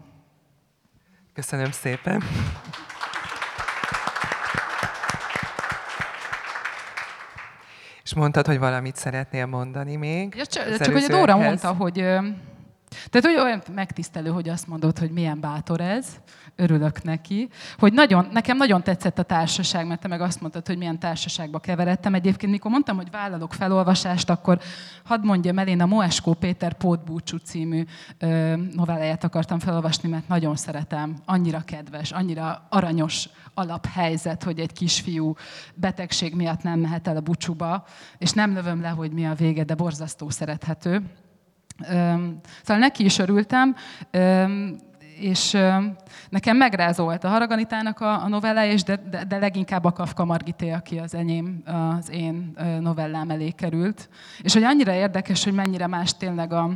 Köszönöm 1.34 1.70
szépen. 1.70 2.22
És 8.10 8.16
mondtad, 8.16 8.46
hogy 8.46 8.58
valamit 8.58 8.96
szeretnél 8.96 9.46
mondani 9.46 9.96
még? 9.96 10.34
Ja, 10.36 10.46
csak, 10.46 10.76
csak 10.76 10.92
hogy 10.92 11.02
a 11.02 11.08
Dóra 11.08 11.36
mondta, 11.36 11.72
hogy 11.72 11.94
tehát 13.10 13.22
hogy 13.22 13.36
olyan 13.38 13.62
megtisztelő, 13.74 14.30
hogy 14.30 14.48
azt 14.48 14.66
mondod, 14.66 14.98
hogy 14.98 15.10
milyen 15.10 15.40
bátor 15.40 15.80
ez, 15.80 16.06
örülök 16.60 17.02
neki, 17.02 17.48
hogy 17.78 17.92
nagyon, 17.92 18.28
nekem 18.32 18.56
nagyon 18.56 18.82
tetszett 18.82 19.18
a 19.18 19.22
társaság, 19.22 19.86
mert 19.86 20.00
te 20.00 20.08
meg 20.08 20.20
azt 20.20 20.40
mondtad, 20.40 20.66
hogy 20.66 20.78
milyen 20.78 20.98
társaságba 20.98 21.58
keveredtem. 21.58 22.14
Egyébként, 22.14 22.52
mikor 22.52 22.70
mondtam, 22.70 22.96
hogy 22.96 23.10
vállalok 23.10 23.52
felolvasást, 23.52 24.30
akkor 24.30 24.58
hadd 25.04 25.24
mondjam 25.24 25.58
el, 25.58 25.66
én 25.66 25.80
a 25.80 25.86
Moeskó 25.86 26.34
Péter 26.34 26.72
Pótbúcsú 26.72 27.36
című 27.36 27.84
ö, 28.18 28.56
novelláját 28.74 29.24
akartam 29.24 29.58
felolvasni, 29.58 30.08
mert 30.08 30.28
nagyon 30.28 30.56
szeretem, 30.56 31.16
annyira 31.24 31.60
kedves, 31.60 32.10
annyira 32.10 32.66
aranyos 32.68 33.28
alaphelyzet, 33.54 34.42
hogy 34.42 34.58
egy 34.58 34.72
kisfiú 34.72 35.34
betegség 35.74 36.34
miatt 36.34 36.62
nem 36.62 36.80
mehet 36.80 37.08
el 37.08 37.16
a 37.16 37.20
bucsuba, 37.20 37.84
és 38.18 38.32
nem 38.32 38.52
lövöm 38.52 38.80
le, 38.80 38.88
hogy 38.88 39.12
mi 39.12 39.26
a 39.26 39.34
vége, 39.34 39.64
de 39.64 39.74
borzasztó 39.74 40.30
szerethető. 40.30 41.02
Szóval 42.62 42.78
neki 42.78 43.04
is 43.04 43.18
örültem, 43.18 43.76
és 45.20 45.56
nekem 46.28 46.56
megrázolt 46.56 47.24
a 47.24 47.28
Haraganitának 47.28 48.00
a, 48.00 48.22
a 48.24 48.28
novellája, 48.28 48.72
és 48.72 48.82
de, 48.82 48.96
de, 49.10 49.24
de 49.24 49.38
leginkább 49.38 49.84
a 49.84 49.92
Kafka 49.92 50.24
Margité, 50.24 50.70
aki 50.70 50.98
az 50.98 51.14
enyém, 51.14 51.62
az 51.98 52.10
én 52.10 52.56
novellám 52.80 53.30
elé 53.30 53.50
került. 53.50 54.08
És 54.42 54.52
hogy 54.52 54.62
annyira 54.62 54.92
érdekes, 54.92 55.44
hogy 55.44 55.52
mennyire 55.52 55.86
más 55.86 56.16
tényleg 56.16 56.52
a, 56.52 56.70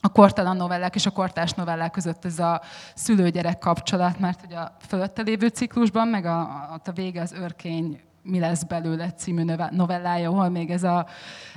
a 0.00 0.08
kortalan 0.08 0.56
novellák 0.56 0.94
és 0.94 1.06
a 1.06 1.10
kortás 1.10 1.52
novellák 1.52 1.90
között 1.90 2.24
ez 2.24 2.38
a 2.38 2.60
szülő-gyerek 2.94 3.58
kapcsolat, 3.58 4.18
mert 4.18 4.40
hogy 4.40 4.54
a 4.54 4.76
fölötte 4.86 5.22
lévő 5.22 5.46
ciklusban, 5.46 6.08
meg 6.08 6.24
a, 6.24 6.40
a, 6.40 6.80
a 6.84 6.92
vége 6.92 7.20
az 7.20 7.32
örkény 7.32 8.00
mi 8.22 8.38
lesz 8.38 8.62
belőle 8.62 9.12
című 9.12 9.44
novellája, 9.70 10.30
ahol 10.30 10.48
még 10.48 10.70
ez 10.70 10.82
a, 10.82 11.06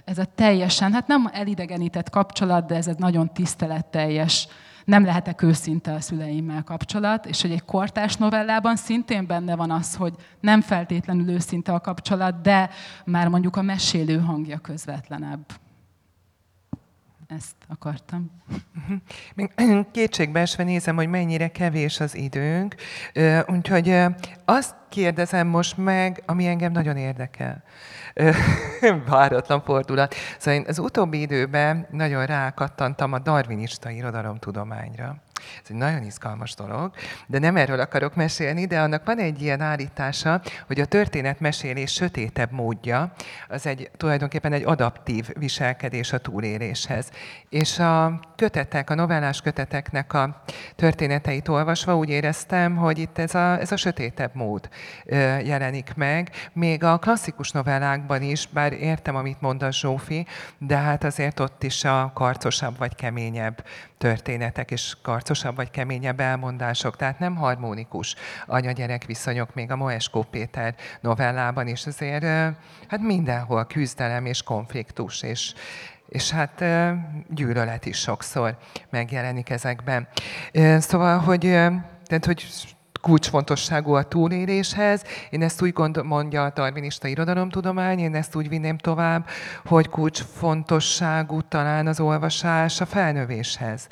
ez 0.06 0.18
a 0.18 0.26
teljesen, 0.26 0.94
hát 0.94 1.08
nem 1.08 1.30
elidegenített 1.34 2.10
kapcsolat, 2.10 2.66
de 2.66 2.76
ez 2.76 2.88
egy 2.88 2.98
nagyon 2.98 3.34
tiszteletteljes, 3.34 4.48
nem 4.86 5.06
lehetek 5.06 5.42
őszinte 5.42 5.94
a 5.94 6.02
szüleimmel 6.02 6.64
kapcsolat, 6.64 7.26
és 7.26 7.42
hogy 7.42 7.52
egy 7.52 7.66
kortás 7.66 8.16
novellában 8.16 8.76
szintén 8.76 9.26
benne 9.26 9.56
van 9.56 9.72
az, 9.72 9.96
hogy 9.96 10.14
nem 10.40 10.62
feltétlenül 10.62 11.30
őszinte 11.30 11.74
a 11.74 11.80
kapcsolat, 11.80 12.42
de 12.42 12.70
már 13.06 13.28
mondjuk 13.28 13.56
a 13.56 13.62
mesélő 13.62 14.20
hangja 14.20 14.58
közvetlenebb. 14.58 15.46
Ezt 17.38 17.56
akartam. 17.68 18.32
Még 19.36 19.54
kétségbeesve 19.92 20.64
nézem, 20.64 20.96
hogy 20.96 21.08
mennyire 21.08 21.48
kevés 21.48 22.00
az 22.00 22.16
időnk, 22.16 22.76
úgyhogy 23.48 24.04
azt 24.46 24.76
kérdezem 24.90 25.48
most 25.48 25.78
meg, 25.78 26.24
ami 26.26 26.48
engem 26.48 26.72
nagyon 26.72 26.98
érdekel. 26.98 27.64
Váratlan 29.08 29.62
fordulat. 29.62 30.16
Szóval 30.38 30.60
én 30.60 30.66
az 30.68 30.80
utóbbi 30.80 31.22
időben 31.22 31.88
nagyon 31.92 32.26
rákattantam 32.26 33.14
a 33.14 33.20
darwinista 33.20 33.90
irodalomtudományra. 33.90 35.22
Ez 35.64 35.70
egy 35.70 35.76
nagyon 35.76 36.04
izgalmas 36.04 36.56
dolog, 36.56 36.92
de 37.28 37.40
nem 37.40 37.56
erről 37.56 37.80
akarok 37.80 38.16
mesélni, 38.16 38.66
de 38.66 38.80
annak 38.80 39.06
van 39.06 39.20
egy 39.20 39.42
ilyen 39.42 39.62
állítása, 39.62 40.42
hogy 40.68 40.80
a 40.80 40.86
történetmesélés 40.86 41.92
sötétebb 41.92 42.52
módja, 42.52 43.14
az 43.50 43.66
egy 43.66 43.92
tulajdonképpen 43.98 44.54
egy 44.54 44.64
adaptív 44.64 45.30
viselkedés 45.34 46.14
a 46.14 46.18
túléléshez. 46.18 47.10
És 47.50 47.80
a 47.80 48.20
kötetek, 48.36 48.90
a 48.90 48.96
novellás 48.96 49.42
köteteknek 49.42 50.14
a 50.14 50.44
történeteit 50.76 51.48
olvasva 51.48 51.98
úgy 51.98 52.10
éreztem, 52.10 52.76
hogy 52.76 52.98
itt 52.98 53.18
ez 53.18 53.36
a, 53.36 53.60
ez 53.60 53.72
a 53.72 53.78
sötétebb 53.78 54.36
mód 54.36 54.70
jelenik 55.44 55.94
meg. 55.96 56.30
Még 56.54 56.84
a 56.84 56.98
klasszikus 56.98 57.52
novellákban 57.52 58.22
is, 58.22 58.48
bár 58.48 58.74
értem, 58.74 59.16
amit 59.16 59.42
mond 59.42 59.64
a 59.64 59.72
Zsófi, 59.72 60.26
de 60.58 60.78
hát 60.78 61.04
azért 61.04 61.40
ott 61.40 61.64
is 61.64 61.84
a 61.84 62.12
karcosabb 62.14 62.78
vagy 62.78 62.96
keményebb 62.96 63.64
történetek 64.02 64.72
és 64.72 64.96
karcosabb 65.02 65.56
vagy 65.56 65.72
keményebb 65.72 66.20
elmondások, 66.20 66.96
tehát 66.96 67.20
nem 67.20 67.36
harmonikus 67.36 68.16
anya-gyerek 68.46 69.04
viszonyok, 69.06 69.54
még 69.54 69.72
a 69.72 69.76
Moeskó 69.76 70.24
Péter 70.24 70.76
novellában 71.02 71.68
is 71.68 71.86
azért 71.86 72.24
hát 72.88 73.00
mindenhol 73.00 73.66
küzdelem 73.66 74.26
és 74.26 74.44
konfliktus, 74.44 75.22
és, 75.22 75.54
és 76.08 76.32
hát 76.32 76.64
gyűlölet 77.30 77.86
is 77.86 77.98
sokszor 77.98 78.58
megjelenik 78.90 79.50
ezekben. 79.50 80.08
Szóval, 80.78 81.18
hogy, 81.18 81.42
tehát, 82.06 82.26
hogy 82.26 82.46
kulcsfontosságú 83.02 83.94
a 83.94 84.04
túléléshez. 84.04 85.04
Én 85.30 85.42
ezt 85.42 85.62
úgy 85.62 85.74
gondol, 85.74 86.04
mondja 86.04 86.44
a 86.44 86.52
darwinista 86.56 87.08
irodalomtudomány, 87.08 88.00
én 88.00 88.16
ezt 88.16 88.36
úgy 88.36 88.50
vinném 88.50 88.78
tovább, 88.78 89.28
hogy 89.66 89.90
kulcsfontosságú 89.90 91.42
talán 91.42 91.88
az 91.88 92.00
olvasás 92.00 92.82
a 92.82 92.86
felnövéshez 92.86 93.88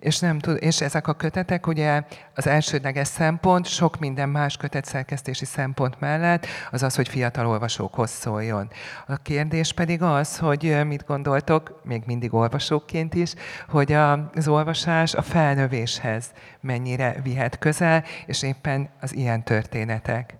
és, 0.00 0.18
nem 0.18 0.38
tud, 0.38 0.56
és 0.60 0.80
ezek 0.80 1.06
a 1.06 1.12
kötetek 1.12 1.66
ugye 1.66 2.02
az 2.34 2.46
elsődleges 2.46 3.08
szempont, 3.08 3.66
sok 3.66 3.98
minden 3.98 4.28
más 4.28 4.56
kötetszerkesztési 4.56 5.44
szempont 5.44 6.00
mellett, 6.00 6.46
az 6.70 6.82
az, 6.82 6.94
hogy 6.94 7.08
fiatal 7.08 7.46
olvasókhoz 7.46 8.10
szóljon. 8.10 8.70
A 9.06 9.16
kérdés 9.16 9.72
pedig 9.72 10.02
az, 10.02 10.38
hogy 10.38 10.86
mit 10.86 11.04
gondoltok, 11.06 11.80
még 11.84 12.02
mindig 12.06 12.34
olvasóként 12.34 13.14
is, 13.14 13.34
hogy 13.68 13.92
az 13.92 14.48
olvasás 14.48 15.14
a 15.14 15.22
felnövéshez 15.22 16.32
mennyire 16.60 17.16
vihet 17.22 17.58
közel, 17.58 18.04
és 18.26 18.42
éppen 18.42 18.88
az 19.00 19.14
ilyen 19.14 19.44
történetek. 19.44 20.38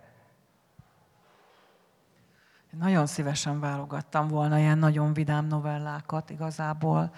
Nagyon 2.79 3.07
szívesen 3.07 3.61
válogattam 3.61 4.29
volna 4.29 4.59
ilyen 4.59 4.79
nagyon 4.79 5.13
vidám 5.13 5.47
novellákat 5.47 6.31
igazából 6.31 7.13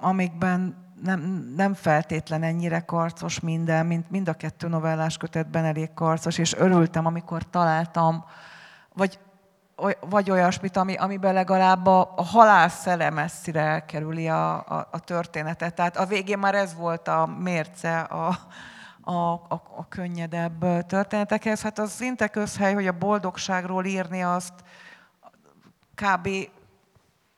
amikben 0.00 0.82
nem, 1.02 1.52
nem 1.56 1.74
feltétlen 1.74 2.42
ennyire 2.42 2.80
karcos 2.80 3.40
minden, 3.40 3.86
mint 3.86 4.10
mind 4.10 4.28
a 4.28 4.32
kettő 4.32 4.68
novellás 4.68 5.16
kötetben 5.16 5.64
elég 5.64 5.94
karcos, 5.94 6.38
és 6.38 6.54
örültem, 6.54 7.06
amikor 7.06 7.50
találtam, 7.50 8.24
vagy, 8.94 9.18
vagy 10.00 10.30
olyasmit, 10.30 10.76
ami, 10.76 10.96
amiben 10.96 11.34
legalább 11.34 11.86
a, 11.86 12.12
a 12.16 12.24
halál 12.24 12.68
szele 12.68 13.10
messzire 13.10 13.60
elkerüli 13.60 14.28
a, 14.28 14.54
a, 14.54 14.88
a 14.90 14.98
történetet. 14.98 15.74
Tehát 15.74 15.96
a 15.96 16.06
végén 16.06 16.38
már 16.38 16.54
ez 16.54 16.74
volt 16.74 17.08
a 17.08 17.26
mérce 17.26 18.00
a, 18.00 18.38
a, 19.00 19.32
a, 19.32 19.62
a 19.76 19.88
könnyedebb 19.88 20.86
történetekhez. 20.86 21.62
Hát 21.62 21.78
az 21.78 21.90
szinte 21.90 22.28
közhely, 22.28 22.74
hogy 22.74 22.86
a 22.86 22.98
boldogságról 22.98 23.84
írni 23.84 24.22
azt 24.22 24.54
kb. 25.94 26.28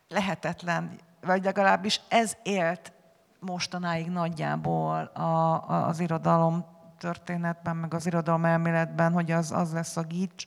lehetetlen 0.07 0.99
vagy 1.25 1.43
legalábbis 1.43 2.01
ez 2.07 2.33
élt 2.43 2.93
mostanáig 3.39 4.09
nagyjából 4.09 5.11
a, 5.13 5.21
a, 5.21 5.87
az 5.87 5.99
irodalom 5.99 6.65
történetben, 6.97 7.75
meg 7.75 7.93
az 7.93 8.05
irodalom 8.05 8.45
elméletben, 8.45 9.11
hogy 9.11 9.31
az, 9.31 9.51
az 9.51 9.73
lesz 9.73 9.97
a 9.97 10.01
gics. 10.01 10.45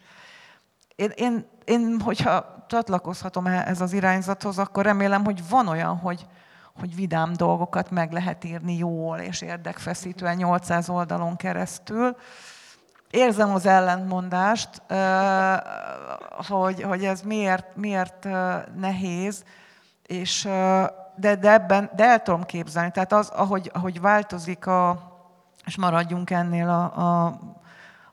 Én, 0.97 1.13
én, 1.15 1.47
én, 1.65 2.01
hogyha 2.01 2.65
csatlakozhatom 2.69 3.47
ez 3.47 3.81
az 3.81 3.93
irányzathoz, 3.93 4.59
akkor 4.59 4.85
remélem, 4.85 5.25
hogy 5.25 5.49
van 5.49 5.69
olyan, 5.69 5.97
hogy, 5.97 6.27
hogy 6.81 6.95
vidám 6.95 7.33
dolgokat 7.33 7.91
meg 7.91 8.13
lehet 8.13 8.45
írni 8.45 8.77
jól 8.77 9.19
és 9.19 9.41
érdekfeszítően 9.41 10.37
800 10.37 10.89
oldalon 10.89 11.37
keresztül. 11.37 12.17
Érzem 13.11 13.51
az 13.51 13.67
ellentmondást, 13.67 14.83
hogy, 16.49 16.83
hogy 16.83 17.05
ez 17.05 17.23
miért, 17.23 17.77
miért 17.77 18.29
nehéz, 18.75 19.45
és, 20.09 20.43
de, 21.17 21.37
de, 21.37 21.53
ebben, 21.53 21.91
de 21.97 22.05
el 22.05 22.23
tudom 22.23 22.43
képzelni. 22.43 22.91
Tehát 22.91 23.13
az, 23.13 23.29
ahogy, 23.29 23.71
ahogy 23.75 24.01
változik 24.01 24.67
a, 24.67 24.99
és 25.67 25.77
maradjunk 25.77 26.31
ennél 26.31 26.69
a, 26.69 26.99
a, 26.99 27.27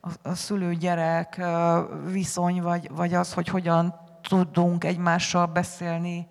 a, 0.02 0.10
a 0.24 0.34
szülő-gyerek 0.34 1.42
viszony, 2.12 2.62
vagy, 2.62 2.90
vagy 2.92 3.14
az, 3.14 3.34
hogy 3.34 3.48
hogyan 3.48 3.96
tudunk 4.22 4.84
egymással 4.84 5.46
beszélni, 5.46 6.28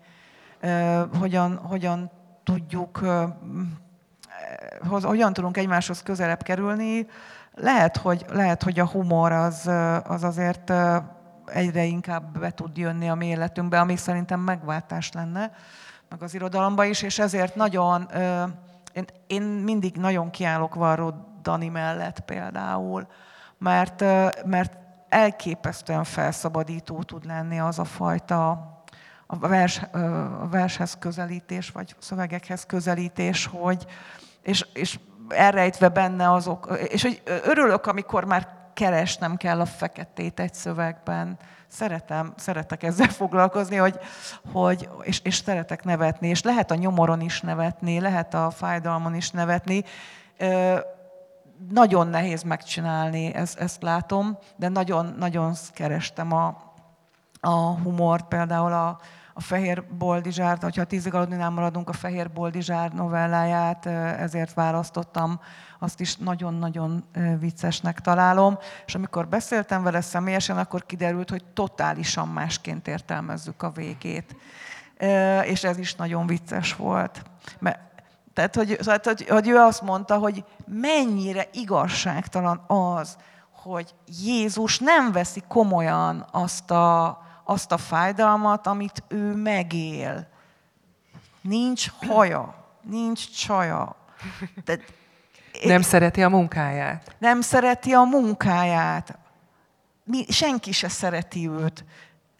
hogyan, 1.19 1.57
hogyan 1.57 2.11
tudjuk, 2.43 2.99
hogyan 5.03 5.33
tudunk 5.33 5.57
egymáshoz 5.57 6.03
közelebb 6.03 6.43
kerülni. 6.43 7.07
Lehet, 7.53 7.97
hogy, 7.97 8.25
lehet, 8.31 8.63
hogy 8.63 8.79
a 8.79 8.87
humor 8.87 9.31
az, 9.31 9.69
az 10.03 10.23
azért 10.23 10.73
egyre 11.45 11.83
inkább 11.83 12.39
be 12.39 12.51
tud 12.51 12.77
jönni 12.77 13.09
a 13.09 13.15
mi 13.15 13.25
életünkbe, 13.25 13.79
ami 13.79 13.95
szerintem 13.95 14.39
megváltás 14.39 15.11
lenne, 15.11 15.51
meg 16.09 16.23
az 16.23 16.33
irodalomba 16.33 16.85
is, 16.85 17.01
és 17.01 17.19
ezért 17.19 17.55
nagyon, 17.55 18.09
én, 18.93 19.05
én 19.27 19.41
mindig 19.41 19.95
nagyon 19.95 20.29
kiállok 20.29 20.75
Varró 20.75 21.13
Dani 21.41 21.67
mellett 21.67 22.19
például, 22.19 23.07
mert, 23.57 24.03
mert 24.45 24.77
elképesztően 25.09 26.03
felszabadító 26.03 27.03
tud 27.03 27.25
lenni 27.25 27.59
az 27.59 27.79
a 27.79 27.83
fajta 27.83 28.49
a, 29.27 29.37
vers, 29.37 29.81
a 30.41 30.47
vershez 30.49 30.97
közelítés, 30.99 31.69
vagy 31.69 31.95
szövegekhez 31.99 32.65
közelítés, 32.65 33.45
hogy, 33.45 33.85
és, 34.41 34.65
és 34.73 34.99
elrejtve 35.29 35.89
benne 35.89 36.31
azok, 36.31 36.77
és 36.87 37.01
hogy 37.01 37.21
örülök, 37.43 37.85
amikor 37.85 38.25
már 38.25 38.54
keresnem 38.75 39.35
kell 39.35 39.59
a 39.59 39.65
feketét 39.65 40.39
egy 40.39 40.53
szövegben. 40.53 41.37
Szeretem, 41.67 42.33
szeretek 42.37 42.83
ezzel 42.83 43.07
foglalkozni, 43.21 43.75
hogy, 43.75 43.99
hogy, 44.51 44.89
és, 45.01 45.19
és 45.23 45.35
szeretek 45.35 45.83
nevetni, 45.83 46.27
és 46.27 46.43
lehet 46.43 46.71
a 46.71 46.75
nyomoron 46.75 47.21
is 47.21 47.41
nevetni, 47.41 47.99
lehet 47.99 48.33
a 48.33 48.49
fájdalmon 48.49 49.15
is 49.15 49.31
nevetni. 49.31 49.83
Nagyon 51.69 52.07
nehéz 52.07 52.43
megcsinálni, 52.43 53.33
ezt, 53.33 53.59
ezt 53.59 53.81
látom, 53.81 54.37
de 54.55 54.67
nagyon, 54.67 55.15
nagyon 55.17 55.53
kerestem 55.73 56.31
a, 56.33 56.73
a 57.39 57.55
humort, 57.55 58.27
például 58.27 58.73
a, 58.73 58.99
a 59.37 59.41
Fehér 59.41 59.83
Boldizsár, 59.97 60.57
hogyha 60.61 60.81
a 60.81 60.85
tízig 60.85 61.13
aludninál 61.13 61.49
maradunk, 61.49 61.89
a 61.89 61.93
Fehér 61.93 62.31
Boldizsár 62.31 62.91
novelláját, 62.91 63.85
ezért 64.19 64.53
választottam, 64.53 65.39
azt 65.79 65.99
is 65.99 66.15
nagyon-nagyon 66.15 67.03
viccesnek 67.39 68.01
találom. 68.01 68.57
És 68.85 68.95
amikor 68.95 69.27
beszéltem 69.27 69.83
vele 69.83 70.01
személyesen, 70.01 70.57
akkor 70.57 70.85
kiderült, 70.85 71.29
hogy 71.29 71.43
totálisan 71.53 72.27
másként 72.27 72.87
értelmezzük 72.87 73.63
a 73.63 73.69
végét. 73.69 74.35
És 75.43 75.63
ez 75.63 75.77
is 75.77 75.95
nagyon 75.95 76.27
vicces 76.27 76.75
volt. 76.75 77.21
Mert 77.59 77.79
tehát, 78.33 78.55
hogy, 78.55 78.77
tehát 78.83 79.05
hogy, 79.05 79.27
hogy 79.27 79.47
ő 79.47 79.55
azt 79.55 79.81
mondta, 79.81 80.17
hogy 80.17 80.43
mennyire 80.65 81.47
igazságtalan 81.53 82.63
az, 82.67 83.17
hogy 83.51 83.95
Jézus 84.23 84.79
nem 84.79 85.11
veszi 85.11 85.43
komolyan 85.47 86.25
azt 86.31 86.71
a, 86.71 87.19
azt 87.47 87.71
a 87.71 87.77
fájdalmat, 87.77 88.67
amit 88.67 89.03
ő 89.07 89.33
megél. 89.33 90.27
Nincs 91.41 91.89
haja, 92.07 92.55
nincs 92.81 93.29
csaja. 93.29 93.95
De, 94.63 94.79
nem 95.63 95.81
szereti 95.81 96.23
a 96.23 96.29
munkáját. 96.29 97.15
Nem 97.17 97.41
szereti 97.41 97.93
a 97.93 98.03
munkáját. 98.03 99.17
Mi, 100.03 100.25
senki 100.29 100.71
se 100.71 100.89
szereti 100.89 101.49
őt 101.49 101.85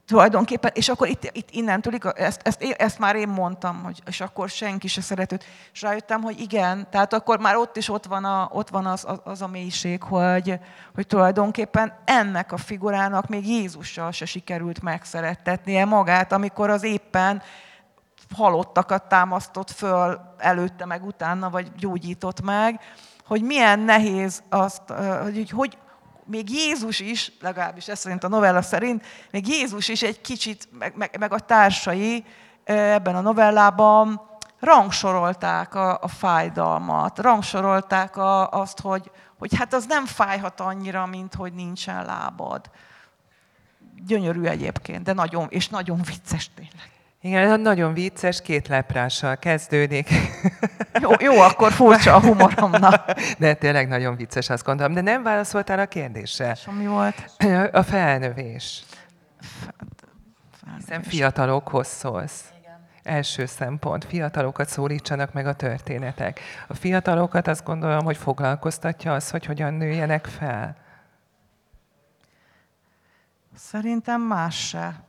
tulajdonképpen, 0.08 0.72
és 0.74 0.90
akkor 0.90 1.08
itt, 1.08 1.30
itt 1.32 1.50
innentől, 1.52 1.94
ezt, 2.16 2.42
ezt, 2.44 2.64
ezt 2.64 3.00
már 3.00 3.16
én 3.16 3.28
mondtam, 3.28 3.84
hogy, 3.84 4.02
és 4.06 4.22
akkor 4.22 4.50
senki 4.50 4.88
se 4.88 5.02
szeretőt. 5.02 5.46
És 5.74 5.82
rájöttem, 5.82 6.22
hogy 6.22 6.40
igen, 6.40 6.88
tehát 6.92 7.14
akkor 7.14 7.40
már 7.40 7.56
ott 7.56 7.78
is 7.78 7.90
ott 7.90 8.06
van, 8.06 8.26
a, 8.26 8.50
ott 8.52 8.70
van 8.70 8.86
az, 8.86 9.06
az, 9.08 9.20
az 9.24 9.42
a 9.42 9.48
mélység, 9.48 10.04
hogy, 10.04 10.60
hogy 10.96 11.08
tulajdonképpen 11.08 11.94
ennek 12.06 12.52
a 12.52 12.58
figurának 12.58 13.28
még 13.28 13.48
Jézussal 13.48 14.12
se 14.12 14.26
sikerült 14.26 14.82
megszerettetnie 14.82 15.86
magát, 15.86 16.32
amikor 16.32 16.70
az 16.70 16.84
éppen 16.84 17.42
halottakat 18.36 19.04
támasztott 19.04 19.72
föl 19.72 20.20
előtte, 20.38 20.86
meg 20.86 21.06
utána, 21.06 21.50
vagy 21.50 21.72
gyógyított 21.78 22.42
meg, 22.42 22.80
hogy 23.26 23.42
milyen 23.42 23.80
nehéz 23.80 24.44
azt, 24.50 24.82
hogy, 25.24 25.50
hogy 25.50 25.78
még 26.26 26.50
Jézus 26.50 27.00
is, 27.00 27.32
legalábbis 27.42 27.88
ez 27.88 28.00
szerint 28.00 28.24
a 28.24 28.28
novella 28.28 28.62
szerint, 28.62 29.06
még 29.32 29.48
Jézus 29.48 29.88
is 29.88 30.02
egy 30.02 30.22
kicsit, 30.22 30.68
meg, 30.80 30.94
meg, 30.96 31.16
meg 31.20 31.34
a 31.34 31.40
társai 31.40 32.26
ebben 32.64 33.16
a 33.16 33.22
novellában 33.22 34.22
rangsorolták 34.60 35.76
a, 35.76 36.02
a 36.02 36.08
fájdalmat, 36.08 37.20
rangsorolták 37.20 38.18
a, 38.18 38.50
azt, 38.50 38.80
hogy, 38.80 39.12
hogy 39.38 39.56
hát 39.56 39.74
az 39.74 39.86
nem 39.86 40.06
fájhat 40.06 40.60
annyira, 40.60 41.06
mint 41.06 41.34
hogy 41.34 41.54
nincsen 41.54 42.06
lábad. 42.06 42.70
Gyönyörű 44.06 44.44
egyébként, 44.44 45.04
de 45.04 45.14
nagyon, 45.14 45.48
és 45.50 45.70
nagyon 45.70 46.02
vicces 46.02 46.50
tényleg. 46.54 46.95
Igen, 47.26 47.60
nagyon 47.60 47.94
vicces, 47.94 48.42
két 48.42 48.68
leprással 48.68 49.38
kezdődik. 49.38 50.10
Jó, 51.02 51.12
jó 51.20 51.40
akkor 51.40 51.72
furcsa 51.72 52.16
a 52.16 52.20
humoromnak. 52.20 53.12
De 53.38 53.54
tényleg 53.54 53.88
nagyon 53.88 54.16
vicces, 54.16 54.50
azt 54.50 54.66
gondolom. 54.66 54.94
De 54.94 55.02
nem 55.02 55.24
válaszoltál 55.24 55.80
a 55.80 55.86
kérdésre. 55.86 56.52
És 56.52 56.68
mi 56.78 56.88
volt? 56.88 57.32
A 57.72 57.82
felnövés. 57.82 58.84
Hiszen 60.78 61.04
fiatalokhoz 61.04 61.88
szólsz. 61.88 62.44
Első 63.04 63.46
szempont, 63.46 64.06
fiatalokat 64.06 64.70
szólítsanak 64.70 65.34
meg 65.34 65.48
a 65.48 65.54
történetek. 65.54 66.40
A 66.68 66.74
fiatalokat 66.74 67.48
azt 67.48 67.66
gondolom, 67.66 68.06
hogy 68.06 68.18
foglalkoztatja 68.18 69.14
az, 69.14 69.30
hogy 69.30 69.46
hogyan 69.46 69.74
nőjenek 69.74 70.26
fel. 70.26 70.76
Szerintem 73.56 74.22
más 74.22 74.68
se. 74.68 75.04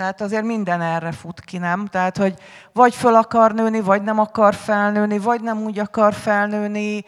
Tehát 0.00 0.20
azért 0.20 0.44
minden 0.44 0.80
erre 0.80 1.12
fut 1.12 1.40
ki, 1.40 1.58
nem? 1.58 1.86
Tehát, 1.86 2.16
hogy 2.16 2.34
vagy 2.72 2.94
föl 2.94 3.14
akar 3.14 3.52
nőni, 3.52 3.80
vagy 3.80 4.02
nem 4.02 4.18
akar 4.18 4.54
felnőni, 4.54 5.18
vagy 5.18 5.42
nem 5.42 5.62
úgy 5.62 5.78
akar 5.78 6.14
felnőni, 6.14 7.04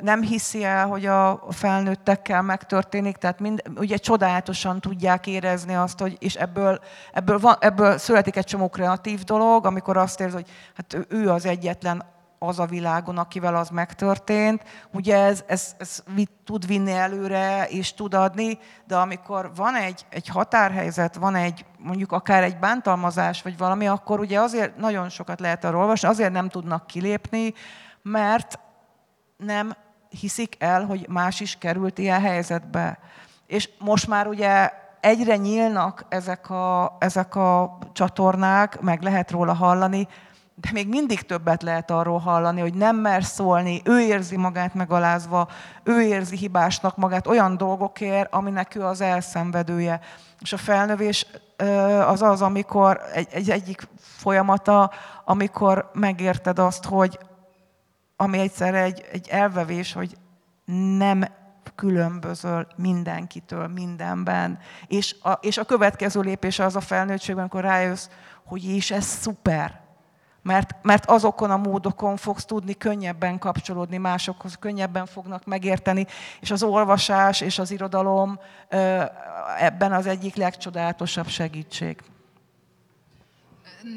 nem 0.00 0.22
hiszi 0.22 0.64
el, 0.64 0.86
hogy 0.86 1.06
a 1.06 1.46
felnőttekkel 1.50 2.42
megtörténik, 2.42 3.16
tehát 3.16 3.40
mind, 3.40 3.62
ugye 3.76 3.96
csodálatosan 3.96 4.80
tudják 4.80 5.26
érezni 5.26 5.74
azt, 5.74 5.98
hogy, 6.00 6.16
és 6.20 6.34
ebből, 6.34 6.80
ebből, 7.12 7.38
van, 7.38 7.56
ebből 7.60 7.98
születik 7.98 8.36
egy 8.36 8.44
csomó 8.44 8.68
kreatív 8.68 9.22
dolog, 9.22 9.66
amikor 9.66 9.96
azt 9.96 10.20
érzi, 10.20 10.34
hogy 10.34 10.48
hát 10.74 11.06
ő 11.08 11.30
az 11.30 11.46
egyetlen 11.46 12.04
az 12.38 12.58
a 12.58 12.66
világon, 12.66 13.18
akivel 13.18 13.56
az 13.56 13.68
megtörtént. 13.68 14.62
Ugye 14.92 15.16
ez, 15.16 15.44
ez, 15.46 15.74
ez 15.78 16.02
tud 16.44 16.66
vinni 16.66 16.92
előre, 16.92 17.66
és 17.68 17.94
tud 17.94 18.14
adni, 18.14 18.58
de 18.86 18.96
amikor 18.96 19.50
van 19.54 19.74
egy, 19.74 20.06
egy 20.10 20.28
határhelyzet, 20.28 21.14
van 21.14 21.34
egy 21.34 21.64
mondjuk 21.78 22.12
akár 22.12 22.42
egy 22.42 22.58
bántalmazás, 22.58 23.42
vagy 23.42 23.58
valami, 23.58 23.86
akkor 23.86 24.20
ugye 24.20 24.40
azért 24.40 24.76
nagyon 24.76 25.08
sokat 25.08 25.40
lehet 25.40 25.64
arról 25.64 25.80
olvasni, 25.80 26.08
azért 26.08 26.32
nem 26.32 26.48
tudnak 26.48 26.86
kilépni, 26.86 27.54
mert 28.02 28.58
nem 29.36 29.72
hiszik 30.08 30.56
el, 30.58 30.84
hogy 30.84 31.06
más 31.08 31.40
is 31.40 31.56
került 31.58 31.98
ilyen 31.98 32.20
helyzetbe. 32.20 32.98
És 33.46 33.68
most 33.78 34.08
már 34.08 34.26
ugye 34.26 34.72
egyre 35.00 35.36
nyílnak 35.36 36.04
ezek 36.08 36.50
a, 36.50 36.96
ezek 36.98 37.34
a 37.34 37.78
csatornák, 37.92 38.80
meg 38.80 39.02
lehet 39.02 39.30
róla 39.30 39.52
hallani, 39.52 40.08
de 40.60 40.70
még 40.72 40.88
mindig 40.88 41.22
többet 41.22 41.62
lehet 41.62 41.90
arról 41.90 42.18
hallani, 42.18 42.60
hogy 42.60 42.74
nem 42.74 42.96
mer 42.96 43.24
szólni, 43.24 43.80
ő 43.84 44.00
érzi 44.00 44.36
magát 44.36 44.74
megalázva, 44.74 45.48
ő 45.82 46.00
érzi 46.00 46.36
hibásnak 46.36 46.96
magát 46.96 47.26
olyan 47.26 47.56
dolgokért, 47.56 48.34
aminek 48.34 48.74
ő 48.74 48.84
az 48.84 49.00
elszenvedője. 49.00 50.00
És 50.40 50.52
a 50.52 50.56
felnövés 50.56 51.26
az 52.06 52.22
az, 52.22 52.42
amikor 52.42 53.00
egy, 53.12 53.28
egy 53.30 53.50
egyik 53.50 53.88
folyamata, 53.98 54.90
amikor 55.24 55.90
megérted 55.92 56.58
azt, 56.58 56.84
hogy 56.84 57.18
ami 58.16 58.38
egyszer 58.38 58.74
egy, 58.74 59.04
egy 59.12 59.28
elvevés, 59.28 59.92
hogy 59.92 60.16
nem 60.98 61.24
különbözöl 61.74 62.66
mindenkitől, 62.76 63.66
mindenben. 63.66 64.58
És 64.86 65.16
a, 65.22 65.32
és 65.32 65.58
a 65.58 65.64
következő 65.64 66.20
lépés 66.20 66.58
az 66.58 66.76
a 66.76 66.80
felnőttségben, 66.80 67.44
amikor 67.44 67.60
rájössz, 67.60 68.08
hogy 68.44 68.64
is 68.64 68.90
ez 68.90 69.04
szuper. 69.04 69.87
Mert, 70.42 70.74
mert 70.82 71.10
azokon 71.10 71.50
a 71.50 71.56
módokon 71.56 72.16
fogsz 72.16 72.44
tudni 72.44 72.74
könnyebben 72.74 73.38
kapcsolódni 73.38 73.96
másokhoz, 73.96 74.56
könnyebben 74.60 75.06
fognak 75.06 75.44
megérteni, 75.44 76.06
és 76.40 76.50
az 76.50 76.62
olvasás 76.62 77.40
és 77.40 77.58
az 77.58 77.70
irodalom 77.70 78.38
ebben 79.58 79.92
az 79.92 80.06
egyik 80.06 80.34
legcsodálatosabb 80.34 81.28
segítség 81.28 81.96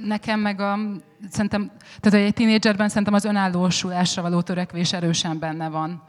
nekem 0.05 0.39
meg 0.39 0.59
a, 0.59 0.77
szerintem, 1.29 1.71
tehát 1.99 2.27
egy 2.27 2.33
tínédzserben 2.33 2.89
szerintem 2.89 3.13
az 3.13 3.25
önállósulásra 3.25 4.21
való 4.21 4.41
törekvés 4.41 4.93
erősen 4.93 5.39
benne 5.39 5.69
van. 5.69 6.03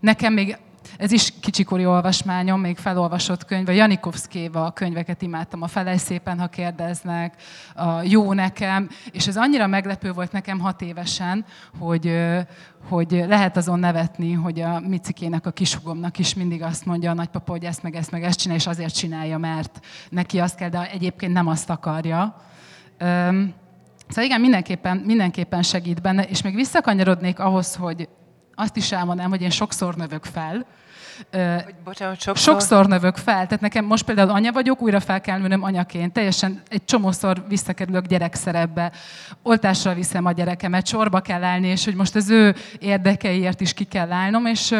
Nekem 0.00 0.32
még 0.32 0.58
ez 0.98 1.12
is 1.12 1.32
kicsikori 1.40 1.86
olvasmányom, 1.86 2.60
még 2.60 2.76
felolvasott 2.76 3.44
könyv. 3.44 3.68
A 3.68 3.72
Janikovszkéva 3.72 4.64
a 4.64 4.70
könyveket 4.70 5.22
imádtam, 5.22 5.62
a 5.62 5.66
Felej 5.66 5.96
szépen, 5.96 6.38
ha 6.38 6.46
kérdeznek, 6.46 7.42
a 7.74 8.02
Jó 8.02 8.32
nekem, 8.32 8.88
és 9.12 9.26
ez 9.26 9.36
annyira 9.36 9.66
meglepő 9.66 10.12
volt 10.12 10.32
nekem 10.32 10.58
hat 10.58 10.82
évesen, 10.82 11.44
hogy, 11.78 12.18
hogy 12.88 13.24
lehet 13.28 13.56
azon 13.56 13.78
nevetni, 13.78 14.32
hogy 14.32 14.60
a 14.60 14.80
Micikének, 14.80 15.46
a 15.46 15.50
kisugomnak 15.50 16.18
is 16.18 16.34
mindig 16.34 16.62
azt 16.62 16.86
mondja 16.86 17.10
a 17.10 17.14
nagypapa, 17.14 17.50
hogy 17.50 17.64
ezt 17.64 17.82
meg 17.82 17.94
ezt 17.94 18.10
meg 18.10 18.24
ezt 18.24 18.38
csinál, 18.38 18.56
és 18.56 18.66
azért 18.66 18.94
csinálja, 18.94 19.38
mert 19.38 19.86
neki 20.10 20.40
azt 20.40 20.56
kell, 20.56 20.68
de 20.68 20.90
egyébként 20.90 21.32
nem 21.32 21.46
azt 21.46 21.70
akarja. 21.70 22.36
Szóval 24.08 24.24
igen, 24.24 24.40
mindenképpen, 24.40 24.96
mindenképpen 24.96 25.62
segít 25.62 26.02
benne, 26.02 26.22
és 26.22 26.42
még 26.42 26.54
visszakanyarodnék 26.54 27.38
ahhoz, 27.38 27.74
hogy 27.74 28.08
azt 28.54 28.76
is 28.76 28.92
elmondanám, 28.92 29.30
hogy 29.30 29.42
én 29.42 29.50
sokszor 29.50 29.94
növök 29.94 30.24
fel, 30.24 30.66
hogy, 31.64 31.74
bocsánat, 31.84 32.20
sokszor... 32.20 32.52
sokszor 32.52 32.86
növök 32.86 33.16
fel. 33.16 33.46
Tehát 33.46 33.60
nekem 33.60 33.84
most 33.84 34.04
például 34.04 34.30
anya 34.30 34.52
vagyok, 34.52 34.82
újra 34.82 35.00
fel 35.00 35.20
kell 35.20 35.38
nőnöm 35.38 35.62
anyaként. 35.62 36.12
Teljesen 36.12 36.62
egy 36.68 36.84
csomószor 36.84 37.44
visszakerülök 37.48 38.06
gyerekszerepbe. 38.06 38.92
Oltásra 39.42 39.94
viszem 39.94 40.24
a 40.26 40.32
gyerekemet, 40.32 40.86
sorba 40.86 41.20
kell 41.20 41.44
állni, 41.44 41.66
és 41.66 41.84
hogy 41.84 41.94
most 41.94 42.14
az 42.14 42.30
ő 42.30 42.54
érdekeiért 42.78 43.60
is 43.60 43.74
ki 43.74 43.84
kell 43.84 44.12
állnom, 44.12 44.46
és 44.46 44.74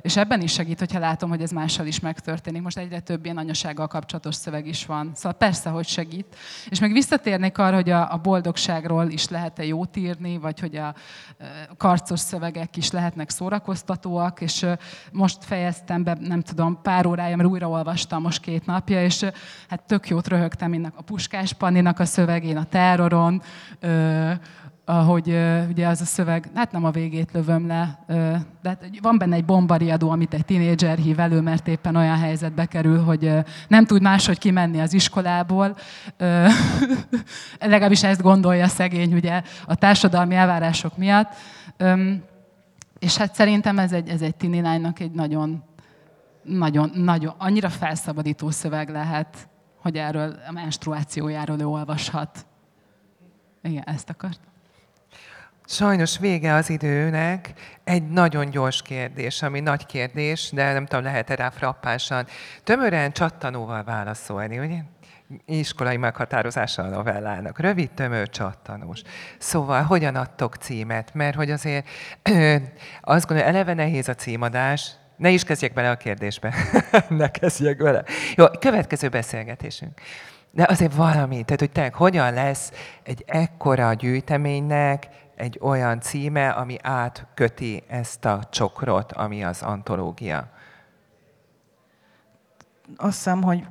és 0.00 0.16
ebben 0.16 0.40
is 0.40 0.52
segít, 0.52 0.78
hogyha 0.78 0.98
látom, 0.98 1.28
hogy 1.28 1.42
ez 1.42 1.50
mással 1.50 1.86
is 1.86 2.00
megtörténik. 2.00 2.62
Most 2.62 2.78
egyre 2.78 3.00
több 3.00 3.24
ilyen 3.24 3.36
anyasággal 3.36 3.86
kapcsolatos 3.86 4.34
szöveg 4.34 4.66
is 4.66 4.86
van. 4.86 5.12
Szóval 5.14 5.38
persze, 5.38 5.70
hogy 5.70 5.86
segít. 5.86 6.36
És 6.68 6.80
meg 6.80 6.92
visszatérnék 6.92 7.58
arra, 7.58 7.74
hogy 7.74 7.90
a, 7.90 8.12
a 8.12 8.16
boldogságról 8.16 9.08
is 9.08 9.28
lehet-e 9.28 9.64
jót 9.64 9.96
írni, 9.96 10.38
vagy 10.38 10.60
hogy 10.60 10.76
a 10.76 10.94
karcos 11.76 12.20
szövegek 12.20 12.76
is 12.76 12.90
lehetnek 12.90 13.30
szórakoztatóak, 13.30 14.40
és 14.40 14.66
most 15.12 15.44
fejeztem 15.44 16.02
be, 16.02 16.16
nem 16.20 16.42
tudom, 16.42 16.82
pár 16.82 17.06
órája, 17.06 17.36
mert 17.36 17.48
újra 17.48 17.68
olvastam 17.68 18.22
most 18.22 18.40
két 18.40 18.66
napja, 18.66 19.02
és 19.02 19.24
hát 19.68 19.82
tök 19.86 20.08
jót 20.08 20.28
röhögtem 20.28 20.72
innen 20.72 20.92
a 20.96 21.02
Puskás 21.02 21.52
Panninak 21.52 21.98
a 21.98 22.04
szövegén, 22.04 22.56
a 22.56 22.64
terroron, 22.64 23.42
ahogy 24.88 25.28
ugye 25.68 25.86
az 25.86 26.00
a 26.00 26.04
szöveg, 26.04 26.48
hát 26.54 26.72
nem 26.72 26.84
a 26.84 26.90
végét 26.90 27.32
lövöm 27.32 27.66
le, 27.66 28.04
de 28.62 28.68
hát 28.68 28.84
van 29.02 29.18
benne 29.18 29.34
egy 29.34 29.44
bombariadó, 29.44 30.10
amit 30.10 30.34
egy 30.34 30.44
tinédzser 30.44 30.98
hív 30.98 31.20
elő, 31.20 31.40
mert 31.40 31.68
éppen 31.68 31.96
olyan 31.96 32.18
helyzetbe 32.18 32.66
kerül, 32.66 33.02
hogy 33.02 33.32
nem 33.68 33.84
tud 33.84 34.02
máshogy 34.02 34.38
kimenni 34.38 34.80
az 34.80 34.92
iskolából. 34.92 35.76
Legalábbis 37.60 38.02
ezt 38.02 38.22
gondolja 38.22 38.66
szegény 38.66 39.14
ugye 39.14 39.42
a 39.66 39.74
társadalmi 39.74 40.34
elvárások 40.34 40.96
miatt. 40.96 41.32
És 42.98 43.16
hát 43.16 43.34
szerintem 43.34 43.78
ez 43.78 43.92
egy, 43.92 44.08
ez 44.08 44.22
egy 44.22 44.34
tini 44.34 44.60
lánynak 44.60 45.00
egy 45.00 45.12
nagyon, 45.12 45.64
nagyon, 46.42 46.90
nagyon, 46.94 47.34
annyira 47.38 47.68
felszabadító 47.68 48.50
szöveg 48.50 48.88
lehet, 48.88 49.48
hogy 49.82 49.96
erről 49.96 50.36
a 50.48 50.52
menstruációjáról 50.52 51.60
ő 51.60 51.66
olvashat. 51.66 52.46
Igen, 53.62 53.82
ezt 53.82 54.10
akart. 54.10 54.40
Sajnos 55.70 56.18
vége 56.18 56.54
az 56.54 56.70
időnek. 56.70 57.52
Egy 57.84 58.08
nagyon 58.08 58.50
gyors 58.50 58.82
kérdés, 58.82 59.42
ami 59.42 59.60
nagy 59.60 59.86
kérdés, 59.86 60.50
de 60.52 60.72
nem 60.72 60.86
tudom, 60.86 61.04
lehet-e 61.04 61.34
rá 61.34 61.50
frappásan. 61.50 62.26
Tömören 62.64 63.12
csattanóval 63.12 63.84
válaszolni, 63.84 64.58
ugye? 64.58 64.78
iskolai 65.46 65.96
meghatározása 65.96 66.82
a 66.82 66.88
novellának. 66.88 67.58
Rövid, 67.58 67.90
tömör, 67.90 68.28
csattanós. 68.28 69.02
Szóval 69.38 69.82
hogyan 69.82 70.14
adtok 70.14 70.54
címet? 70.54 71.14
Mert 71.14 71.36
hogy 71.36 71.50
azért 71.50 71.86
azt 73.00 73.26
gondolom, 73.26 73.52
eleve 73.52 73.74
nehéz 73.74 74.08
a 74.08 74.14
címadás, 74.14 74.90
ne 75.16 75.30
is 75.30 75.44
kezdjek 75.44 75.72
bele 75.72 75.90
a 75.90 75.96
kérdésbe. 75.96 76.54
ne 77.08 77.30
kezdjek 77.30 77.76
bele. 77.76 78.04
Jó, 78.36 78.46
következő 78.60 79.08
beszélgetésünk. 79.08 80.00
De 80.50 80.66
azért 80.68 80.94
valami, 80.94 81.42
tehát 81.42 81.60
hogy 81.60 81.70
te, 81.70 81.90
hogyan 81.94 82.34
lesz 82.34 82.72
egy 83.02 83.24
ekkora 83.26 83.92
gyűjteménynek 83.92 85.06
egy 85.38 85.58
olyan 85.62 86.00
címe, 86.00 86.48
ami 86.48 86.76
átköti 86.82 87.82
ezt 87.88 88.24
a 88.24 88.40
csokrot, 88.50 89.12
ami 89.12 89.44
az 89.44 89.62
antológia? 89.62 90.48
Azt 92.96 93.16
hiszem, 93.16 93.42
hogy 93.42 93.66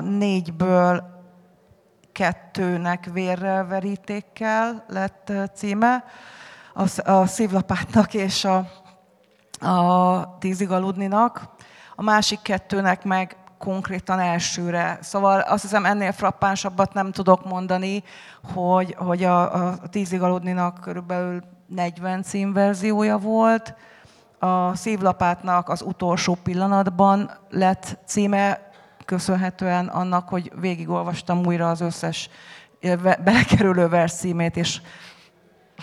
négyből 0.00 1.04
kettőnek 2.12 3.04
vérrel, 3.12 3.66
verítékkel 3.66 4.84
lett 4.88 5.32
címe, 5.54 6.04
a, 7.04 7.26
szívlapátnak 7.26 8.14
és 8.14 8.44
a, 8.44 8.66
a 9.68 10.38
tízig 10.38 10.70
aludninak. 10.70 11.48
A 11.94 12.02
másik 12.02 12.42
kettőnek 12.42 13.04
meg 13.04 13.36
konkrétan 13.62 14.18
elsőre. 14.18 14.98
Szóval 15.00 15.40
azt 15.40 15.62
hiszem 15.62 15.84
ennél 15.84 16.12
frappánsabbat 16.12 16.94
nem 16.94 17.12
tudok 17.12 17.44
mondani, 17.44 18.02
hogy, 18.54 18.94
hogy 18.98 19.24
a, 19.24 19.68
a 19.72 19.76
Tízig 19.90 20.22
aludninak 20.22 20.80
körülbelül 20.80 21.42
40 21.66 22.22
címverziója 22.22 23.18
volt, 23.18 23.74
a 24.38 24.74
szívlapátnak 24.76 25.68
az 25.68 25.82
utolsó 25.82 26.38
pillanatban 26.42 27.30
lett 27.50 27.98
címe, 28.06 28.70
köszönhetően 29.04 29.86
annak, 29.86 30.28
hogy 30.28 30.52
végigolvastam 30.60 31.46
újra 31.46 31.70
az 31.70 31.80
összes 31.80 32.30
belekerülő 33.24 33.88
vers 33.88 34.12
címét, 34.12 34.56
és 34.56 34.80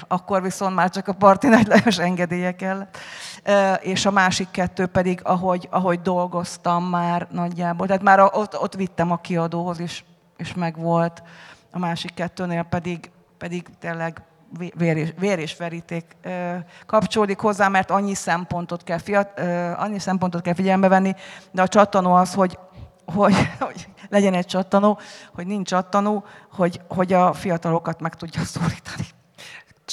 akkor 0.07 0.41
viszont 0.41 0.75
már 0.75 0.89
csak 0.89 1.07
a 1.07 1.13
Parti 1.13 1.47
Nagy 1.47 1.67
Lajos 1.67 1.99
engedélye 1.99 2.55
kellett. 2.55 2.97
És 3.81 4.05
a 4.05 4.11
másik 4.11 4.51
kettő 4.51 4.85
pedig, 4.85 5.19
ahogy, 5.23 5.67
ahogy 5.71 6.01
dolgoztam 6.01 6.83
már 6.83 7.27
nagyjából. 7.31 7.87
Tehát 7.87 8.01
már 8.01 8.19
ott, 8.19 8.59
ott 8.59 8.75
vittem 8.75 9.11
a 9.11 9.17
kiadóhoz, 9.17 9.79
és, 9.79 10.03
és 10.37 10.53
meg 10.53 10.77
volt. 10.77 11.23
A 11.71 11.79
másik 11.79 12.13
kettőnél 12.13 12.63
pedig, 12.63 13.11
pedig 13.37 13.67
tényleg 13.79 14.23
vér 14.75 14.97
és, 14.97 15.13
vér 15.19 15.39
és 15.39 15.57
veríték 15.57 16.17
kapcsolódik 16.85 17.39
hozzá, 17.39 17.67
mert 17.67 17.91
annyi 17.91 18.13
szempontot 18.13 18.83
kell, 18.83 18.97
fiat, 18.97 19.39
annyi 19.77 19.99
szempontot 19.99 20.41
kell 20.41 20.53
figyelembe 20.53 20.87
venni, 20.87 21.15
de 21.51 21.61
a 21.61 21.67
csattanó 21.67 22.13
az, 22.13 22.33
hogy, 22.33 22.59
hogy, 23.05 23.35
hogy 23.59 23.87
legyen 24.09 24.33
egy 24.33 24.45
csattanó, 24.45 24.99
hogy 25.33 25.47
nincs 25.47 25.69
csattanó, 25.69 26.23
hogy, 26.51 26.81
hogy 26.87 27.13
a 27.13 27.33
fiatalokat 27.33 27.99
meg 27.99 28.15
tudja 28.15 28.43
szólítani. 28.43 29.07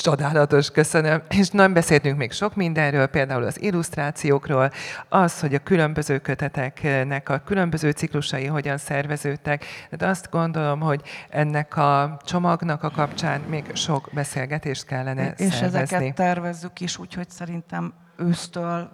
Csodálatos, 0.02 0.70
köszönöm. 0.70 1.22
És 1.28 1.48
nem 1.48 1.72
beszéltünk 1.72 2.18
még 2.18 2.32
sok 2.32 2.54
mindenről, 2.54 3.06
például 3.06 3.44
az 3.44 3.60
illusztrációkról, 3.62 4.70
az, 5.08 5.40
hogy 5.40 5.54
a 5.54 5.58
különböző 5.58 6.18
köteteknek 6.18 7.28
a 7.28 7.38
különböző 7.38 7.90
ciklusai 7.90 8.46
hogyan 8.46 8.78
szerveződtek. 8.78 9.64
De 9.90 10.06
azt 10.06 10.30
gondolom, 10.30 10.80
hogy 10.80 11.02
ennek 11.28 11.76
a 11.76 12.20
csomagnak 12.24 12.82
a 12.82 12.90
kapcsán 12.90 13.40
még 13.40 13.64
sok 13.72 14.08
beszélgetést 14.12 14.84
kellene 14.84 15.34
És 15.36 15.52
szervezni. 15.52 15.78
ezeket 15.78 16.14
tervezzük 16.14 16.80
is, 16.80 16.98
úgyhogy 16.98 17.30
szerintem 17.30 17.92
ősztől 18.16 18.90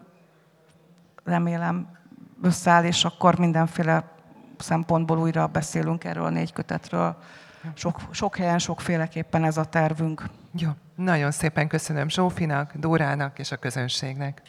remélem 1.24 1.88
összeáll, 2.42 2.84
és 2.84 3.04
akkor 3.04 3.38
mindenféle 3.38 4.04
szempontból 4.58 5.18
újra 5.18 5.46
beszélünk 5.46 6.04
erről 6.04 6.24
a 6.24 6.30
négy 6.30 6.52
kötetről. 6.52 7.16
Sok, 7.74 8.00
sok 8.10 8.36
helyen, 8.36 8.58
sokféleképpen 8.58 9.44
ez 9.44 9.56
a 9.56 9.64
tervünk. 9.64 10.22
Jó, 10.52 10.70
nagyon 10.94 11.30
szépen 11.30 11.68
köszönöm 11.68 12.08
Zsófinak, 12.08 12.72
Dórának 12.76 13.38
és 13.38 13.52
a 13.52 13.56
közönségnek. 13.56 14.42